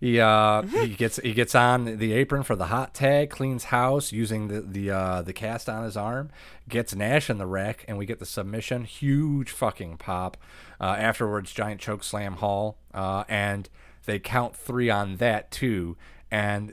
[0.00, 4.12] he uh, he gets he gets on the apron for the hot tag, cleans house
[4.12, 6.30] using the the uh, the cast on his arm,
[6.68, 8.84] gets Nash in the rack, and we get the submission.
[8.84, 10.36] Huge fucking pop.
[10.80, 13.68] Uh, afterwards, giant choke slam Hall, uh, and
[14.06, 15.96] they count three on that too.
[16.30, 16.72] And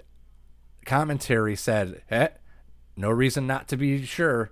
[0.85, 2.30] commentary said, eh,
[2.95, 4.51] no reason not to be sure.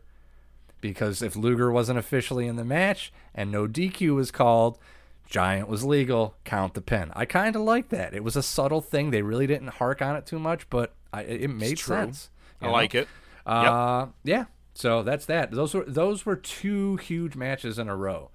[0.82, 4.80] Because if Luger wasn't officially in the match and no DQ was called,
[5.28, 7.12] Giant was legal, count the pin.
[7.16, 8.14] I kind of like that.
[8.14, 9.12] It was a subtle thing.
[9.12, 12.30] They really didn't hark on it too much, but I, it made sense.
[12.60, 12.72] I know?
[12.74, 13.08] like it.
[13.46, 14.46] Uh, Yeah.
[14.74, 15.52] So that's that.
[15.52, 18.32] Those were those were two huge matches in a row.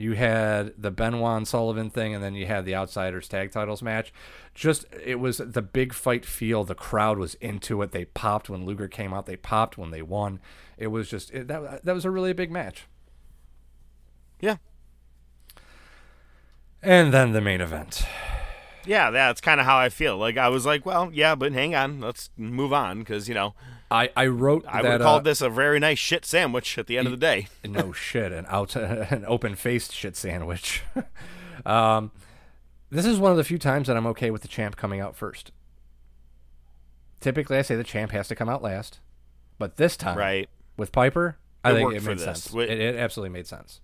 [0.00, 4.14] You had the Benoit Sullivan thing, and then you had the Outsiders tag titles match.
[4.54, 6.64] Just it was the big fight feel.
[6.64, 7.92] The crowd was into it.
[7.92, 9.26] They popped when Luger came out.
[9.26, 10.40] They popped when they won.
[10.78, 11.84] It was just it, that.
[11.84, 12.86] That was a really big match.
[14.40, 14.56] Yeah.
[16.82, 18.02] And then the main event.
[18.86, 20.16] Yeah, that's kind of how I feel.
[20.16, 23.54] Like I was like, well, yeah, but hang on, let's move on because you know,
[23.90, 26.78] I I wrote I would that have called uh, this a very nice shit sandwich
[26.78, 27.48] at the end of the day.
[27.64, 30.82] no shit, an out an open faced shit sandwich.
[31.66, 32.10] um,
[32.90, 35.16] this is one of the few times that I'm okay with the champ coming out
[35.16, 35.52] first.
[37.20, 39.00] Typically, I say the champ has to come out last,
[39.58, 40.48] but this time, Right.
[40.76, 42.44] with Piper, I It think it made this.
[42.44, 42.54] sense.
[42.54, 43.80] It, it absolutely made sense.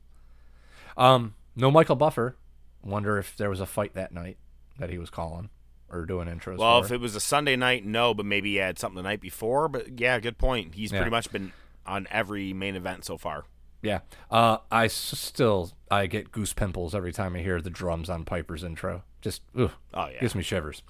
[0.97, 2.37] Um, no Michael Buffer.
[2.83, 4.39] Wonder if there was a fight that night
[4.79, 5.51] that he was calling
[5.91, 6.59] or doing intros.
[6.59, 6.87] Well, for.
[6.87, 9.69] if it was a Sunday night, no, but maybe he had something the night before.
[9.69, 10.75] But yeah, good point.
[10.75, 10.99] He's Yeah.
[10.99, 11.53] pretty much been
[11.87, 13.45] on every main event so far.
[13.83, 14.01] Yeah.
[14.31, 18.25] Uh, I s- still I get goose pimples every time I hear the drums on
[18.25, 19.05] Piper's intro.
[19.21, 20.21] Just Oh, yeah.
[20.21, 20.83] gives me shivers.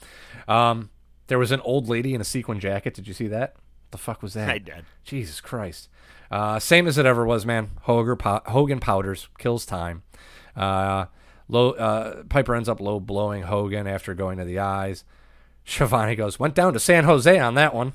[0.48, 0.90] Um,
[1.27, 2.94] there was an old lady in a sequin jacket.
[2.94, 3.55] Did you see that?
[3.56, 4.48] What the fuck was that?
[4.48, 4.85] I did.
[5.05, 5.89] Jesus Christ.
[6.31, 7.70] Uh, same as it ever was, man.
[7.82, 8.16] Hogan,
[8.47, 10.02] Hogan powders kills time.
[10.56, 11.06] Uh,
[11.48, 15.05] low uh, Piper ends up low blowing Hogan after going to the eyes.
[15.64, 17.93] Schiavone goes went down to San Jose on that one.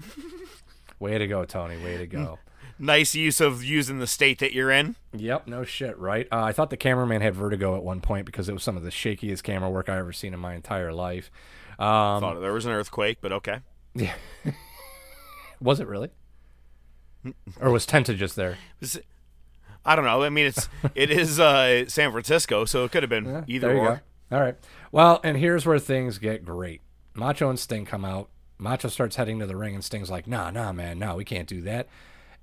[0.98, 1.76] Way to go, Tony.
[1.82, 2.38] Way to go.
[2.76, 4.96] Nice use of using the state that you're in.
[5.12, 6.26] Yep, no shit, right?
[6.32, 8.82] Uh, I thought the cameraman had vertigo at one point because it was some of
[8.82, 11.30] the shakiest camera work I ever seen in my entire life.
[11.78, 13.60] Um, Thought there was an earthquake, but okay.
[13.94, 14.14] Yeah.
[15.60, 16.10] was it really?
[17.60, 18.58] or was Tenta just there?
[18.80, 19.06] Was it-
[19.84, 20.22] I don't know.
[20.22, 23.76] I mean, it's it is uh, San Francisco, so it could have been either there
[23.76, 24.02] you or.
[24.30, 24.36] go.
[24.36, 24.56] All right.
[24.92, 26.80] Well, and here's where things get great.
[27.14, 28.28] Macho and Sting come out.
[28.58, 31.48] Macho starts heading to the ring, and Sting's like, "Nah, nah, man, no, we can't
[31.48, 31.88] do that."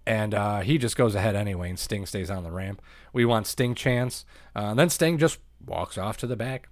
[0.06, 2.82] And uh, he just goes ahead anyway, and Sting stays on the ramp.
[3.14, 6.70] We want Sting chance, uh, and then Sting just walks off to the back.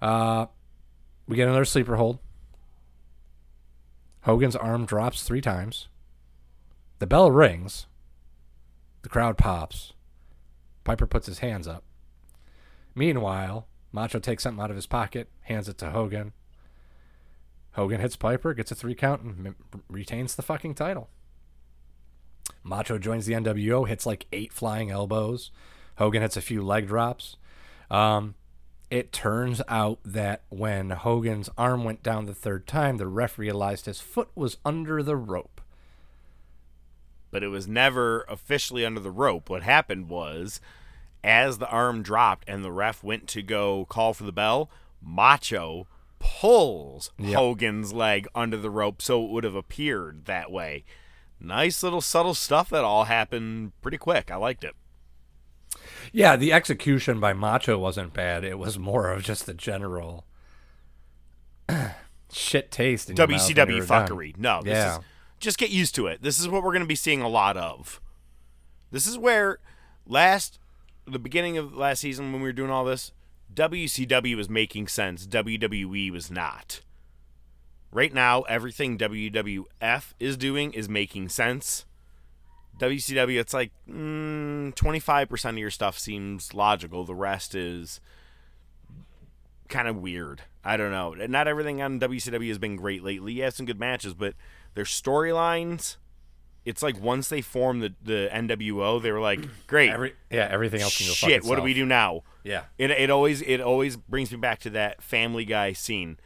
[0.00, 0.46] Uh,
[1.26, 2.18] we get another sleeper hold.
[4.22, 5.88] Hogan's arm drops three times.
[6.98, 7.86] The bell rings.
[9.08, 9.94] The crowd pops.
[10.84, 11.82] Piper puts his hands up.
[12.94, 16.34] Meanwhile, Macho takes something out of his pocket, hands it to Hogan.
[17.72, 19.54] Hogan hits Piper, gets a three count, and
[19.88, 21.08] retains the fucking title.
[22.62, 25.52] Macho joins the NWO, hits like eight flying elbows.
[25.96, 27.38] Hogan hits a few leg drops.
[27.90, 28.34] Um,
[28.90, 33.86] it turns out that when Hogan's arm went down the third time, the ref realized
[33.86, 35.57] his foot was under the rope.
[37.30, 39.50] But it was never officially under the rope.
[39.50, 40.60] What happened was,
[41.22, 44.70] as the arm dropped and the ref went to go call for the bell,
[45.02, 45.86] Macho
[46.18, 47.34] pulls Yep.
[47.36, 50.84] Hogan's leg under the rope, so it would have appeared that way.
[51.40, 54.30] Nice little subtle stuff that all happened pretty quick.
[54.30, 54.74] I liked it.
[56.12, 58.42] Yeah, the execution by Macho wasn't bad.
[58.42, 60.24] It was more of just the general
[62.32, 64.36] shit taste in your mouth when WCW fuckery.
[64.38, 64.98] No, this yeah.
[64.98, 65.04] is
[65.38, 66.22] just get used to it.
[66.22, 68.00] This is what we're going to be seeing a lot of.
[68.90, 69.58] This is where
[70.06, 70.58] last
[71.06, 73.12] the beginning of last season when we were doing all this,
[73.54, 75.26] WCW was making sense.
[75.26, 76.80] WWE was not.
[77.90, 81.86] Right now, everything WWF is doing is making sense.
[82.78, 87.04] WCW, it's like mm, 25% of your stuff seems logical.
[87.04, 88.00] The rest is
[89.68, 90.42] kind of weird.
[90.62, 91.14] I don't know.
[91.14, 93.32] Not everything on WCW has been great lately.
[93.32, 94.34] You have some good matches, but
[94.74, 95.96] their storylines,
[96.64, 99.90] it's like once they formed the, the NWO, they were like, great.
[99.90, 102.22] Every- yeah, everything else can go fuck Shit, what do we do now?
[102.44, 102.64] Yeah.
[102.78, 106.18] It, it always it always brings me back to that Family Guy scene.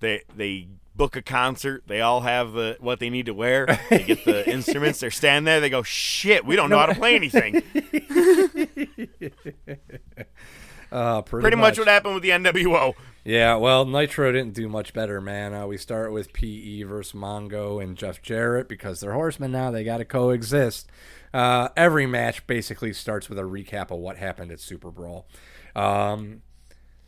[0.00, 1.84] They they book a concert.
[1.86, 3.66] They all have the what they need to wear.
[3.90, 5.00] They get the instruments.
[5.00, 5.60] They're standing there.
[5.60, 7.62] They go, shit, we don't know how to play anything.
[10.92, 12.94] Uh, pretty, Pretty much what happened with the NWO.
[13.24, 15.54] Yeah, well, Nitro didn't do much better, man.
[15.54, 19.70] Uh, we start with PE versus Mongo and Jeff Jarrett because they're horsemen now.
[19.70, 20.90] They got to coexist.
[21.32, 25.26] Uh, every match basically starts with a recap of what happened at Super Brawl.
[25.74, 26.42] Um,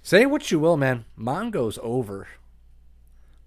[0.02, 1.04] say what you will, man.
[1.18, 2.28] Mongo's over.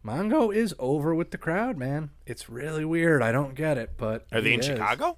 [0.06, 2.12] Mongo is over with the crowd, man.
[2.26, 3.22] It's really weird.
[3.24, 4.66] I don't get it, but Are they he in is.
[4.68, 5.18] Chicago?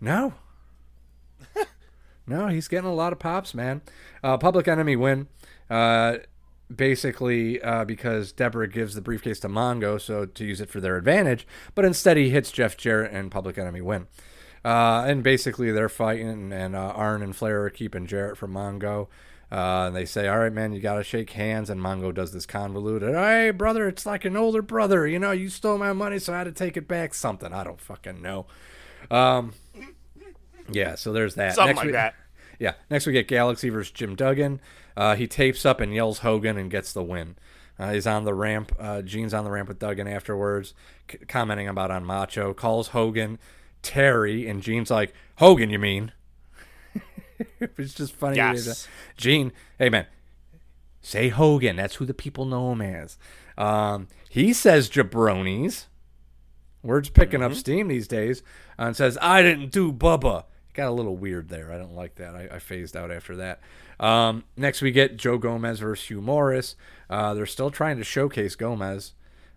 [0.00, 0.34] No.
[2.26, 3.82] No, he's getting a lot of pops, man.
[4.22, 5.28] Uh, Public Enemy win.
[5.68, 6.18] Uh,
[6.74, 10.96] basically, uh, because Deborah gives the briefcase to Mongo, so to use it for their
[10.96, 14.06] advantage, but instead he hits Jeff Jarrett and Public Enemy win.
[14.64, 19.08] Uh, and basically they're fighting, and uh, Arn and Flair are keeping Jarrett from Mongo.
[19.52, 22.46] Uh, and they say, "All right, man, you gotta shake hands." And Mongo does this
[22.46, 25.06] convoluted, "Hey, brother, it's like an older brother.
[25.06, 27.12] You know, you stole my money, so I had to take it back.
[27.14, 28.46] Something I don't fucking know."
[29.10, 29.52] Um,
[30.70, 31.54] yeah, so there's that.
[31.54, 32.14] Something Next like we- that.
[32.60, 32.74] Yeah.
[32.88, 34.60] Next we get Galaxy versus Jim Duggan.
[34.96, 37.34] Uh, he tapes up and yells Hogan and gets the win.
[37.80, 38.70] Uh, he's on the ramp.
[38.78, 40.72] Uh, Gene's on the ramp with Duggan afterwards,
[41.10, 42.54] c- commenting about on Macho.
[42.54, 43.40] Calls Hogan
[43.82, 46.12] Terry, and Gene's like, Hogan, you mean?
[47.60, 48.36] it's just funny.
[48.36, 48.86] Yes.
[49.16, 50.06] Gene, hey man,
[51.00, 51.74] say Hogan.
[51.76, 53.18] That's who the people know him as.
[53.58, 55.86] Um, he says jabronis.
[56.84, 58.42] Words picking up steam these days.
[58.78, 60.44] uh, And says, I didn't do Bubba.
[60.74, 61.72] Got a little weird there.
[61.72, 62.34] I don't like that.
[62.34, 63.60] I, I phased out after that.
[64.00, 66.74] Um, next, we get Joe Gomez versus Hugh Morris.
[67.08, 69.12] Uh, they're still trying to showcase Gomez.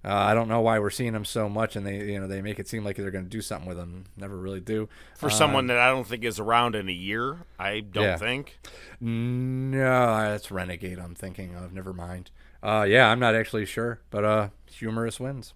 [0.05, 2.41] Uh, I don't know why we're seeing him so much, and they you know they
[2.41, 4.05] make it seem like they're going to do something with him.
[4.15, 4.87] Never really do.
[5.17, 8.17] For Uh, someone that I don't think is around in a year, I don't Yeah.
[8.17, 8.59] think.
[9.01, 10.99] No, that's Renegade.
[10.99, 11.73] I'm thinking of.
[11.73, 12.29] Never mind.
[12.61, 15.53] Uh, yeah, I'm not actually sure, but uh, Hugh Morris wins.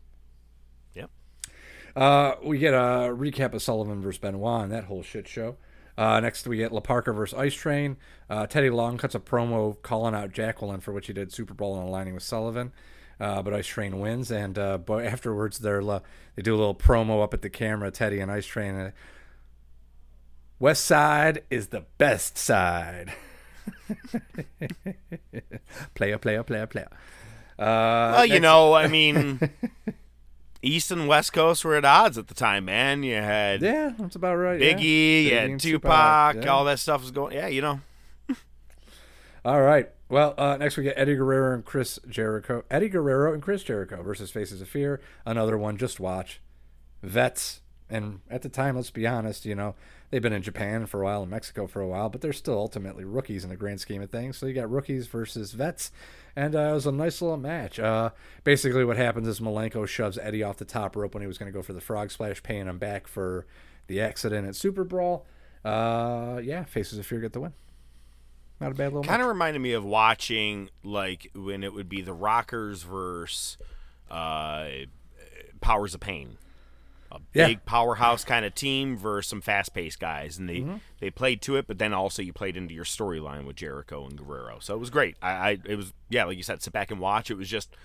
[1.95, 5.57] Uh, we get a recap of Sullivan versus Benoit and that whole shit show.
[5.97, 7.97] Uh, next, we get La Parka versus Ice Train.
[8.29, 11.77] Uh, Teddy Long cuts a promo calling out Jacqueline for what she did Super Brawl
[11.77, 12.71] and aligning with Sullivan.
[13.19, 15.99] Uh, but Ice Train wins, and uh, but afterwards they're la-
[16.35, 17.91] they do a little promo up at the camera.
[17.91, 18.73] Teddy and Ice Train.
[18.73, 18.91] Uh,
[20.59, 23.13] West Side is the best side.
[25.93, 26.87] player, player, player, player.
[27.59, 29.39] Uh, well, you know, I mean,
[30.63, 33.03] East and West Coast were at odds at the time, man.
[33.03, 34.59] You had Yeah, that's about right.
[34.59, 34.73] yeah.
[34.73, 36.47] Biggie, you Biggie and Tupac, yeah.
[36.47, 37.33] all that stuff was going.
[37.33, 37.81] Yeah, you know.
[39.45, 39.89] All right.
[40.09, 42.63] Well, uh, next we get Eddie Guerrero and Chris Jericho.
[42.69, 45.01] Eddie Guerrero and Chris Jericho versus Faces of Fear.
[45.25, 45.77] Another one.
[45.77, 46.41] Just watch.
[47.01, 47.61] Vets.
[47.91, 49.75] And at the time, let's be honest, you know,
[50.09, 52.57] they've been in Japan for a while and Mexico for a while, but they're still
[52.57, 54.37] ultimately rookies in the grand scheme of things.
[54.37, 55.91] So you got rookies versus vets.
[56.33, 57.79] And uh, it was a nice little match.
[57.79, 58.11] Uh,
[58.45, 61.51] basically, what happens is Malenko shoves Eddie off the top rope when he was going
[61.51, 63.45] to go for the frog splash, paying him back for
[63.87, 65.25] the accident at Super Brawl.
[65.65, 67.53] Uh, yeah, Faces of Fear get the win.
[68.61, 69.03] Not a bad little.
[69.03, 73.57] Kind of reminded me of watching like when it would be the Rockers versus
[74.09, 74.67] uh,
[75.59, 76.37] Powers of Pain.
[77.11, 77.47] A Yeah.
[77.47, 80.79] big powerhouse kind of team versus some fast-paced guys, and they Mhm.
[80.99, 84.17] they played to it, but then also you played into your storyline with Jericho and
[84.17, 85.15] Guerrero, so it was great.
[85.21, 87.29] I, I it was yeah, like you said, sit back and watch.
[87.29, 87.75] It was just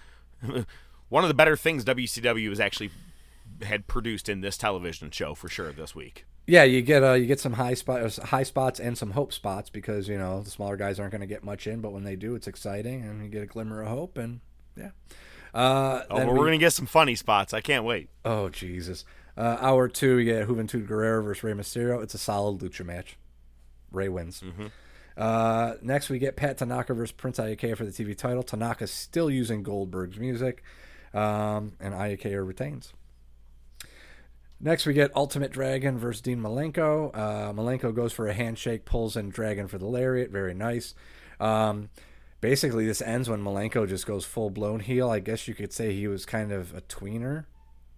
[1.08, 2.90] one of the better things WCW has actually
[3.62, 6.24] had produced in this television show for sure this week.
[6.48, 9.68] Yeah, you get uh, you get some high spots, high spots, and some hope spots
[9.70, 12.14] because you know the smaller guys aren't going to get much in, but when they
[12.14, 14.40] do, it's exciting, and you get a glimmer of hope, and
[14.76, 14.90] yeah.
[15.56, 17.54] Uh, Oh, but we- we're gonna get some funny spots.
[17.54, 18.10] I can't wait.
[18.24, 19.04] Oh Jesus!
[19.36, 22.02] Uh, hour two, we get Juventud Guerrero versus Rey Mysterio.
[22.02, 23.16] It's a solid lucha match.
[23.90, 24.42] Rey wins.
[24.42, 24.70] Mhm.
[25.16, 28.42] Uh, next, we get Pat Tanaka versus Prince Iaukea for the TV title.
[28.42, 30.62] Tanaka's still using Goldberg's music,
[31.14, 32.92] um, and Iaukea retains.
[34.60, 37.10] Next, we get Ultimate Dragon versus Dean Malenko.
[37.14, 40.30] Uh, Malenko goes for a handshake, pulls in Dragon for the lariat.
[40.30, 40.94] Very nice.
[41.38, 41.90] Um,
[42.40, 45.10] basically, this ends when Malenko just goes full blown heel.
[45.10, 47.46] I guess you could say he was kind of a tweener,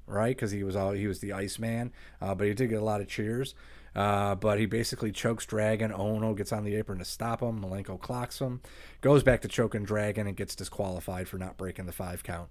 [0.06, 0.35] right?
[0.35, 3.01] Because he was all he was the Iceman, uh, but he did get a lot
[3.01, 3.55] of cheers.
[3.94, 5.90] Uh, but he basically chokes Dragon.
[5.90, 7.60] Onoo gets on the apron to stop him.
[7.60, 8.60] Malenko clocks him,
[9.01, 12.48] goes back to choking Dragon, and gets disqualified for not breaking the five count.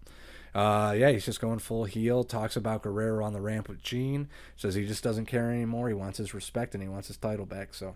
[0.53, 2.23] Uh, yeah, he's just going full heel.
[2.23, 4.27] Talks about Guerrero on the ramp with Gene.
[4.55, 5.87] Says he just doesn't care anymore.
[5.87, 7.73] He wants his respect and he wants his title back.
[7.73, 7.95] So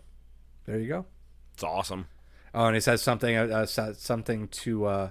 [0.65, 1.05] there you go.
[1.53, 2.07] It's awesome.
[2.53, 5.09] Oh, and he says something uh, uh, something to uh,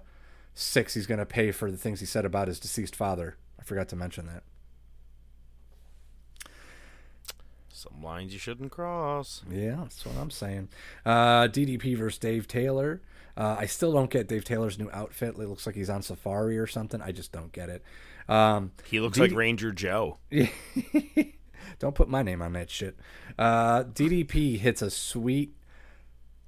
[0.54, 0.94] Syxx.
[0.94, 3.36] He's going to pay for the things he said about his deceased father.
[3.58, 4.42] I forgot to mention that.
[7.72, 9.42] Some lines you shouldn't cross.
[9.50, 10.68] Yeah, that's what I'm saying.
[11.06, 13.00] Uh, DDP versus Dave Taylor.
[13.38, 15.30] Uh, I still don't get Dave Taylor's new outfit.
[15.30, 17.00] It looks like he's on safari or something.
[17.00, 17.82] I just don't get it.
[18.28, 20.18] Um, He looks DD like Ranger Joe.
[21.78, 22.98] don't put my name on that shit.
[23.38, 25.54] Uh, DDP hits a sweet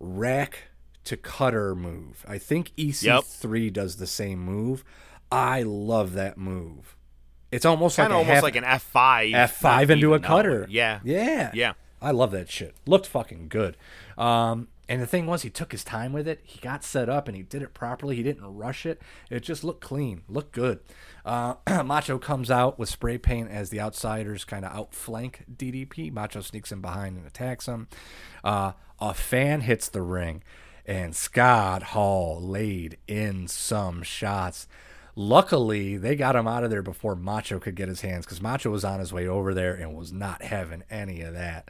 [0.01, 0.65] rack
[1.05, 2.25] to cutter move.
[2.29, 4.85] I think EC3 does the same move.
[5.31, 6.97] I love that move.
[7.51, 9.31] It's almost like Kind of almost half- like an F five.
[9.33, 10.67] F5 into a cutter.
[10.71, 11.01] Yeah.
[11.05, 11.51] Yeah.
[11.55, 11.73] Yeah.
[12.01, 12.75] I love that shit.
[12.87, 13.77] Looked fucking good.
[14.19, 16.41] Um, and the thing was, he took his time with it.
[16.43, 18.17] He got set up and he did it properly.
[18.17, 19.01] He didn't rush it.
[19.31, 20.81] It just looked clean, looked good.
[21.25, 21.55] Uh,
[21.85, 26.13] Macho comes out with spray paint as the outsiders kind of outflank DDP.
[26.13, 27.87] Macho sneaks in behind and attacks him.
[28.43, 30.43] Uh, a fan hits the ring,
[30.87, 34.67] and Scott Hall laid in some shots.
[35.15, 38.71] Luckily, they got him out of there before Macho could get his hands because Macho
[38.71, 41.69] was on his way over there and was not having any of that.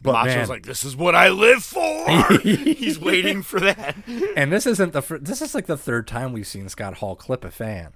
[0.00, 2.06] But Macho's man- like, this is what I live for.
[2.42, 3.94] He's waiting for that.
[4.36, 7.14] and this isn't the fir- this is like the third time we've seen Scott Hall
[7.16, 7.94] clip a fan.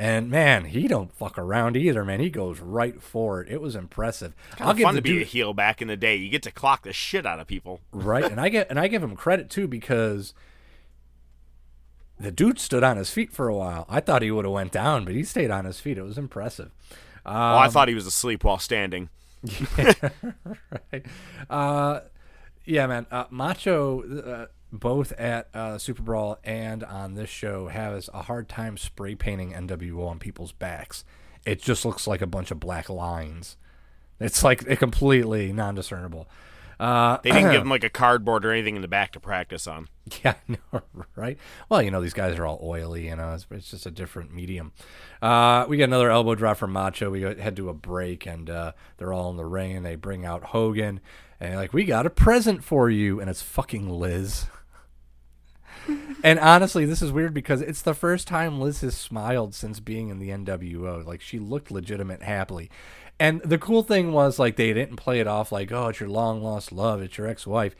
[0.00, 2.20] And man, he don't fuck around either, man.
[2.20, 3.50] He goes right for it.
[3.52, 4.34] It was impressive.
[4.56, 6.16] Kind of fun to be dude- a heel back in the day.
[6.16, 7.80] You get to clock the shit out of people.
[7.92, 10.32] right and i get and i give him credit too because
[12.18, 14.72] the dude stood on his feet for a while i thought he would have went
[14.72, 16.70] down but he stayed on his feet it was impressive
[17.26, 19.10] um, oh, I thought he was asleep while standing.
[19.76, 21.04] right.
[21.50, 22.00] Uh,
[22.64, 23.06] yeah, man.
[23.10, 28.48] Uh, Macho, uh, both at uh, Super Brawl and on this show, has a hard
[28.48, 31.04] time spray painting NWO on people's backs.
[31.44, 33.56] It just looks like a bunch of black lines.
[34.18, 36.28] It's like it completely non-discernible.
[36.78, 39.66] Uh, They didn't give him like a cardboard or anything in the back to practice
[39.66, 39.88] on.
[40.24, 40.82] Yeah, know,
[41.14, 41.38] right?
[41.68, 44.34] Well, you know, these guys are all oily, you know, it's, it's just a different
[44.34, 44.72] medium.
[45.22, 47.10] Uh, we get another elbow drop from Macho.
[47.10, 49.94] We go, head to a break, and uh, they're all in the ring, and they
[49.94, 50.98] bring out Hogan,
[51.38, 54.46] and like, we got a present for you, and it's fucking Liz.
[56.24, 60.08] and honestly, this is weird because it's the first time Liz has smiled since being
[60.08, 61.04] in the NWO.
[61.04, 62.70] Like she looked legitimate happily.
[63.18, 66.08] And the cool thing was like they didn't play it off like, oh, it's your
[66.08, 67.74] long lost love, it's your ex wife.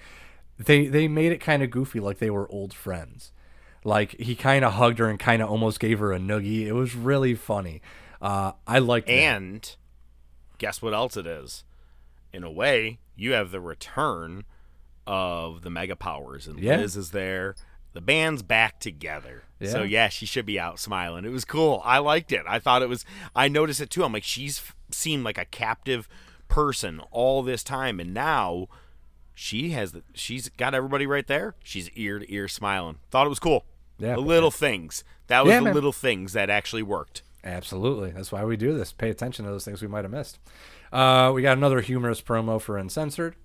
[0.59, 3.33] They they made it kind of goofy, like they were old friends.
[3.83, 6.67] Like he kind of hugged her and kind of almost gave her a noogie.
[6.67, 7.81] It was really funny.
[8.21, 9.15] Uh, I liked that.
[9.15, 9.77] And
[10.59, 11.65] guess what else it is?
[12.33, 14.45] In a way, you have the return
[15.07, 16.77] of the Mega Powers, and Yeah.
[16.77, 17.57] Liz is there.
[17.93, 19.45] The band's back together.
[19.65, 20.05] So Yeah.
[20.05, 21.25] yeah, she should be out smiling.
[21.25, 21.83] It was cool.
[21.85, 22.43] I liked it.
[22.49, 23.05] I thought it was.
[23.35, 24.05] I noticed it too.
[24.05, 26.09] I'm like, she's seemed like a captive
[26.49, 28.69] person all this time, and now
[29.35, 29.93] she has.
[29.93, 31.55] The, she's got everybody right there.
[31.63, 32.99] She's ear to ear smiling.
[33.11, 33.65] Thought it was cool.
[33.99, 35.05] Yeah, the little things.
[35.27, 35.75] That was Yeah, the man.
[35.75, 37.23] little things that actually worked.
[37.45, 38.11] Absolutely.
[38.11, 38.93] That's why we do this.
[38.93, 40.39] Pay attention to those things we might have missed.
[40.93, 43.37] Uh, we got another humorous promo for Uncensored.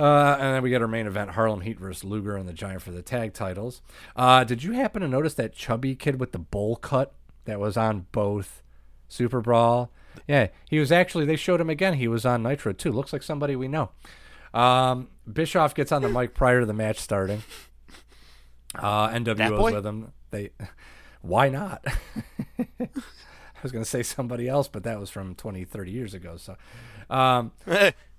[0.00, 2.80] Uh, and then we get our main event Harlem Heat versus Luger and the Giant
[2.80, 3.82] for the tag titles.
[4.16, 7.12] Uh, did you happen to notice that chubby kid with the bowl cut
[7.44, 8.62] that was on both
[9.08, 9.92] Super Brawl?
[10.26, 11.94] Yeah, he was actually, they showed him again.
[11.94, 12.92] He was on Nitro too.
[12.92, 13.90] Looks like somebody we know.
[14.54, 17.42] Um, Bischoff gets on the mic prior to the match starting.
[18.74, 20.12] Uh, NWO's with him.
[20.30, 20.48] They,
[21.20, 21.84] why not?
[22.58, 26.38] I was going to say somebody else, but that was from 20, 30 years ago.
[26.38, 26.56] So,
[27.10, 27.52] um,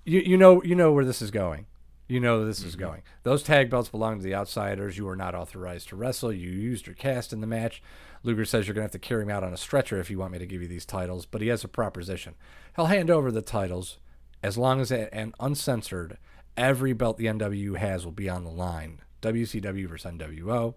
[0.04, 1.66] you you know you know where this is going.
[2.12, 2.84] You know this is mm-hmm.
[2.84, 3.02] going.
[3.22, 4.98] Those tag belts belong to the outsiders.
[4.98, 6.30] You are not authorized to wrestle.
[6.30, 7.82] You used your cast in the match.
[8.22, 10.18] Luger says you're going to have to carry me out on a stretcher if you
[10.18, 12.34] want me to give you these titles, but he has a proposition.
[12.76, 13.96] He'll hand over the titles
[14.42, 16.18] as long as it, and uncensored,
[16.54, 19.00] every belt the NWO has will be on the line.
[19.22, 20.74] WCW versus NWO.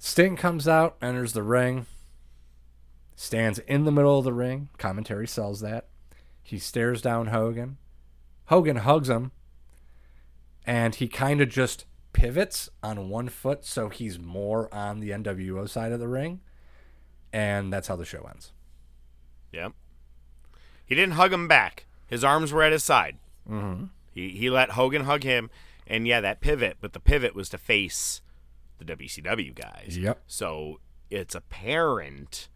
[0.00, 1.86] Sting comes out, enters the ring,
[3.14, 4.68] stands in the middle of the ring.
[4.78, 5.86] Commentary sells that.
[6.42, 7.76] He stares down Hogan.
[8.46, 9.30] Hogan hugs him,
[10.66, 15.68] and he kind of just pivots on one foot so he's more on the NWO
[15.68, 16.40] side of the ring.
[17.32, 18.52] And that's how the show ends.
[19.52, 19.72] Yep.
[20.84, 21.86] He didn't hug him back.
[22.06, 23.16] His arms were at his side.
[23.48, 23.88] Mhm.
[24.12, 25.48] He he let Hogan hug him,
[25.86, 26.76] and yeah, that pivot.
[26.80, 28.20] But the pivot was to face
[28.78, 29.96] the WCW guys.
[29.98, 30.22] Yep.
[30.26, 30.80] So
[31.10, 32.48] it's apparent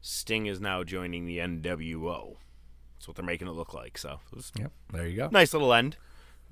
[0.00, 2.36] Sting is now joining the NWO.
[2.96, 3.96] That's what they're making it look like.
[3.96, 4.72] So it was Yep.
[4.92, 5.28] There you go.
[5.30, 5.96] nice little end.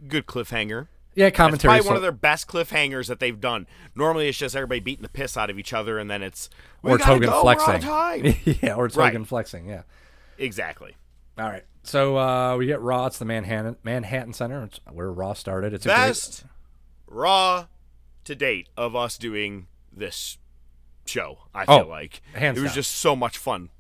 [0.07, 0.87] Good cliffhanger.
[1.15, 3.67] Yeah, It's commentary probably one of their best cliffhangers that they've done.
[3.95, 6.49] Normally, it's just everybody beating the piss out of each other, and then it's
[6.83, 7.89] we or Hogan go, we're out of flexing.
[7.89, 8.57] time.
[8.63, 9.27] yeah, or it's Right.
[9.27, 9.69] Flexing.
[9.69, 9.83] Yeah.
[10.39, 10.97] Exactly.
[11.39, 11.65] All right.
[11.83, 13.07] So uh, we get Raw.
[13.07, 14.65] It's the Manhattan Manhattan Center.
[14.65, 15.75] It's where Raw started.
[15.75, 16.45] It's a best
[17.07, 17.67] Raw
[18.25, 20.39] to date of us doing this
[21.07, 21.39] show.
[21.55, 22.77] I Oh, feel like hands it was down.
[22.77, 23.71] just so much fun.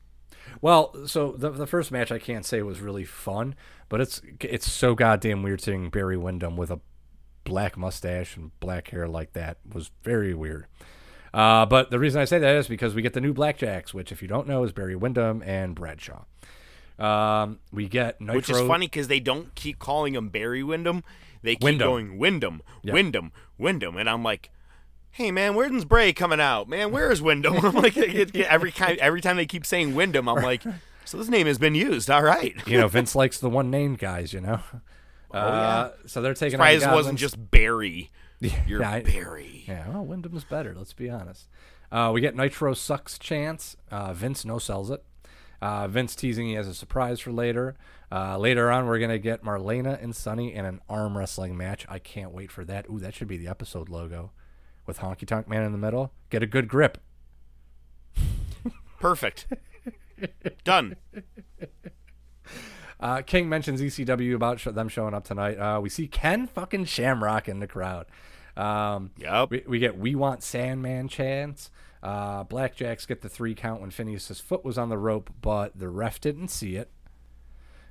[0.60, 3.54] Well, so the the first match I can't say was really fun,
[3.88, 6.80] but it's it's so goddamn weird seeing Barry Windham with a
[7.44, 10.66] black mustache and black hair like that was very weird.
[11.34, 14.12] Uh, but the reason I say that is because we get the new Blackjacks, which,
[14.12, 16.24] if you don't know, is Barry Windham and Bradshaw.
[16.98, 18.34] Um, we get Nitro.
[18.36, 21.02] Which is funny because they don't keep calling him Barry Windham.
[21.42, 21.88] They keep Windham.
[21.88, 22.92] going Wyndham, Yep.
[22.92, 24.50] Wyndham, Wyndham, and I'm like,
[25.10, 26.68] hey man, where's Bray coming out?
[26.68, 27.56] Man, where is Wyndham?
[27.64, 30.62] I'm like, every time every time they keep saying Wyndham, I'm like,
[31.04, 32.10] so this name has been used.
[32.10, 32.54] All right.
[32.66, 34.60] you know, Vince likes the one named guys, you know.
[35.34, 37.20] Oh, Uh, so they're taking Surprised wasn't Godwins.
[37.20, 38.10] just Barry.
[38.66, 39.64] You're I- Barry.
[39.66, 40.74] Yeah, well, Wyndham's better.
[40.76, 41.48] Let's be honest.
[41.90, 43.76] Uh, we get Nitro sucks chance.
[43.90, 45.04] Uh, Vince no sells it.
[45.60, 47.76] Uh, Vince teasing he has a surprise for later.
[48.10, 51.86] Uh, later on, we're gonna get Marlena and Sunny in an arm wrestling match.
[51.88, 52.86] I can't wait for that.
[52.90, 54.32] Ooh, that should be the episode logo,
[54.86, 56.12] with Honky Tonk Man in the middle.
[56.30, 56.98] Get a good grip.
[59.00, 59.46] Perfect.
[60.64, 60.96] Done.
[63.02, 65.56] Uh, King mentions ECW about sh- them showing up tonight.
[65.56, 68.06] Uh, we see Ken fucking Shamrock in the crowd.
[68.56, 69.50] Um, yep.
[69.50, 71.70] We, we get We Want Sandman chants.
[72.00, 75.88] Uh, Blackjacks get the three count when Phineas's foot was on the rope, but the
[75.88, 76.90] ref didn't see it.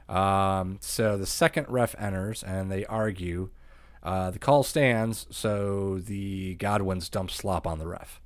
[0.08, 3.50] Um, so the second ref enters and they argue.
[4.04, 8.22] Uh, the call stands, so the Godwins dump slop on the ref.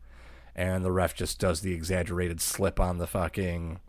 [0.56, 3.80] And the ref just does the exaggerated slip on the fucking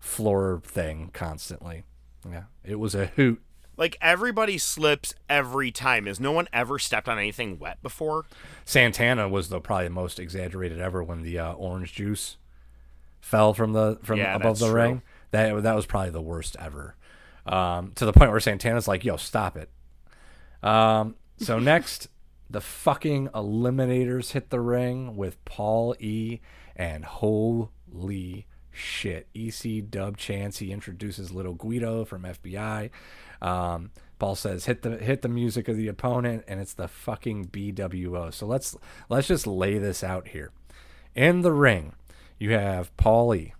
[0.00, 1.84] floor thing constantly.
[2.32, 3.42] Yeah, it was a hoot.
[3.76, 6.06] Like everybody slips every time.
[6.06, 8.24] Has no one ever stepped on anything wet before?
[8.64, 12.36] Santana was the probably the most exaggerated ever when the uh, orange juice
[13.20, 14.74] fell from the from Yeah, above the true.
[14.74, 15.02] ring.
[15.32, 16.96] That that was probably the worst ever.
[17.44, 19.68] Um, to the point where Santana's like, "Yo, stop it."
[20.62, 22.08] Um, so next,
[22.48, 26.40] the fucking Eliminators hit the ring with Paul E.
[26.74, 28.46] and holy
[28.76, 30.58] shit, EC Dub Chance.
[30.58, 32.90] He introduces Little Guido from FBI.
[33.40, 37.46] Um, Paul says, "Hit the hit the music of the opponent," and it's the fucking
[37.46, 38.32] BWO.
[38.32, 38.76] So let's
[39.08, 40.52] let's just lay this out here.
[41.14, 41.94] In the ring,
[42.38, 43.52] you have Paulie,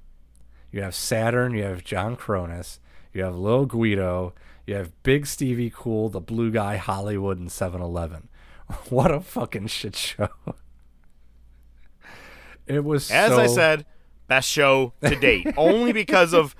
[0.70, 2.78] you have Saturn, you have John Kronus,
[3.12, 4.34] you have Lil Guido,
[4.66, 8.28] you have Big Stevie Cool, the Blue Guy, Hollywood, and 7-Eleven.
[8.90, 10.28] What a fucking shit show!
[12.66, 13.38] It was As so...
[13.38, 13.86] I said,
[14.28, 15.46] best show to date.
[15.56, 16.54] Only because of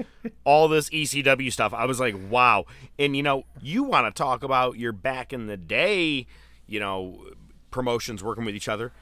[0.44, 1.72] all this ECW stuff.
[1.74, 2.64] I was like, wow.
[2.98, 6.26] And you know, you want to talk about your back in the day,
[6.66, 7.26] you know,
[7.70, 8.92] promotions working with each other.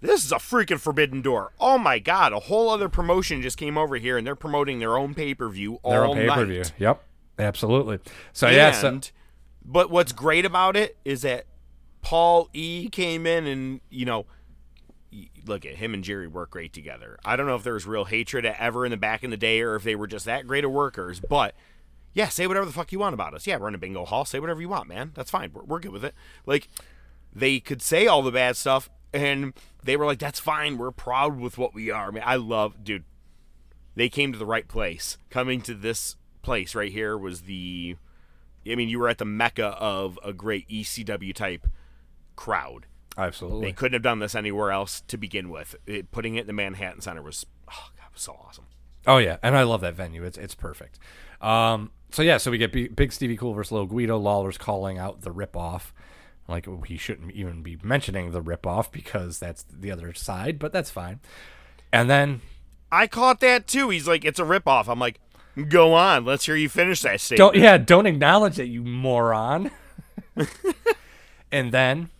[0.00, 1.52] This is a freaking forbidden door.
[1.60, 4.96] Oh my god, a whole other promotion just came over here and they're promoting their
[4.96, 6.58] own pay-per-view all their own pay per view.
[6.58, 6.72] night.
[6.78, 7.02] Yep,
[7.38, 8.00] absolutely.
[8.32, 9.10] So yeah, so, And-
[9.64, 11.46] but what's great about it is that
[12.02, 14.26] Paul E came in and you know,
[15.46, 17.18] look at him and Jerry work great together.
[17.24, 19.60] I don't know if there was real hatred ever in the back in the day
[19.60, 21.54] or if they were just that great of workers, but
[22.12, 23.46] yeah, say whatever the fuck you want about us.
[23.46, 24.24] Yeah, we're in a bingo hall.
[24.24, 25.12] Say whatever you want, man.
[25.14, 25.50] That's fine.
[25.52, 26.14] We're, we're good with it.
[26.46, 26.68] Like
[27.32, 29.52] they could say all the bad stuff and
[29.84, 30.78] they were like, "That's fine.
[30.78, 33.04] We're proud with what we are." I mean, I love, dude.
[33.94, 35.16] They came to the right place.
[35.30, 37.96] Coming to this place right here was the
[38.72, 41.66] I mean, you were at the mecca of a great ECW type
[42.34, 42.86] crowd.
[43.18, 43.68] Absolutely.
[43.68, 45.74] They couldn't have done this anywhere else to begin with.
[45.86, 48.66] It, putting it in the Manhattan Center was, oh god, was so awesome.
[49.06, 50.24] Oh yeah, and I love that venue.
[50.24, 50.98] It's it's perfect.
[51.40, 54.18] Um, so yeah, so we get B- Big Stevie Cool versus Lil Guido.
[54.18, 55.92] Lawler's calling out the ripoff.
[56.48, 60.90] Like he shouldn't even be mentioning the ripoff because that's the other side, but that's
[60.90, 61.20] fine.
[61.92, 62.40] And then
[62.90, 63.90] I caught that too.
[63.90, 64.88] He's like, it's a ripoff.
[64.88, 65.20] I'm like,
[65.68, 66.24] go on.
[66.24, 67.54] Let's hear you finish that statement.
[67.54, 69.70] don't yeah, don't acknowledge it, you moron.
[71.52, 72.10] and then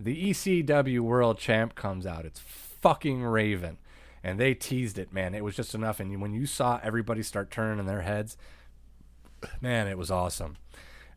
[0.00, 2.24] the ECW World Champ comes out.
[2.24, 3.78] It's fucking Raven.
[4.24, 5.34] And they teased it, man.
[5.34, 6.00] It was just enough.
[6.00, 8.36] And when you saw everybody start turning their heads,
[9.60, 10.56] man, it was awesome.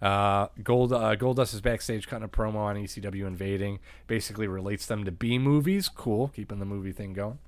[0.01, 3.79] Uh, Gold uh, Goldust is backstage cutting a promo on ECW invading.
[4.07, 5.87] Basically relates them to B movies.
[5.87, 7.39] Cool, keeping the movie thing going.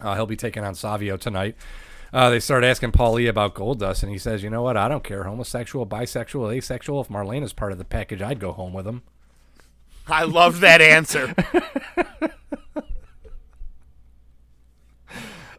[0.00, 1.56] Uh, he'll be taking on Savio tonight.
[2.12, 4.76] Uh, they start asking Paulie about Goldust, and he says, "You know what?
[4.76, 5.24] I don't care.
[5.24, 7.00] Homosexual, bisexual, asexual.
[7.00, 9.02] If Marlena's part of the package, I'd go home with him."
[10.08, 11.34] I love that answer.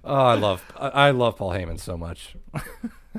[0.09, 2.35] Oh, I love I love Paul Heyman so much.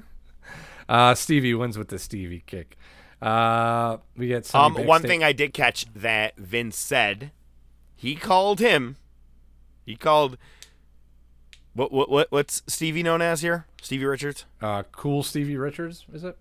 [0.88, 2.76] uh, Stevie wins with the Stevie kick.
[3.22, 7.30] Uh, we get Sunny um, one thing I did catch that Vince said,
[7.94, 8.96] he called him.
[9.86, 10.36] He called.
[11.74, 13.66] What what what what's Stevie known as here?
[13.80, 14.46] Stevie Richards.
[14.60, 16.36] Uh, cool Stevie Richards, is it?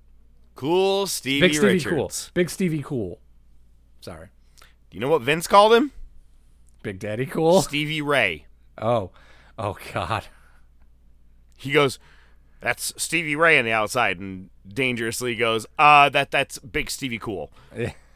[0.55, 2.25] Cool Stevie Big Stevie Richards.
[2.25, 2.31] Cool.
[2.33, 3.19] Big Stevie Cool.
[4.01, 4.29] Sorry.
[4.89, 5.91] Do you know what Vince called him?
[6.81, 7.61] Big Daddy Cool.
[7.61, 8.45] Stevie Ray.
[8.77, 9.11] Oh,
[9.57, 10.25] oh God.
[11.57, 11.99] He goes,
[12.61, 17.51] "That's Stevie Ray on the outside," and dangerously goes, "Uh, that that's Big Stevie Cool."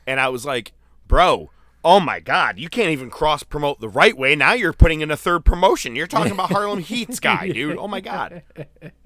[0.08, 0.72] And I was like,
[1.08, 1.52] "Bro,
[1.84, 4.34] oh my God, you can't even cross promote the right way.
[4.36, 5.96] Now you're putting in a third promotion.
[5.96, 7.78] You're talking about Harlem Heat's guy, dude.
[7.78, 8.44] Oh my God."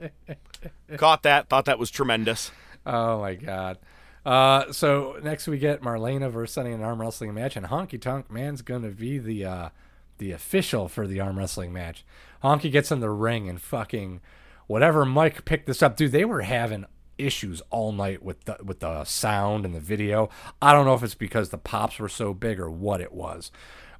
[0.97, 1.49] Caught that.
[1.49, 2.51] Thought that was tremendous.
[2.85, 3.79] Oh my god.
[4.27, 7.99] Uh, so next we get Marlena versus Sunny in an arm wrestling match, and Honky
[7.99, 9.69] Tonk Man's gonna be the uh,
[10.17, 12.03] the official for the arm wrestling match.
[12.43, 14.19] Honky gets in the ring and fucking
[14.67, 16.11] whatever Mike picked this up, dude.
[16.11, 16.83] They were having
[17.17, 20.29] issues all night with the with the sound and the video.
[20.61, 23.49] I don't know if it's because the pops were so big or what it was,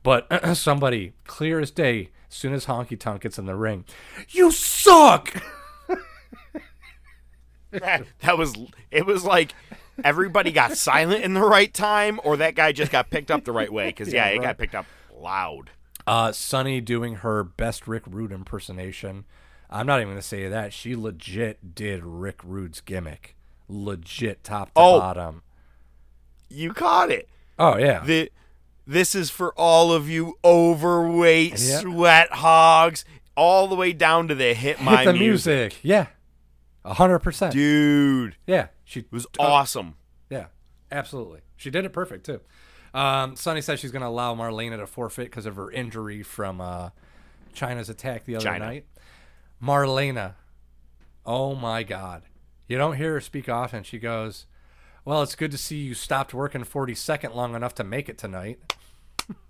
[0.03, 0.27] but
[0.57, 2.09] somebody clear as day.
[2.29, 3.85] As soon as Honky Tonk gets in the ring,
[4.27, 5.41] you suck.
[7.71, 8.57] that was
[8.91, 9.53] it was like
[10.03, 13.51] everybody got silent in the right time or that guy just got picked up the
[13.51, 14.45] right way because yeah, Yeah, it right.
[14.47, 15.71] got picked up loud
[16.05, 19.25] Uh, Sunny doing her best Rick Rude impersonation.
[19.69, 20.71] I'm not even gonna say that.
[20.71, 23.35] She legit did Rick Rude's gimmick,
[23.67, 24.99] legit top to Oh.
[24.99, 25.41] bottom.
[26.49, 27.27] you caught it
[27.59, 28.03] Oh yeah.
[28.05, 28.31] the
[28.85, 31.79] this is for all of you overweight Yeah.
[31.79, 33.03] sweat hogs
[33.35, 35.75] all the way down to the hit my the music.
[35.83, 36.07] Yeah.
[36.85, 37.51] A hundred percent.
[37.53, 38.67] dude Yeah.
[38.87, 39.95] She it was awesome
[40.29, 40.45] Yeah,
[40.91, 41.41] absolutely.
[41.57, 42.39] She did it perfect too.
[42.93, 46.61] Um, Sunny says she's going to allow Marlena to forfeit because of her injury from
[46.61, 46.89] uh,
[47.53, 48.59] Chyna's attack the other Chyna.
[48.59, 48.85] night.
[49.61, 50.35] Marlena,
[51.25, 52.23] oh my God.
[52.67, 53.83] You don't hear her speak often.
[53.83, 54.45] She goes,
[55.05, 58.59] Well, it's good to see you stopped working 42nd long enough to make it tonight.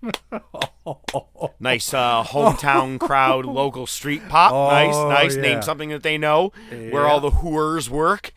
[1.60, 5.41] nice uh, hometown crowd local street pop nice Oh, nice yeah.
[5.41, 8.32] name something that they know where all the whores work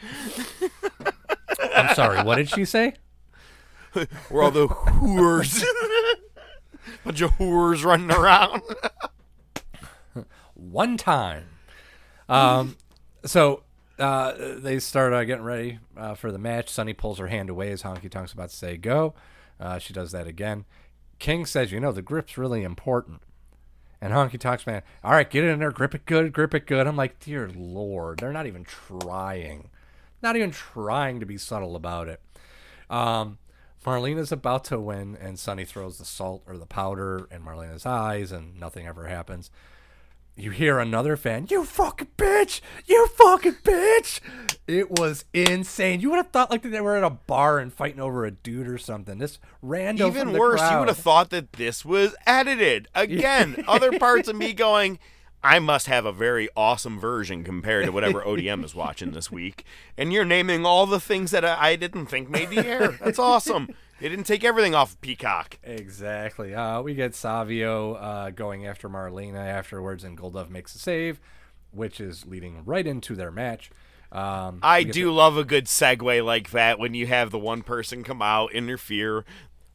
[1.74, 2.94] I'm sorry, what did she say?
[4.28, 5.62] where all the whores
[7.04, 8.62] bunch of whores running around
[10.54, 11.44] one time.
[12.28, 12.76] Um,
[13.24, 13.62] so
[13.98, 16.68] uh, they start uh, getting ready uh, for the match.
[16.68, 19.14] Sunny pulls her hand away as Honky Tonk's about to say go.
[19.58, 20.64] Uh, she does that again.
[21.20, 23.22] King says, "You know, the grip's really important."
[24.00, 26.66] And Honky Tonk's man, all right, get it in there, grip it good, grip it
[26.66, 26.86] good.
[26.86, 29.68] I'm like, dear lord, they're not even trying,
[30.22, 32.22] not even trying to be subtle about it.
[32.88, 33.38] Um,
[33.84, 38.32] Marlena's about to win, and Sunny throws the salt or the powder in Marlena's eyes,
[38.32, 39.50] and nothing ever happens.
[40.36, 44.20] You hear another fan, you fucking bitch, you fucking bitch.
[44.66, 46.00] It was insane.
[46.00, 48.68] You would have thought like they were at a bar and fighting over a dude
[48.68, 49.18] or something.
[49.18, 50.08] This random.
[50.08, 52.88] Even worse, you would have thought that this was edited.
[52.94, 54.98] Again, other parts of me going,
[55.42, 59.64] I must have a very awesome version compared to whatever ODM is watching this week.
[59.96, 62.98] And you're naming all the things that I didn't think made the air.
[63.02, 63.68] That's awesome.
[64.00, 65.58] They didn't take everything off of Peacock.
[65.62, 66.54] Exactly.
[66.54, 71.20] Uh, we get Savio uh, going after Marlena afterwards, and Goldust makes a save,
[71.70, 73.70] which is leading right into their match.
[74.12, 77.62] Um, I do the- love a good segue like that when you have the one
[77.62, 79.24] person come out, interfere.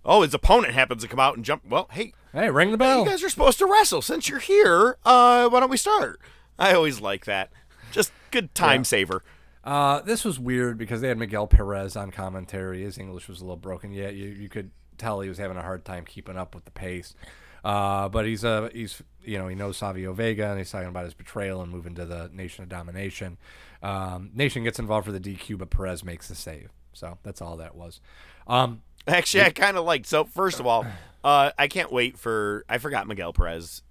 [0.04, 1.64] Oh, his opponent happens to come out and jump.
[1.68, 3.00] Well, hey, hey, ring the bell.
[3.04, 4.02] You guys are supposed to wrestle.
[4.02, 6.20] Since you're here, uh, why don't we start?
[6.60, 7.52] I always like that.
[7.92, 8.84] Just good time Yeah.
[8.84, 9.24] saver.
[9.64, 12.84] Uh, this was weird because they had Miguel Perez on commentary.
[12.84, 13.92] His English was a little broken.
[13.92, 16.72] Yeah, you, you could tell he was having a hard time keeping up with the
[16.72, 17.16] pace.
[17.64, 21.06] Uh, but he's a he's you know he knows Savio Vega and he's talking about
[21.06, 23.38] his betrayal and moving to the Nation of Domination.
[23.82, 26.70] Um, Nation gets involved for the DQ, but Perez makes the save.
[26.94, 28.02] So that's all that was.
[28.48, 30.06] Um, Actually, I kind of liked.
[30.06, 30.86] So first of all,
[31.26, 32.64] uh, I can't wait for.
[32.70, 33.82] I forgot Miguel Perez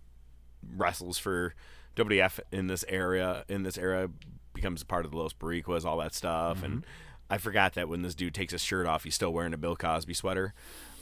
[0.77, 1.55] wrestles for
[1.97, 3.45] WF in this area.
[3.49, 4.09] In this era,
[4.55, 6.87] becomes a part of the Los Boricuas, all that stuff, and
[7.29, 9.75] I forgot that when this dude takes his shirt off, he's still wearing a Bill
[9.75, 10.55] Cosby sweater.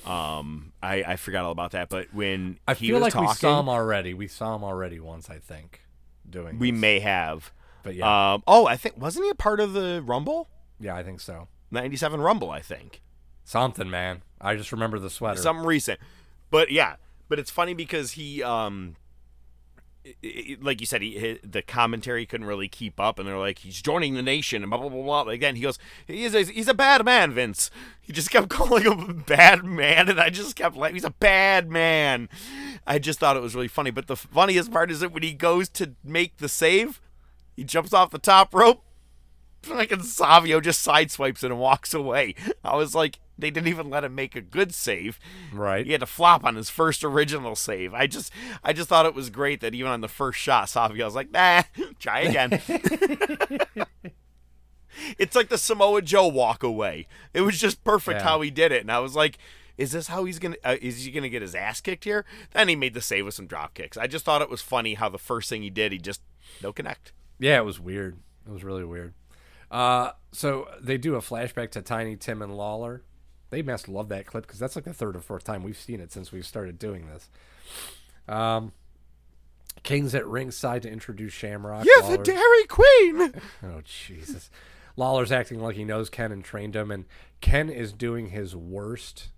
[0.07, 1.91] Um, I, I forgot all about that.
[1.91, 4.15] But when I he feel was like talking, we saw him already.
[4.15, 5.83] We saw him already once, I think,
[6.29, 6.59] doing.
[6.59, 6.81] we this.
[6.81, 7.53] may have.
[7.83, 8.33] But yeah.
[8.35, 10.49] Um, oh, I think wasn't he a part of the Rumble?
[10.81, 11.49] Yeah, I think so.
[11.71, 13.03] '97 Rumble, I think.
[13.45, 14.23] Something, man.
[14.41, 15.41] I just remember the sweater.
[15.41, 16.01] Something recent.
[16.53, 16.97] But yeah,
[17.29, 18.95] but it's funny because he, um,
[20.07, 23.61] i- i- like you said, he, the commentary couldn't really keep up, and they're like,
[23.61, 25.23] he's joining the nation, and blah blah blah blah.
[25.23, 27.71] Like he goes, he's a, he's a bad man, Vince.
[28.01, 31.11] He just kept calling him a bad man, and I just kept like, he's a
[31.11, 32.29] bad man.
[32.87, 33.91] I just thought it was really funny.
[33.91, 37.01] But the funniest part is that when he goes to make the save,
[37.57, 38.85] he jumps off the top rope.
[39.63, 42.35] Fucking Savio just sideswipes it and walks away.
[42.65, 45.21] I was like, they didn't even let him make a good save.
[45.53, 45.85] Right.
[45.85, 47.93] He had to flop on his first original save.
[47.93, 48.33] I just,
[48.65, 51.31] I just thought it was great that even on the first shot, Savio was like,
[51.31, 51.63] nah,
[51.99, 52.53] try again.
[55.19, 57.07] it's like the Samoa Joe walk away.
[57.35, 58.25] It was just perfect Yeah.
[58.25, 59.39] how he did it, and I was like.
[59.79, 60.57] Is this how he's gonna?
[60.63, 62.27] Uh, is he gonna get his ass kicked here?
[62.53, 63.97] Then he made the save with some drop kicks.
[63.97, 66.21] I just thought it was funny how the first thing he did, he just
[66.63, 67.13] no connect.
[67.39, 68.19] Yeah, it was weird.
[68.47, 69.15] It was really weird.
[69.71, 73.03] Uh, so they do a flashback to Tiny Tim and Lawler.
[73.53, 76.01] They must love that clip because that's like the third or fourth time we've seen
[76.01, 77.29] it since we've started doing this.
[78.27, 78.73] Um,
[79.83, 81.85] King's at ringside to introduce Shamrock.
[81.85, 83.35] You're the Lawler- Dairy Queen.
[83.63, 84.49] Oh Jesus!
[84.97, 87.05] Lawler's acting like he knows Ken and trained him, and
[87.43, 89.29] Ken is doing his worst.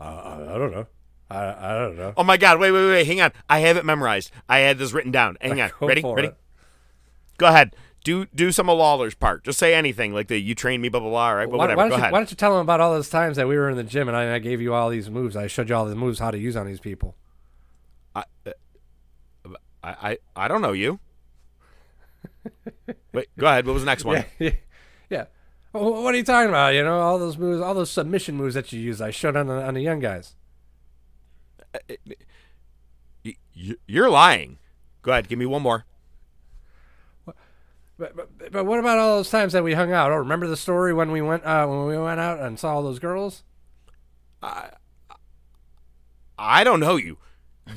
[0.00, 0.86] Uh, I, I don't know.
[1.28, 2.12] I, I don't know.
[2.16, 2.60] Oh my God!
[2.60, 3.06] Wait, wait, wait!
[3.08, 3.32] Hang on.
[3.48, 4.30] I have it memorized.
[4.48, 5.36] I had this written down.
[5.40, 5.70] Hang on.
[5.80, 6.02] Go ready?
[6.04, 6.28] Ready?
[6.28, 6.36] it.
[7.38, 7.74] Go ahead.
[8.02, 9.44] Do do some of Lawler's part.
[9.44, 11.28] Just say anything like the "you trained me," blah blah blah.
[11.28, 11.76] All right, whatever.
[11.76, 12.12] why don't Go you, ahead.
[12.12, 14.08] why don't you tell him about all those times that we were in the gym
[14.08, 15.36] and I, I gave you all these moves?
[15.36, 17.14] I showed you all the moves how to use on these people.
[18.14, 18.50] I, uh,
[19.82, 20.98] I I I don't know you.
[23.12, 23.28] Wait.
[23.38, 23.66] Go ahead.
[23.66, 24.24] What was the next one?
[24.38, 24.50] Yeah,
[25.10, 25.24] yeah.
[25.72, 26.74] Well, what are you talking about?
[26.74, 29.46] You know, all those moves, all those submission moves that you use, I showed on
[29.46, 30.34] the, on the young guys.
[33.24, 33.36] Y-
[33.86, 34.58] You're lying.
[35.02, 35.28] Go ahead.
[35.28, 35.84] Give me one more.
[38.00, 40.10] But, but but what about all those times that we hung out?
[40.10, 42.82] Oh, remember the story when we went uh, when we went out and saw all
[42.82, 43.44] those girls?
[44.42, 44.70] I
[46.38, 47.18] I don't know you.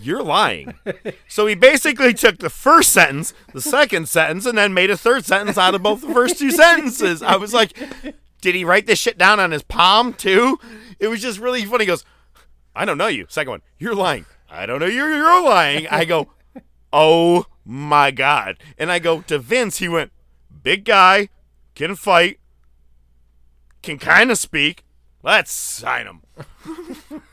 [0.02, 0.76] You're lying.
[1.28, 5.26] so he basically took the first sentence, the second sentence, and then made a third
[5.26, 7.22] sentence out of both the first two sentences.
[7.22, 7.78] I was like,
[8.40, 10.58] did he write this shit down on his palm too?
[11.00, 11.84] It was just really funny.
[11.84, 12.06] He goes,
[12.74, 13.26] I don't know you.
[13.28, 14.26] Second one, you're lying.
[14.50, 15.06] I don't know you.
[15.06, 15.86] You're lying.
[15.90, 16.30] I go,
[16.94, 18.58] oh my God.
[18.78, 19.78] And I go to Vince.
[19.78, 20.12] He went,
[20.64, 21.30] big guy,
[21.76, 22.40] can fight,
[23.82, 24.84] can kind of speak.
[25.24, 26.22] Let's sign him.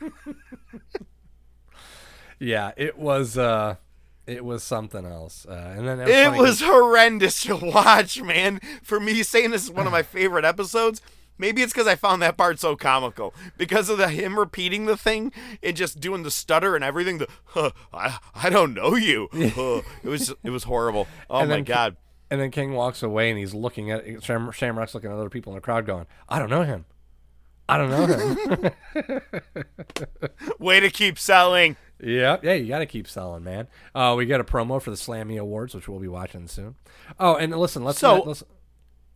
[2.41, 3.75] Yeah, it was uh,
[4.25, 5.45] it was something else.
[5.47, 8.59] Uh, and then it was, It was horrendous to watch, man.
[8.81, 11.03] For me, saying this is one of my favorite episodes.
[11.41, 14.95] Maybe it's because I found that part so comical because of the him repeating the
[14.95, 17.17] thing and just doing the stutter and everything.
[17.17, 19.27] The huh, I I don't know you.
[19.33, 19.81] Huh.
[20.03, 21.07] it was it was horrible.
[21.29, 21.97] Oh And my god.
[22.29, 25.51] And then King walks away and he's looking at Sham- Shamrock's looking at other people
[25.51, 26.85] in the crowd, going, "I don't know him.
[27.67, 28.71] I don't know him."
[30.59, 31.75] Way to keep selling.
[31.99, 33.67] Yeah, yeah, you got to keep selling, man.
[33.93, 36.75] Uh, we get a promo for the Slammy Awards, which we'll be watching soon.
[37.19, 38.47] Oh, and listen, let's So- not, listen.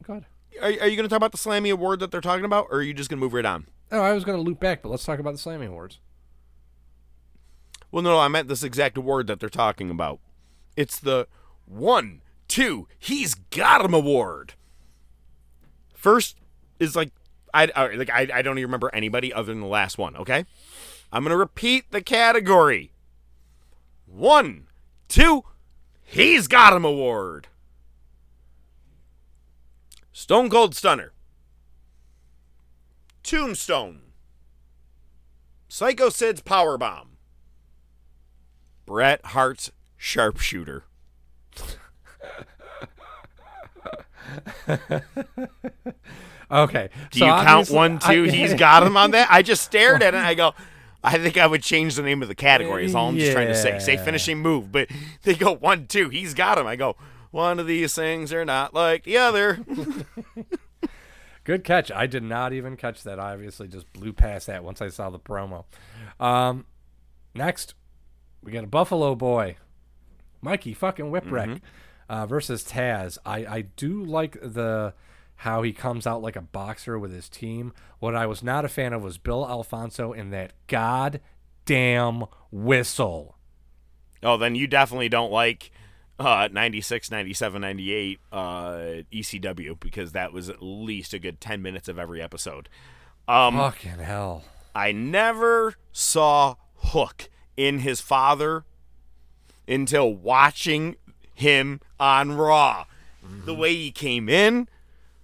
[0.03, 0.25] Go ahead.
[0.61, 2.77] Are, are you going to talk about the Slammy Award that they're talking about, or
[2.77, 3.67] are you just going to move right on?
[3.91, 5.99] Oh, I was going to loop back, but let's talk about the Slammy Awards.
[7.91, 10.19] Well, no, I meant this exact award that they're talking about.
[10.75, 11.27] It's the
[11.65, 14.53] one, two, he's got him award.
[15.93, 16.37] First
[16.79, 17.11] is like
[17.53, 20.15] I I- like I, I don't even remember anybody other than the last one.
[20.17, 20.45] Okay,
[21.11, 22.91] I'm gonna repeat the category.
[24.05, 24.67] One,
[25.07, 25.43] two,
[26.03, 27.47] he's got him award.
[30.17, 31.11] Stone Cold Stunner.
[33.21, 33.99] Tombstone.
[35.67, 37.17] Psycho Sid's Power Bomb.
[38.85, 40.85] Bret Hart's Sharpshooter.
[46.51, 46.89] Okay.
[47.11, 48.25] Do so you count one, two?
[48.25, 49.27] I- He's got him on that.
[49.31, 50.17] I just stared at it.
[50.17, 50.53] and I go,
[51.03, 52.85] I think I would change the name of the category.
[52.85, 53.79] Is all I'm just trying to say.
[53.79, 54.87] Say finishing move, but
[55.23, 56.09] they go one, two.
[56.09, 56.67] He's got him.
[56.67, 56.95] I go,
[57.35, 59.59] one of these things are not like the other.
[61.43, 61.91] Good catch.
[61.91, 63.19] I did not even catch that.
[63.19, 65.65] I obviously just blew past that once I saw the promo.
[66.19, 66.65] Um,
[67.35, 67.75] next,
[68.41, 69.57] we got a Buffalo Boy,
[70.41, 71.61] Mikey fucking Whipwreck, Mhm.
[72.09, 73.17] uh, versus Taz.
[73.25, 74.93] I I do like the
[75.39, 77.73] how he comes out like a boxer with his team.
[77.99, 83.33] What I was not a fan of was Bill Alfonso in that goddamn whistle.
[84.23, 85.69] oh, then you definitely don't like
[86.19, 88.37] uh, 96, 97, 98 uh,
[89.11, 92.69] ECW because that was at least a good 10 minutes of every episode.
[93.27, 94.43] Um, Fucking hell.
[94.73, 98.63] I never saw Hook in his father
[99.67, 100.95] until watching
[101.33, 102.85] him on Raw.
[103.45, 104.67] The way he came in,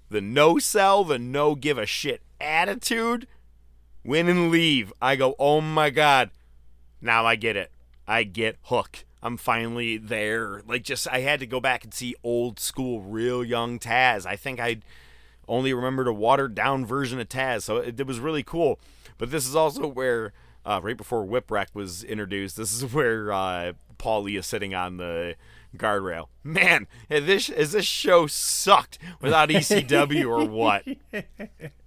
[0.10, 3.28] the no sell, the no give a shit attitude,
[4.04, 4.92] win and leave.
[5.00, 6.32] I go, oh my God.
[7.00, 7.72] Now I get it.
[8.08, 9.06] I get Hook.
[9.24, 10.62] I'm finally there.
[10.68, 14.26] Like, just, I had to go back and see old school, real young Taz.
[14.26, 14.78] I think I
[15.48, 17.64] only remembered a watered down version of Taz.
[17.64, 18.80] So it, it was really cool.
[19.18, 20.34] But this is also where,
[20.66, 24.98] uh, right before Whipwreck was introduced, this is where uh, Paul Lee is sitting on
[24.98, 25.36] the
[25.78, 26.28] guardrail.
[26.44, 30.86] Man, this, is this show sucked without ECW or what?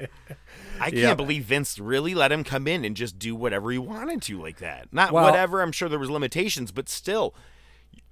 [0.85, 1.15] I can't Yeah.
[1.15, 4.59] believe Vince really let him come in and just do whatever he wanted to like
[4.59, 4.93] that.
[4.93, 7.35] Not Well- whatever, I'm sure there was limitations, but still.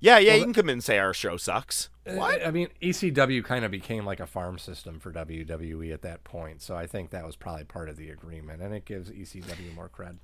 [0.00, 1.88] Yeah, yeah, Well, you can come in and say our show sucks.
[2.04, 2.44] What?
[2.44, 6.60] I mean, ECW kind of became like a farm system for WWE at that point,
[6.62, 9.88] so I think that was probably part of the agreement, and it gives ECW more
[9.88, 10.18] cred.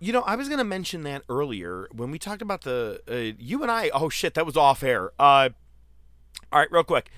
[0.00, 3.34] You know, I was going to mention that earlier when we talked about the uh,
[3.38, 3.90] you and I.
[3.94, 5.12] Oh shit, that was off air.
[5.18, 5.50] Uh,
[6.52, 7.10] all right, real quick.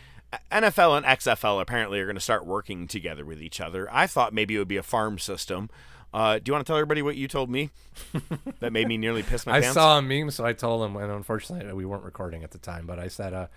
[0.51, 3.89] NFL and XFL apparently are going to start working together with each other.
[3.93, 5.71] I thought maybe it would be a farm system.
[6.15, 7.71] Uh, do you want to tell everybody what you told me?
[8.61, 9.77] that made me nearly piss my I pants.
[9.77, 12.59] I saw a meme, so I told him, and unfortunately we weren't recording at the
[12.59, 13.49] time, but I said, uh,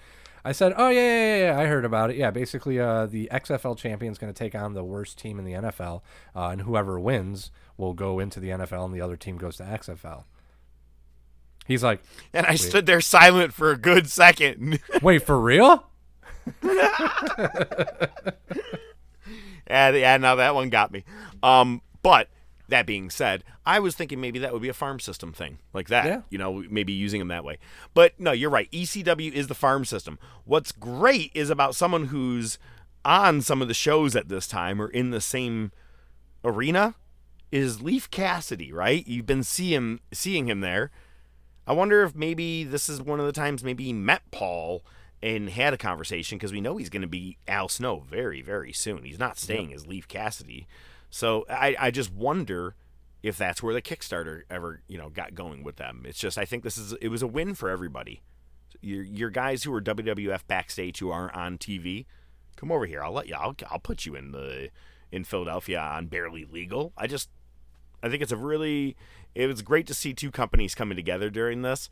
[0.43, 2.17] I said, oh yeah, yeah, yeah, yeah, I heard about it.
[2.17, 5.45] Yeah, basically, uh, the XFL champion is going to take on the worst team in
[5.45, 6.01] the NFL,
[6.35, 9.63] uh, and whoever wins will go into the NFL, and the other team goes to
[9.63, 10.23] XFL.
[11.65, 12.01] He's like,
[12.33, 14.79] and I "Wait, stood there silent for a good second.
[15.01, 15.85] Wait, for real?
[19.69, 20.17] yeah, yeah.
[20.17, 21.03] Now that one got me.
[21.43, 22.29] Um, but
[22.69, 25.89] that being said, I was thinking maybe that would be a farm system thing like
[25.89, 26.05] that.
[26.05, 26.21] Yeah.
[26.29, 27.57] You know, maybe using them that way.
[27.93, 28.71] But no, you're right.
[28.71, 30.17] ECW is the farm system.
[30.45, 32.57] What's great is about someone who's
[33.05, 35.71] on some of the shows at this time or in the same
[36.43, 36.95] arena
[37.51, 39.07] is Leif Cassidy, right?
[39.07, 40.91] You've been seeing seeing him there.
[41.65, 44.83] I wonder if maybe this is one of the times maybe he met Paul
[45.21, 48.71] and had a conversation because we know he's going to be Al Snow very, very
[48.71, 49.03] soon.
[49.03, 50.67] He's not staying as Leif Cassidy.
[51.09, 52.75] So I, I just wonder
[53.21, 56.03] if that's where the Kickstarter ever, you know, got going with them.
[56.05, 58.21] It's just I think this is it was a win for everybody.
[58.81, 62.05] Your your guys who are WWF backstage who aren't on TV,
[62.55, 63.03] come over here.
[63.03, 63.35] I'll let you.
[63.35, 64.69] I'll, I'll put you in the
[65.11, 66.93] in Philadelphia on Barely Legal.
[66.97, 67.29] I just
[68.01, 68.95] I think it's a really
[69.35, 71.89] it was great to see two companies coming together during this.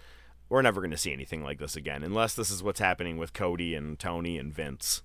[0.50, 3.34] We're never going to see anything like this again unless this is what's happening with
[3.34, 5.02] Cody and Tony and Vince.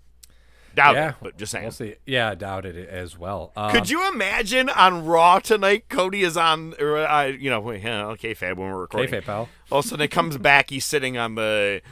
[0.75, 1.71] Doubt yeah, it, but just saying.
[1.79, 1.93] We'll.
[2.07, 3.53] Yeah, I doubt it as well.
[3.57, 5.89] Um, Could you imagine on Raw tonight?
[5.91, 7.71] Cody is on, uh, you know,
[8.13, 9.13] okay, Fab, when we're recording.
[9.13, 9.49] Kayfabe, pal.
[9.71, 10.71] All of a sudden, it comes back.
[10.71, 11.83] He's sitting on the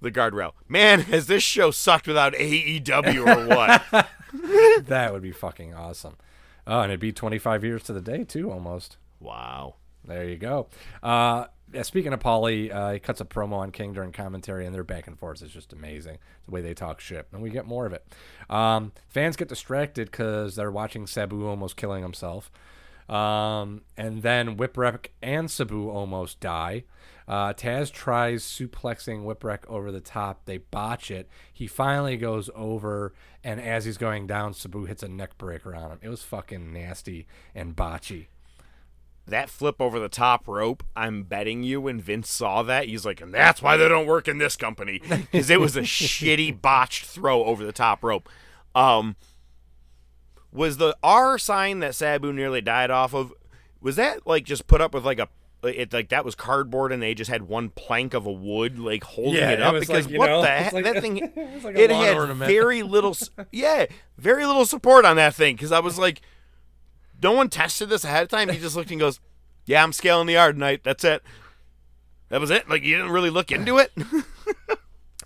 [0.00, 0.52] the guardrail.
[0.68, 4.06] Man, has this show sucked without AEW or what?
[4.86, 6.16] that would be fucking awesome.
[6.66, 8.98] Oh, and it'd be 25 years to the day too, almost.
[9.18, 9.76] Wow.
[10.04, 10.68] There you go.
[11.02, 14.74] Uh, yeah, speaking of Paulie, uh, he cuts a promo on King during commentary, and
[14.74, 16.18] their back and forth is just amazing.
[16.46, 18.06] The way they talk shit, and we get more of it.
[18.48, 22.50] Um, fans get distracted because they're watching Sabu almost killing himself,
[23.08, 26.84] um, and then Whipwreck and Sabu almost die.
[27.26, 30.46] Uh, Taz tries suplexing Whipwreck over the top.
[30.46, 31.28] They botch it.
[31.52, 33.12] He finally goes over,
[33.44, 35.98] and as he's going down, Sabu hits a neck breaker on him.
[36.00, 38.28] It was fucking nasty and botchy
[39.28, 43.20] that flip over the top rope, I'm betting you when Vince saw that, he's like,
[43.20, 45.00] and that's why they don't work in this company.
[45.30, 48.28] Because it was a shitty botched throw over the top rope.
[48.74, 49.16] Um,
[50.52, 53.32] was the R sign that Sabu nearly died off of,
[53.80, 55.28] was that like just put up with like a
[55.64, 59.02] it like that was cardboard and they just had one plank of a wood like
[59.02, 61.16] holding Yeah, it it up was because like, what know, the heck like- that thing
[61.18, 62.48] it like it had ornament.
[62.48, 63.16] very little
[63.50, 63.86] yeah
[64.16, 66.20] very little support on that thing because I was like
[67.22, 69.20] no one tested this ahead of time he just looked and goes
[69.66, 71.22] yeah I'm scaling the yard tonight that's it
[72.28, 73.92] that was it like you didn't really look into it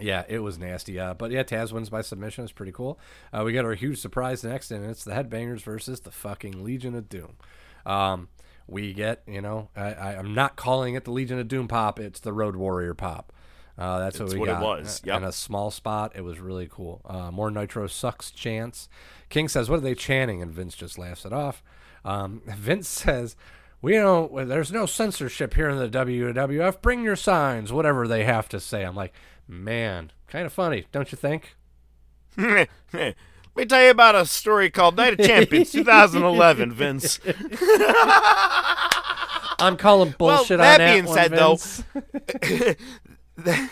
[0.00, 0.98] Yeah, it was nasty.
[0.98, 2.42] Uh, but yeah, Taz wins by submission.
[2.42, 2.98] It's pretty cool.
[3.32, 6.96] Uh, we got our huge surprise next, and it's the Headbangers versus the fucking Legion
[6.96, 7.36] of Doom.
[7.86, 8.28] Um,
[8.66, 12.00] we get, you know, I, I'm not calling it the Legion of Doom pop.
[12.00, 13.32] It's the Road Warrior pop.
[13.78, 14.62] Uh, that's what It's we what it got.
[14.62, 15.16] was, Uh, yep.
[15.18, 17.00] In a small spot, it was really cool.
[17.04, 18.88] Uh, more Nitro sucks chants.
[19.28, 21.62] King says, "What are they chanting?" And Vince just laughs it off.
[22.04, 23.36] Um, Vince says,
[23.80, 24.48] "We don't.
[24.48, 26.82] There's no censorship here in the WWF.
[26.82, 29.12] Bring your signs, whatever they have to say." I'm like,
[29.48, 31.56] man, kind of funny, don't you think?
[32.36, 32.68] Let
[33.56, 37.20] me tell you about a story called Night of Champions 2011 Vince
[39.58, 41.56] I'm calling bullshit well, on that that being said, though,
[43.36, 43.70] that,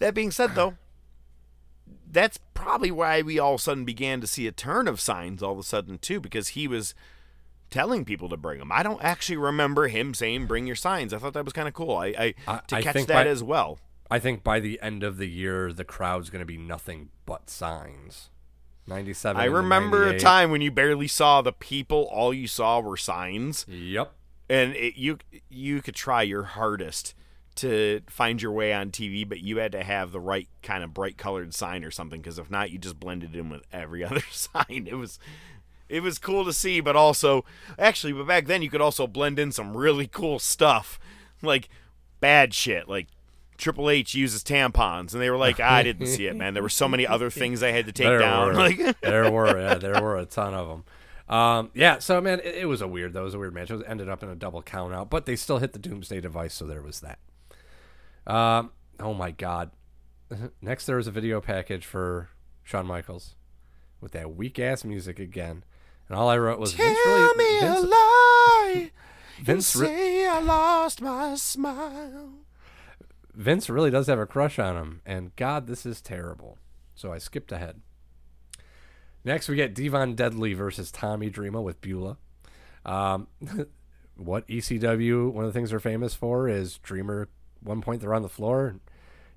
[0.00, 0.74] that being said, though,
[2.10, 5.42] that's probably why we all of a sudden began to see a turn of signs
[5.42, 6.94] all of a sudden too, because he was
[7.70, 8.70] telling people to bring them.
[8.72, 11.74] I don't actually remember him saying "bring your signs." I thought that was kind of
[11.74, 11.96] cool.
[11.96, 13.78] I, I, I- to I catch think that by- as well.
[14.10, 17.50] I think by the end of the year, the crowd's going to be nothing but
[17.50, 18.30] signs.
[18.86, 19.38] 97.
[19.38, 23.66] I remember a time when you barely saw the people; all you saw were signs.
[23.68, 24.12] Yep.
[24.48, 25.18] And it, you
[25.50, 27.14] you could try your hardest
[27.56, 30.94] to find your way on TV, but you had to have the right kind of
[30.94, 34.22] bright colored sign or something, because if not, you just blended in with every other
[34.30, 34.86] sign.
[34.88, 35.18] It was
[35.88, 37.44] it was cool to see, but also
[37.78, 40.98] actually, but back then you could also blend in some really cool stuff,
[41.42, 41.68] like
[42.20, 43.08] bad shit, like.
[43.56, 46.54] Triple H uses tampons, and they were like, "I didn't see it, man.
[46.54, 48.54] There were so many other things I had to take there down." Were.
[48.54, 50.84] Like, there were, yeah, there were a ton of them.
[51.28, 53.14] Um, yeah, so man, it, it was a weird.
[53.14, 53.70] It was a weird match.
[53.70, 56.20] It was, ended up in a double count out, but they still hit the Doomsday
[56.20, 57.18] device, so there was that.
[58.32, 58.70] Um,
[59.00, 59.70] oh my god.
[60.62, 62.28] Next, there was a video package for
[62.62, 63.34] Shawn Michaels
[64.00, 65.64] with that weak ass music again,
[66.08, 68.90] and all I wrote was Vince Tell really, me Vince, a lie.
[69.42, 72.30] Vince re- say I lost my smile.
[73.34, 76.58] Vince really does have a crush on him, and God, this is terrible.
[76.94, 77.80] So I skipped ahead.
[79.24, 82.16] Next, we get D-Von Dudley versus Tommy Dreamer with Beulah.
[82.84, 83.28] Um,
[84.16, 87.28] what ECW, one of the things they're famous for is Dreamer.
[87.62, 88.76] One point they're on the floor,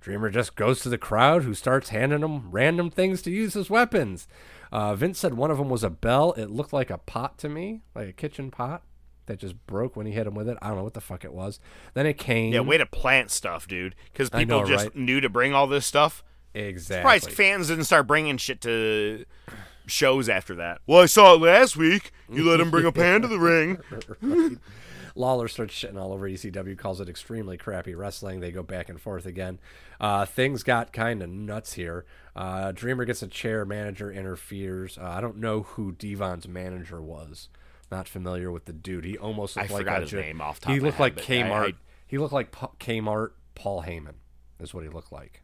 [0.01, 3.69] Dreamer just goes to the crowd who starts handing them random things to use as
[3.69, 4.27] weapons.
[4.71, 6.33] Uh, Vince said one of them was a bell.
[6.33, 8.81] It looked like a pot to me, like a kitchen pot
[9.27, 10.57] that just broke when he hit him with it.
[10.61, 11.59] I don't know what the fuck it was.
[11.93, 12.51] Then it came.
[12.51, 13.95] Yeah, way to plant stuff, dude.
[14.11, 14.95] Because people know, just right?
[14.95, 16.23] knew to bring all this stuff.
[16.53, 17.19] Exactly.
[17.19, 19.25] Surprised fans didn't start bringing shit to
[19.85, 20.81] shows after that.
[20.87, 22.11] Well, I saw it last week.
[22.29, 23.77] You let him bring a pan to the ring.
[25.15, 28.39] Lawler starts shitting all over ECW, calls it extremely crappy wrestling.
[28.39, 29.59] They go back and forth again.
[29.99, 32.05] Uh, things got kind of nuts here.
[32.35, 34.97] Uh, Dreamer gets a chair, manager interferes.
[34.97, 37.49] Uh, I don't know who Devon's manager was.
[37.91, 39.03] Not familiar with the dude.
[39.03, 41.15] He almost I looked like forgot a his name off top He looked head, like
[41.15, 41.73] but I- Kmart.
[41.73, 41.77] I-
[42.07, 44.15] he looked like Pa- Kmart Paul Heyman.
[44.59, 45.41] Is what he looked like.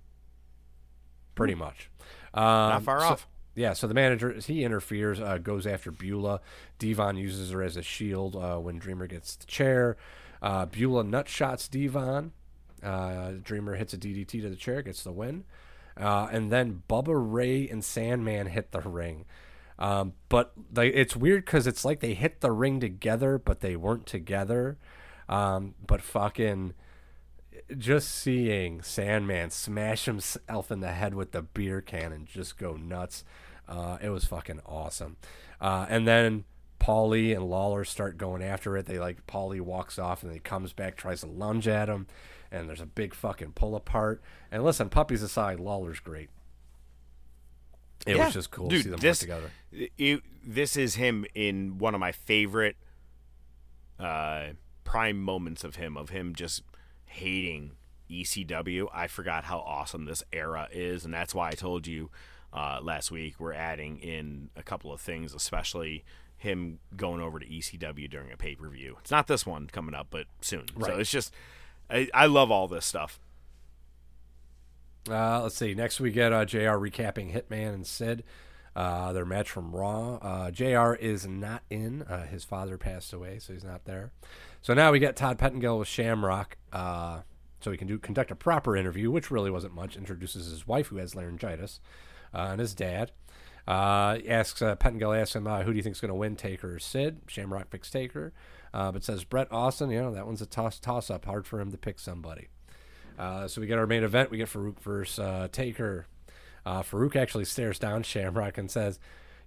[1.35, 1.89] Pretty much.
[2.33, 3.27] Um, Not far so- off.
[3.57, 6.41] Yeah, so the manager he interferes, uh, goes after Beulah.
[6.77, 9.97] Devon uses her as a shield uh, when Dreamer gets the chair.
[10.43, 12.33] Uh, Beulah nutshots Devon.
[12.83, 15.43] Uh, Dreamer hits a DDT to the chair, gets the win.
[15.99, 19.25] Uh, and then Bubba Ray and Sandman hit the ring.
[19.79, 23.75] Um, but like it's weird because it's like they hit the ring together, but they
[23.75, 24.77] weren't together.
[25.27, 26.75] Um, but fucking
[27.75, 32.75] just seeing Sandman smash himself in the head with the beer can and just go
[32.75, 33.23] nuts.
[33.67, 35.17] Uh, it was fucking awesome.
[35.59, 36.45] Uh, and then
[36.79, 38.85] Paulie and Lawler start going after it.
[38.85, 42.07] They like Paulie walks off and then he comes back, tries to lunge at him,
[42.51, 44.21] and there's a big fucking pull apart.
[44.51, 46.29] And listen, puppies aside, Lawler's great.
[48.05, 48.25] It Yeah.
[48.25, 50.29] was just cool Dude, to see them this, work together.
[50.45, 52.77] this is him in one of my favorite
[53.99, 54.49] uh,
[54.83, 56.61] prime moments of him, of him just
[57.05, 57.71] hating
[58.09, 62.09] ECW, I forgot how awesome this era is, and that's why I told you
[62.53, 66.03] uh, last week we're adding in a couple of things, especially
[66.37, 68.97] him going over to ECW during a pay per view.
[69.01, 70.65] It's not this one coming up, but soon.
[70.79, 71.33] So it's just,
[71.89, 73.19] I, I love all this stuff.
[75.09, 75.73] Uh, let's see.
[75.73, 76.77] Next we get uh, Jr.
[76.77, 78.23] recapping Hitman and Sid.
[78.75, 80.17] Uh, their match from Raw.
[80.17, 80.93] Uh, Jr.
[80.93, 82.03] is not in.
[82.03, 84.11] Uh, his father passed away, so he's not there.
[84.61, 86.57] So now we get Todd Pettengill with Shamrock.
[86.71, 87.21] Uh,
[87.59, 89.97] so he can do conduct a proper interview, which really wasn't much.
[89.97, 91.79] Introduces his wife, who has laryngitis,
[92.33, 93.11] and his dad.
[93.67, 96.37] Uh, asks uh, Pettengill asks him, uh, "Who do you think is going to win,
[96.37, 98.31] Taker or Sid?" Shamrock picks Taker,
[98.73, 99.89] uh, but says Bret Austin.
[99.89, 101.25] You know that one's a toss toss up.
[101.25, 102.47] Hard for him to pick somebody.
[103.19, 104.31] Uh, so we get our main event.
[104.31, 106.07] We get Farouk versus uh, Taker.
[106.65, 108.99] Uh, Farouk actually stares down Shamrock and says,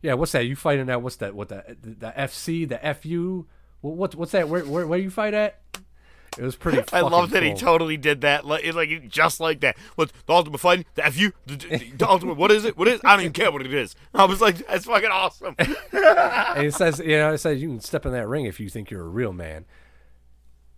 [0.03, 0.47] "Yeah, what's that?
[0.47, 1.01] You fighting that?
[1.01, 1.35] What's that?
[1.35, 3.47] What the the, the FC, the FU?
[3.81, 4.51] What, what's what's that?
[4.51, 5.61] Where, where where you fight at?"
[6.39, 6.83] It was pretty.
[6.93, 9.77] I love that he totally did that, like, like just like that.
[9.97, 10.85] What the ultimate fighting?
[10.95, 11.33] The FU?
[11.47, 12.37] The, the, the ultimate?
[12.37, 12.77] What is it?
[12.77, 13.01] What is?
[13.05, 13.97] I don't even care what it is.
[14.15, 15.57] I was like, that's fucking awesome.
[15.59, 18.69] and he says, you know, he says you can step in that ring if you
[18.69, 19.65] think you're a real man.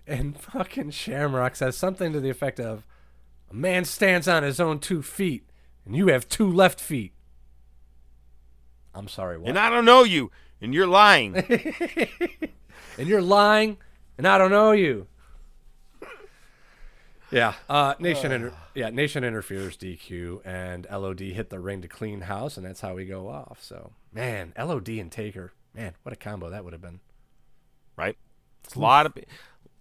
[0.06, 2.86] And fucking Shamrock says something to the effect of,
[3.50, 5.48] "A man stands on his own two feet,
[5.84, 7.12] and you have two left feet."
[8.94, 9.48] I'm sorry, what?
[9.48, 10.30] and I don't know you,
[10.60, 11.36] and you're lying.
[12.98, 13.78] and you're lying,
[14.18, 15.06] and I don't know you.
[17.32, 22.22] Yeah, uh, Nation, inter- yeah, Nation interferes DQ, and LOD hit the ring to clean
[22.22, 23.58] house, and that's how we go off.
[23.62, 27.00] So, man, LOD and Taker, man, what a combo that would have been.
[27.96, 28.16] right?
[28.64, 29.14] It's a lot of.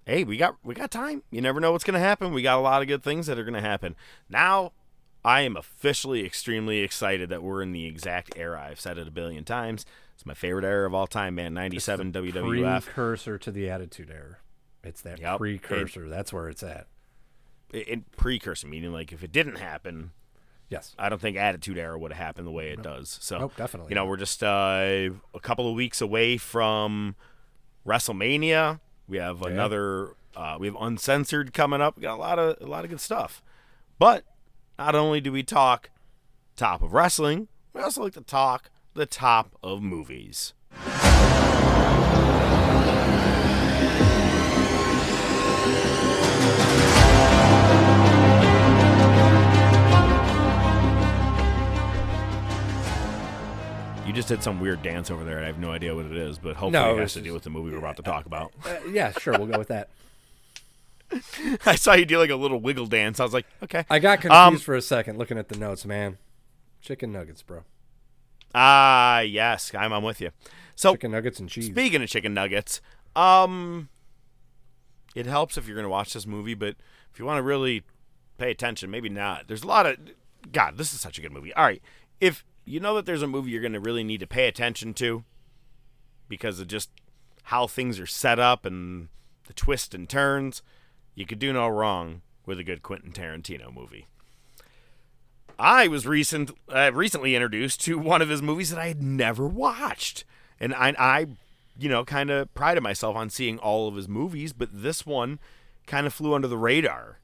[0.05, 1.21] Hey, we got we got time.
[1.29, 2.33] You never know what's gonna happen.
[2.33, 3.95] We got a lot of good things that are gonna happen.
[4.29, 4.71] Now,
[5.23, 8.65] I am officially extremely excited that we're in the exact era.
[8.71, 9.85] I've said it a billion times.
[10.15, 11.53] It's my favorite era of all time, man.
[11.53, 12.85] '97 WWF.
[12.85, 14.37] Precursor to the Attitude Era.
[14.83, 15.37] It's that Yep.
[15.37, 16.09] precursor.
[16.09, 16.87] That's where it's at.
[17.73, 20.11] In- precursor meaning like if it didn't happen
[20.69, 20.95] yes.
[20.97, 23.17] I don't think attitude era would have happened the way it does.
[23.21, 27.15] So Nope, definitely you know we're just uh, a couple of weeks away from
[27.85, 28.79] wrestlemania.
[29.07, 29.49] We have Yeah.
[29.49, 31.97] another uh, we have uncensored coming up.
[31.97, 33.41] We got a lot of a lot of good stuff.
[33.99, 34.23] But
[34.79, 35.89] not only do we talk
[36.55, 40.53] top of wrestling we also like to talk the top of movies
[54.11, 55.37] You just did some weird dance over there.
[55.37, 57.21] and I have no idea what it is, but hopefully No, it has it's to
[57.21, 58.51] do with the movie we're about to talk about.
[58.65, 59.87] Uh, yeah, sure, we'll go with that.
[61.65, 63.21] I saw you do like a little wiggle dance.
[63.21, 63.85] I was like, okay.
[63.89, 66.17] I got confused Um, for a second looking at the notes, man.
[66.81, 67.61] Chicken nuggets, bro.
[68.53, 70.31] Ah, yes, I'm, I'm with you.
[70.75, 71.67] So chicken nuggets and cheese.
[71.67, 72.81] Speaking of chicken nuggets,
[73.15, 73.87] um,
[75.15, 76.75] it helps if you're going to watch this movie, but
[77.13, 77.83] if you want to really
[78.37, 79.47] pay attention, maybe not.
[79.47, 79.95] There's a lot of
[80.51, 80.77] God.
[80.77, 81.53] This is such a good movie.
[81.53, 81.81] All right,
[82.19, 84.93] if you know that there's a movie you're going to really need to pay attention
[84.95, 85.23] to
[86.27, 86.89] because of just
[87.43, 89.09] how things are set up and
[89.47, 90.61] the twists and turns,
[91.15, 94.07] you could do no wrong with a good Quentin Tarantino movie.
[95.59, 99.47] I was recent uh, recently introduced to one of his movies that I had never
[99.47, 100.23] watched,
[100.59, 101.27] and I, I
[101.77, 105.39] you know, kind of prided myself on seeing all of his movies, but this one
[105.87, 107.19] kind of flew under the radar.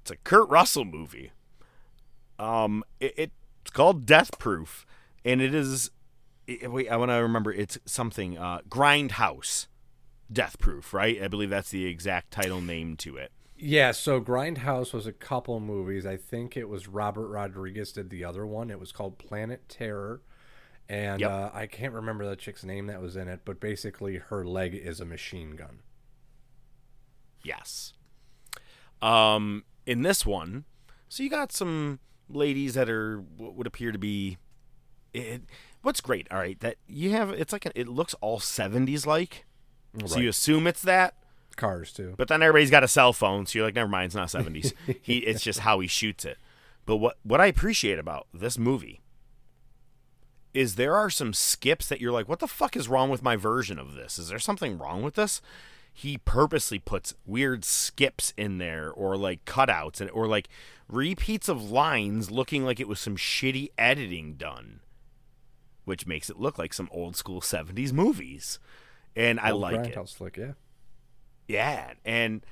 [0.00, 1.32] It's a Kurt Russell movie.
[2.38, 3.32] Um, it,
[3.68, 4.86] it's called Death Proof,
[5.26, 5.90] and it is.
[6.46, 7.52] It, wait, I want to remember.
[7.52, 9.66] It's something uh, Grindhouse,
[10.32, 11.22] Death Proof, right?
[11.22, 13.30] I believe that's the exact title name to it.
[13.58, 16.06] Yeah, so Grindhouse was a couple movies.
[16.06, 18.70] I think it was Robert Rodriguez did the other one.
[18.70, 20.22] It was called Planet Terror.
[20.88, 21.30] And Yep.
[21.30, 24.74] uh, I can't remember the chick's name that was in it, but basically her leg
[24.74, 25.80] is a machine gun.
[27.42, 27.92] Yes.
[29.02, 30.64] Um, in this one,
[31.10, 31.98] so you got some
[32.28, 34.38] ladies that are what would appear to be.
[35.14, 35.42] It,
[35.82, 37.30] what's great, all right, that you have.
[37.30, 39.46] It's like a, it looks all seventies like,
[40.06, 41.14] so you assume it's that.
[41.56, 42.14] Cars too.
[42.16, 44.72] But then everybody's got a cell phone, so you're like, never mind, it's not seventies.
[45.02, 46.38] he, it's just how he shoots it.
[46.86, 49.00] But what what I appreciate about this movie
[50.54, 53.36] is there are some skips that you're like, what the fuck is wrong with my
[53.36, 54.18] version of this?
[54.18, 55.40] Is there something wrong with this?
[55.98, 60.48] He purposely puts weird skips in there, or like cutouts, and or like
[60.86, 64.78] repeats of lines, looking like it was some shitty editing done,
[65.86, 68.60] which makes it look like some old school '70s movies.
[69.16, 69.96] And I Old like it.
[69.96, 70.52] Grindhouse flick, yeah.
[71.48, 72.46] Yeah, and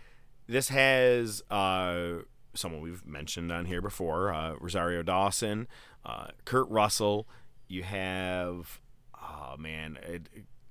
[0.49, 5.69] this has uh, someone we've mentioned on here before, uh, Rosario Dawson,
[6.05, 7.29] uh, Kurt Russell.
[7.69, 8.81] You have,
[9.15, 10.19] oh man, a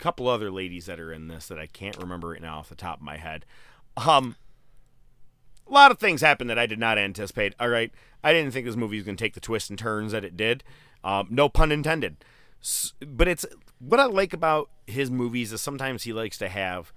[0.06, 2.76] couple other ladies that are in this that I can't remember right now off the
[2.76, 3.44] top of my head.
[3.98, 4.36] Um,
[5.68, 7.56] a lot of things happened that I did not anticipate.
[7.60, 7.92] All right,
[8.24, 10.38] I didn't think this movie was going to take the twists and turns that it
[10.38, 10.64] did.
[11.04, 12.18] Um, no pun intended.
[13.04, 13.48] But it's
[13.80, 16.94] what I like about his movies is sometimes he likes to have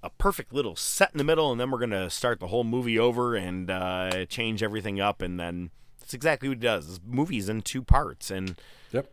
[0.00, 2.62] a perfect little set in the middle, and then we're going to start the whole
[2.62, 6.86] movie over and uh, change everything up, and then that's exactly what he does.
[6.86, 8.54] This movie's in two parts, and
[8.92, 9.10] Yep.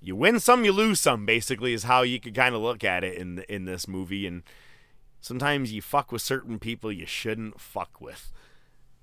[0.00, 1.26] You win some, you lose some.
[1.26, 4.26] Basically, is how you could kind of look at it in in this movie.
[4.26, 4.42] And
[5.20, 8.32] sometimes you fuck with certain people you shouldn't fuck with.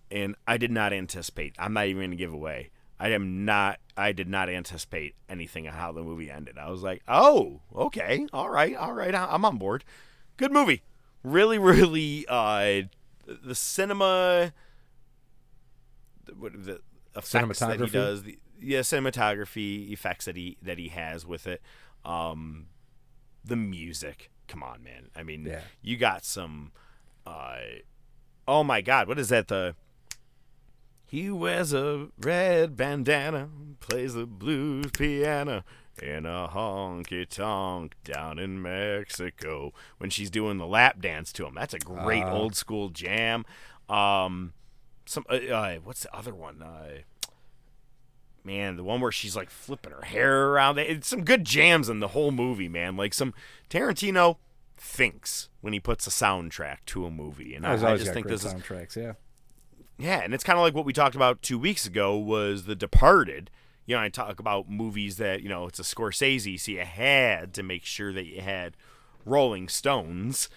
[0.10, 1.56] And I did not anticipate.
[1.60, 2.70] I'm not even to give away.
[3.00, 3.80] I am not.
[3.96, 6.58] I did not anticipate anything of how the movie ended.
[6.58, 9.14] I was like, oh, okay, all right, all right.
[9.14, 9.84] I'm on board.
[10.38, 10.82] Good movie.
[11.24, 12.26] Really, really.
[12.28, 12.84] Uh,
[13.26, 14.54] the cinema.
[16.26, 16.82] the- What the
[17.16, 18.24] effects that he does?
[18.24, 21.62] The, yeah, cinematography effects that he that he has with it.
[22.06, 22.68] Um,
[23.44, 24.30] the music.
[24.48, 25.10] Come on, man.
[25.16, 25.62] I mean, Yeah.
[25.82, 26.72] you got some.
[27.26, 27.58] Uh,
[28.48, 29.48] oh my God, what is that?
[29.50, 29.76] The
[31.06, 35.64] he wears a red bandana, plays the blues piano
[36.02, 39.74] in a honky tonk down in Mexico.
[39.98, 42.32] When she's doing the lap dance to him, that's a great Ah.
[42.32, 43.46] old school jam.
[43.90, 44.54] Um,
[45.06, 46.62] some uh, uh, what's the other one?
[46.62, 47.00] Uh,
[48.48, 50.80] man, the one where she's like flipping her hair around.
[50.80, 52.98] It's some good jams in the whole movie, man.
[52.98, 53.36] Like some
[53.70, 54.38] Tarantino
[54.78, 58.46] thinks when he puts a soundtrack to a movie, and I, I just think this
[58.46, 58.96] is soundtracks.
[58.96, 59.14] Yeah.
[60.00, 62.76] yeah, and it's kind of like what we talked about two weeks ago was The
[62.76, 63.52] Departed.
[63.86, 67.54] You know, I talk about movies that you know it's a Scorsese, so you had
[67.54, 68.76] to make sure that you had
[69.26, 70.50] Rolling Stones.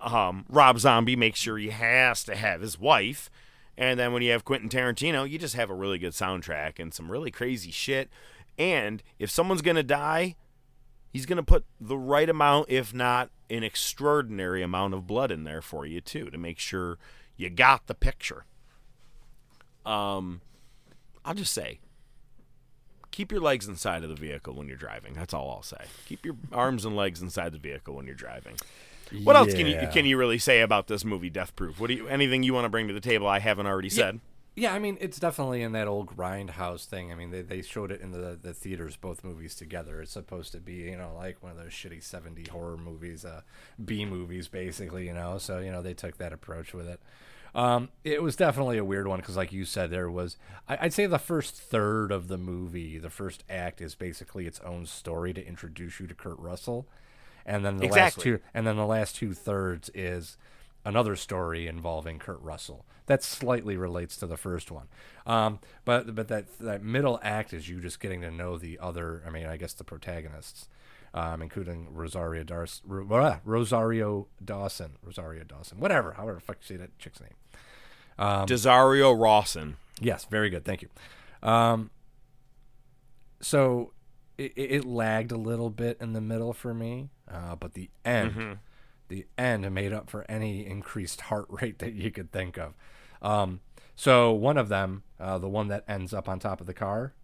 [0.00, 3.30] Um, Rob Zombie makes sure he has to have his wife,
[3.76, 6.94] and then when you have Quentin Tarantino, you just have a really good soundtrack and
[6.94, 8.08] some really crazy shit.
[8.58, 10.36] And if someone's gonna die,
[11.10, 15.62] he's gonna put the right amount, if not an extraordinary amount of blood in there
[15.62, 16.98] for you too, to make sure
[17.36, 18.44] you got the picture.
[19.84, 20.40] Um,
[21.24, 21.80] I'll just say,
[23.10, 25.14] keep your legs inside of the vehicle when you're driving.
[25.14, 25.84] That's all I'll say.
[26.06, 28.54] Keep your arms and legs inside the vehicle when you're driving.
[29.22, 31.80] What else can you can you really say about this movie, Death Proof?
[31.80, 33.26] What do you anything you want to bring to the table?
[33.26, 34.20] I haven't already said.
[34.56, 37.10] Yeah, I mean, it's definitely in that old grindhouse thing.
[37.10, 40.00] I mean, they, they showed it in the the theaters, both movies together.
[40.00, 43.40] It's supposed to be, you know, like one of those shitty 70 horror movies, uh,
[43.84, 45.38] B movies, basically, you know.
[45.38, 47.00] So, you know, they took that approach with it.
[47.54, 50.36] Um, it was definitely a weird one because, like you said, there was,
[50.68, 54.60] I, I'd say the first third of the movie, the first act is basically its
[54.60, 56.86] own story to introduce you to Kurt Russell.
[57.46, 60.36] And then the last two, and then the last two thirds is
[60.84, 64.88] another story involving Kurt Russell that slightly relates to the first one.
[65.26, 69.22] Um, but but that that middle act is you just getting to know the other.
[69.26, 70.68] I mean, I guess the protagonists,
[71.12, 72.84] um, including Rosario Dawson,
[73.44, 77.34] Rosario Dawson, Rosario Dawson, whatever, however the fuck you say that chick's name.
[78.18, 79.76] Um, Desario Rawson.
[80.00, 80.64] Yes, very good.
[80.64, 80.88] Thank you.
[81.42, 81.90] Um,
[83.40, 83.92] so
[84.38, 88.32] it, it lagged a little bit in the middle for me, uh, but the end,
[88.34, 88.58] Mhm.
[89.08, 92.74] the end made up for any increased heart rate that you could think of.
[93.22, 93.60] Um,
[93.96, 97.14] so one of them, uh, the one that ends up on top of the car,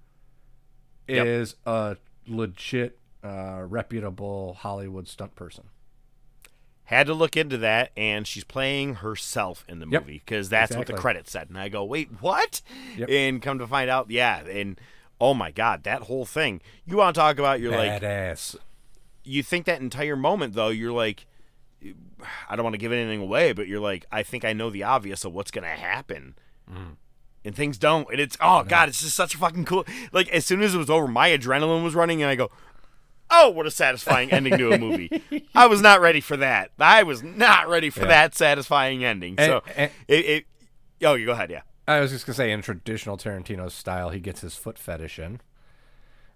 [1.09, 1.27] Yep.
[1.27, 1.97] is a
[2.27, 5.65] legit, uh, reputable Hollywood stunt person.
[6.85, 10.03] Had to look into that, and she's playing herself in the Yep.
[10.03, 11.49] movie because that's what the credits said.
[11.49, 12.63] And I go, wait, what?
[12.97, 13.09] Yep.
[13.11, 14.81] And come to find out, yeah, and
[15.21, 16.61] oh my god, that whole thing.
[16.87, 17.61] You want to talk about?
[17.61, 18.57] You're like Badass.
[19.25, 21.27] you think that entire moment though you're like
[22.51, 24.83] i don't want to give anything away but you're like i think i know the
[24.83, 26.35] obvious of what's gonna happen
[26.71, 26.97] Mm.
[27.45, 30.45] and things don't and it's oh god it's just such a fucking cool like as
[30.47, 32.51] soon as it was over my adrenaline was running and i go
[33.31, 35.23] oh what a satisfying ending to a movie
[35.55, 38.09] i was not ready for that i was not ready for Yeah.
[38.09, 40.45] that satisfying ending And- so and- it, it
[41.03, 44.21] oh you go ahead yeah I was just gonna say, in traditional Tarantino style, he
[44.21, 45.41] gets his foot fetish in.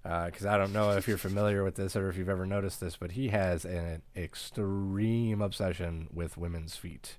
[0.03, 2.97] Because I don't know if you're familiar with this or if you've ever noticed this,
[2.97, 7.17] but he has an extreme obsession with women's feet.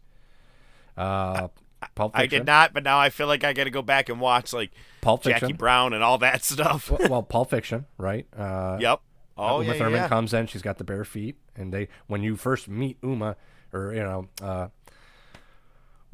[0.95, 1.47] Uh,
[1.93, 4.53] Pulp i did not but now i feel like i gotta go back and watch
[4.53, 4.71] like
[5.01, 8.25] Pulp jackie brown and all that stuff well, well, Pulp Fiction, right?
[8.35, 9.01] Uh, Yep.
[9.37, 10.07] Oh, Uma yeah, Thurman yeah.
[10.07, 10.47] comes in.
[10.47, 13.35] She's got the bare feet, and they when you first meet Uma,
[13.73, 14.67] or you know, uh,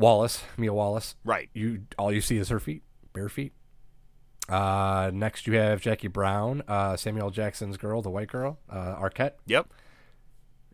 [0.02, 1.49] Wallace, Mia Wallace, right?
[1.53, 2.84] You all you see is her feet,
[3.14, 3.53] bare feet.
[4.49, 9.34] Uh, next you have Jackie Brown, uh, Samuel Jackson's girl, the white girl, uh, Arquette.
[9.45, 9.68] Yep.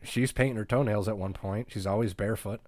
[0.03, 1.67] She's painting her toenails at one point.
[1.71, 2.61] She's always barefoot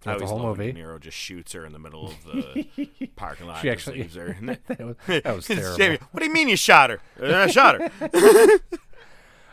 [0.00, 0.72] throughout the whole movie.
[0.72, 3.60] De Niro just shoots her in the middle of the parking lot.
[3.60, 4.36] She actually- leaves her.
[4.68, 5.46] that was- that was
[5.76, 6.06] terrible.
[6.12, 7.00] What do you mean you shot her?
[7.22, 8.58] I shot her.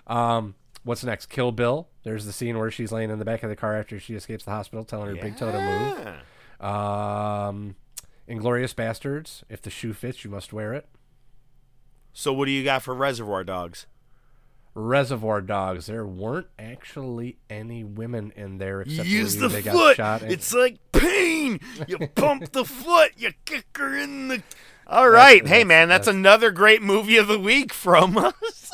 [0.08, 1.28] Um, what's next?
[1.28, 1.88] Kill Bill.
[2.04, 4.44] There's the scene where she's laying in the back of the car after she escapes
[4.46, 5.60] the hospital, telling her big toe to
[6.60, 6.70] move.
[6.70, 7.76] Um,
[8.30, 9.44] Inglourious Basterds.
[9.50, 10.88] If the shoe fits, you must wear it.
[12.14, 13.86] So what do you got for Reservoir Dogs?
[14.76, 15.86] Reservoir Dogs.
[15.88, 19.98] There weren't actually any women in there except Use for the they got foot.
[19.98, 21.60] shot in- It's like pain.
[21.88, 23.12] You pump the foot.
[23.18, 24.44] You kick her in the.
[24.88, 28.72] All right, hey that's- man, that's, that's- another great movie of the week from us.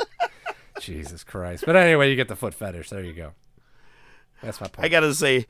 [0.79, 1.63] Jesus Christ.
[1.65, 2.89] But anyway, you get the foot fetish.
[2.89, 3.31] There you go.
[4.41, 4.85] That's my point.
[4.85, 5.45] I gotta say,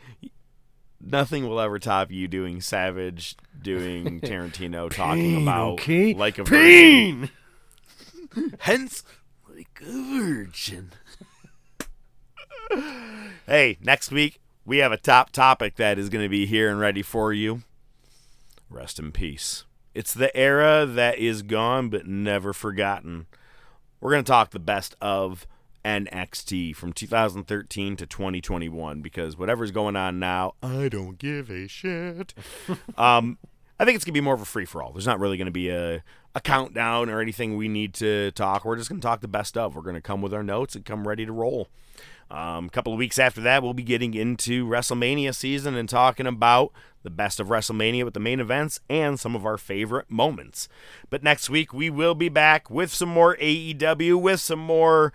[1.00, 6.14] nothing will ever top you doing Savage, doing Tarantino, talking Pain, about okay?
[6.14, 7.30] like a Pain!
[8.34, 8.56] virgin.
[8.60, 9.04] Hence,
[9.56, 10.92] like a virgin.
[13.48, 16.80] hey, next week we have a top topic that is going to be here and
[16.80, 17.64] ready for you.
[18.70, 19.64] Rest in peace.
[19.96, 23.26] It's the era that is gone but never forgotten.
[24.02, 25.46] We're going to talk the best of
[25.84, 32.34] NXT from 2013 to 2021 because whatever's going on now, I don't give a shit.
[32.98, 33.38] um,
[33.80, 34.92] I think it's going to be more of a free for all.
[34.92, 36.04] There's not really going to be a,
[36.36, 38.66] a countdown or anything we need to talk.
[38.66, 39.76] We're just going to talk the best of.
[39.76, 41.70] We're going to come with our notes and come ready to roll.
[42.32, 46.28] Um, a couple of weeks after that, we'll be getting into WrestleMania season and talking
[46.28, 46.72] about
[47.04, 50.68] the best of WrestleMania with the main events and some of our favorite moments.
[51.10, 55.14] But next week, we will be back with some more AEW, with some more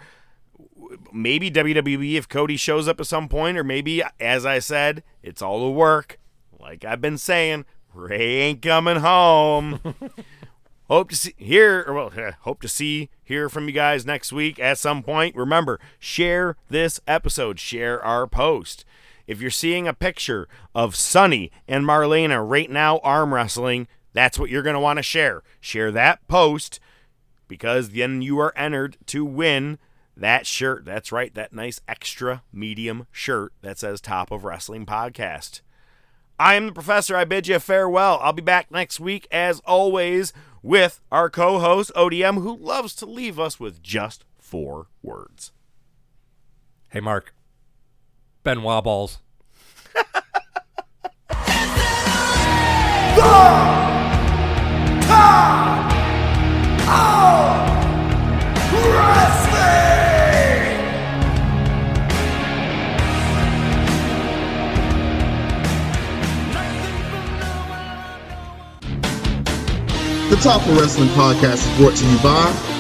[1.13, 5.43] maybe WWE if Cody shows up at some point, or maybe, as I said, it's
[5.43, 6.19] all a work.
[6.59, 9.81] Like I've been saying, Ray ain't coming home.
[10.89, 14.59] hope to see hear or well hope to see hear from you guys next week
[14.59, 18.85] at some point remember share this episode share our post
[19.27, 24.51] if you're seeing a picture of Sunny and Marlena right now arm wrestling that's what
[24.51, 26.81] you're going to want to share share that post
[27.49, 29.79] because then you are entered to win
[30.17, 35.61] that shirt that's right that nice extra medium shirt that says top of wrestling podcast
[36.39, 37.17] I am the professor.
[37.17, 38.19] I bid you farewell.
[38.21, 40.33] I'll be back next week, as always,
[40.63, 45.53] with our co host, ODM, who loves to leave us with just four words.
[46.91, 47.35] Hey, Mark.
[48.45, 49.19] Benoit balls.
[70.31, 72.74] The Top of Wrestling Podcast is brought to you by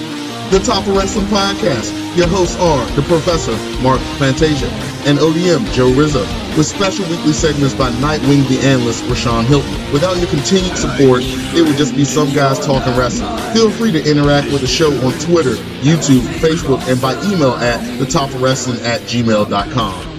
[0.50, 2.16] The Top of Wrestling Podcast.
[2.16, 4.68] Your hosts are the Professor Mark Fantasia
[5.06, 6.20] and ODM Joe Rizzo,
[6.56, 9.92] with special weekly segments by Nightwing the Analyst Rashawn Hilton.
[9.92, 13.36] Without your continued support, it would just be some guys talking wrestling.
[13.52, 17.80] Feel free to interact with the show on Twitter, YouTube, Facebook, and by email at
[17.98, 20.13] the top of wrestling at gmail.com.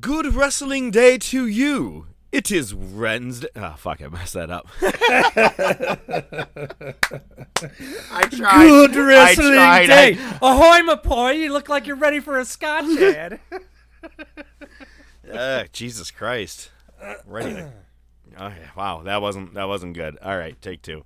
[0.00, 2.06] Good wrestling day to you.
[2.32, 3.46] It is Wednesday.
[3.54, 4.66] Oh, fuck, I messed that up.
[8.10, 8.66] I tried.
[8.66, 9.86] Good I wrestling tried.
[9.86, 10.16] day.
[10.18, 11.30] I- Ahoy, my boy.
[11.32, 13.38] You look like you're ready for a scotch ad.
[15.32, 16.70] Uh, Jesus Christ.
[17.26, 17.72] Ready to.
[18.36, 20.18] Okay, wow, that wasn't that wasn't good.
[20.20, 21.02] All right, take two.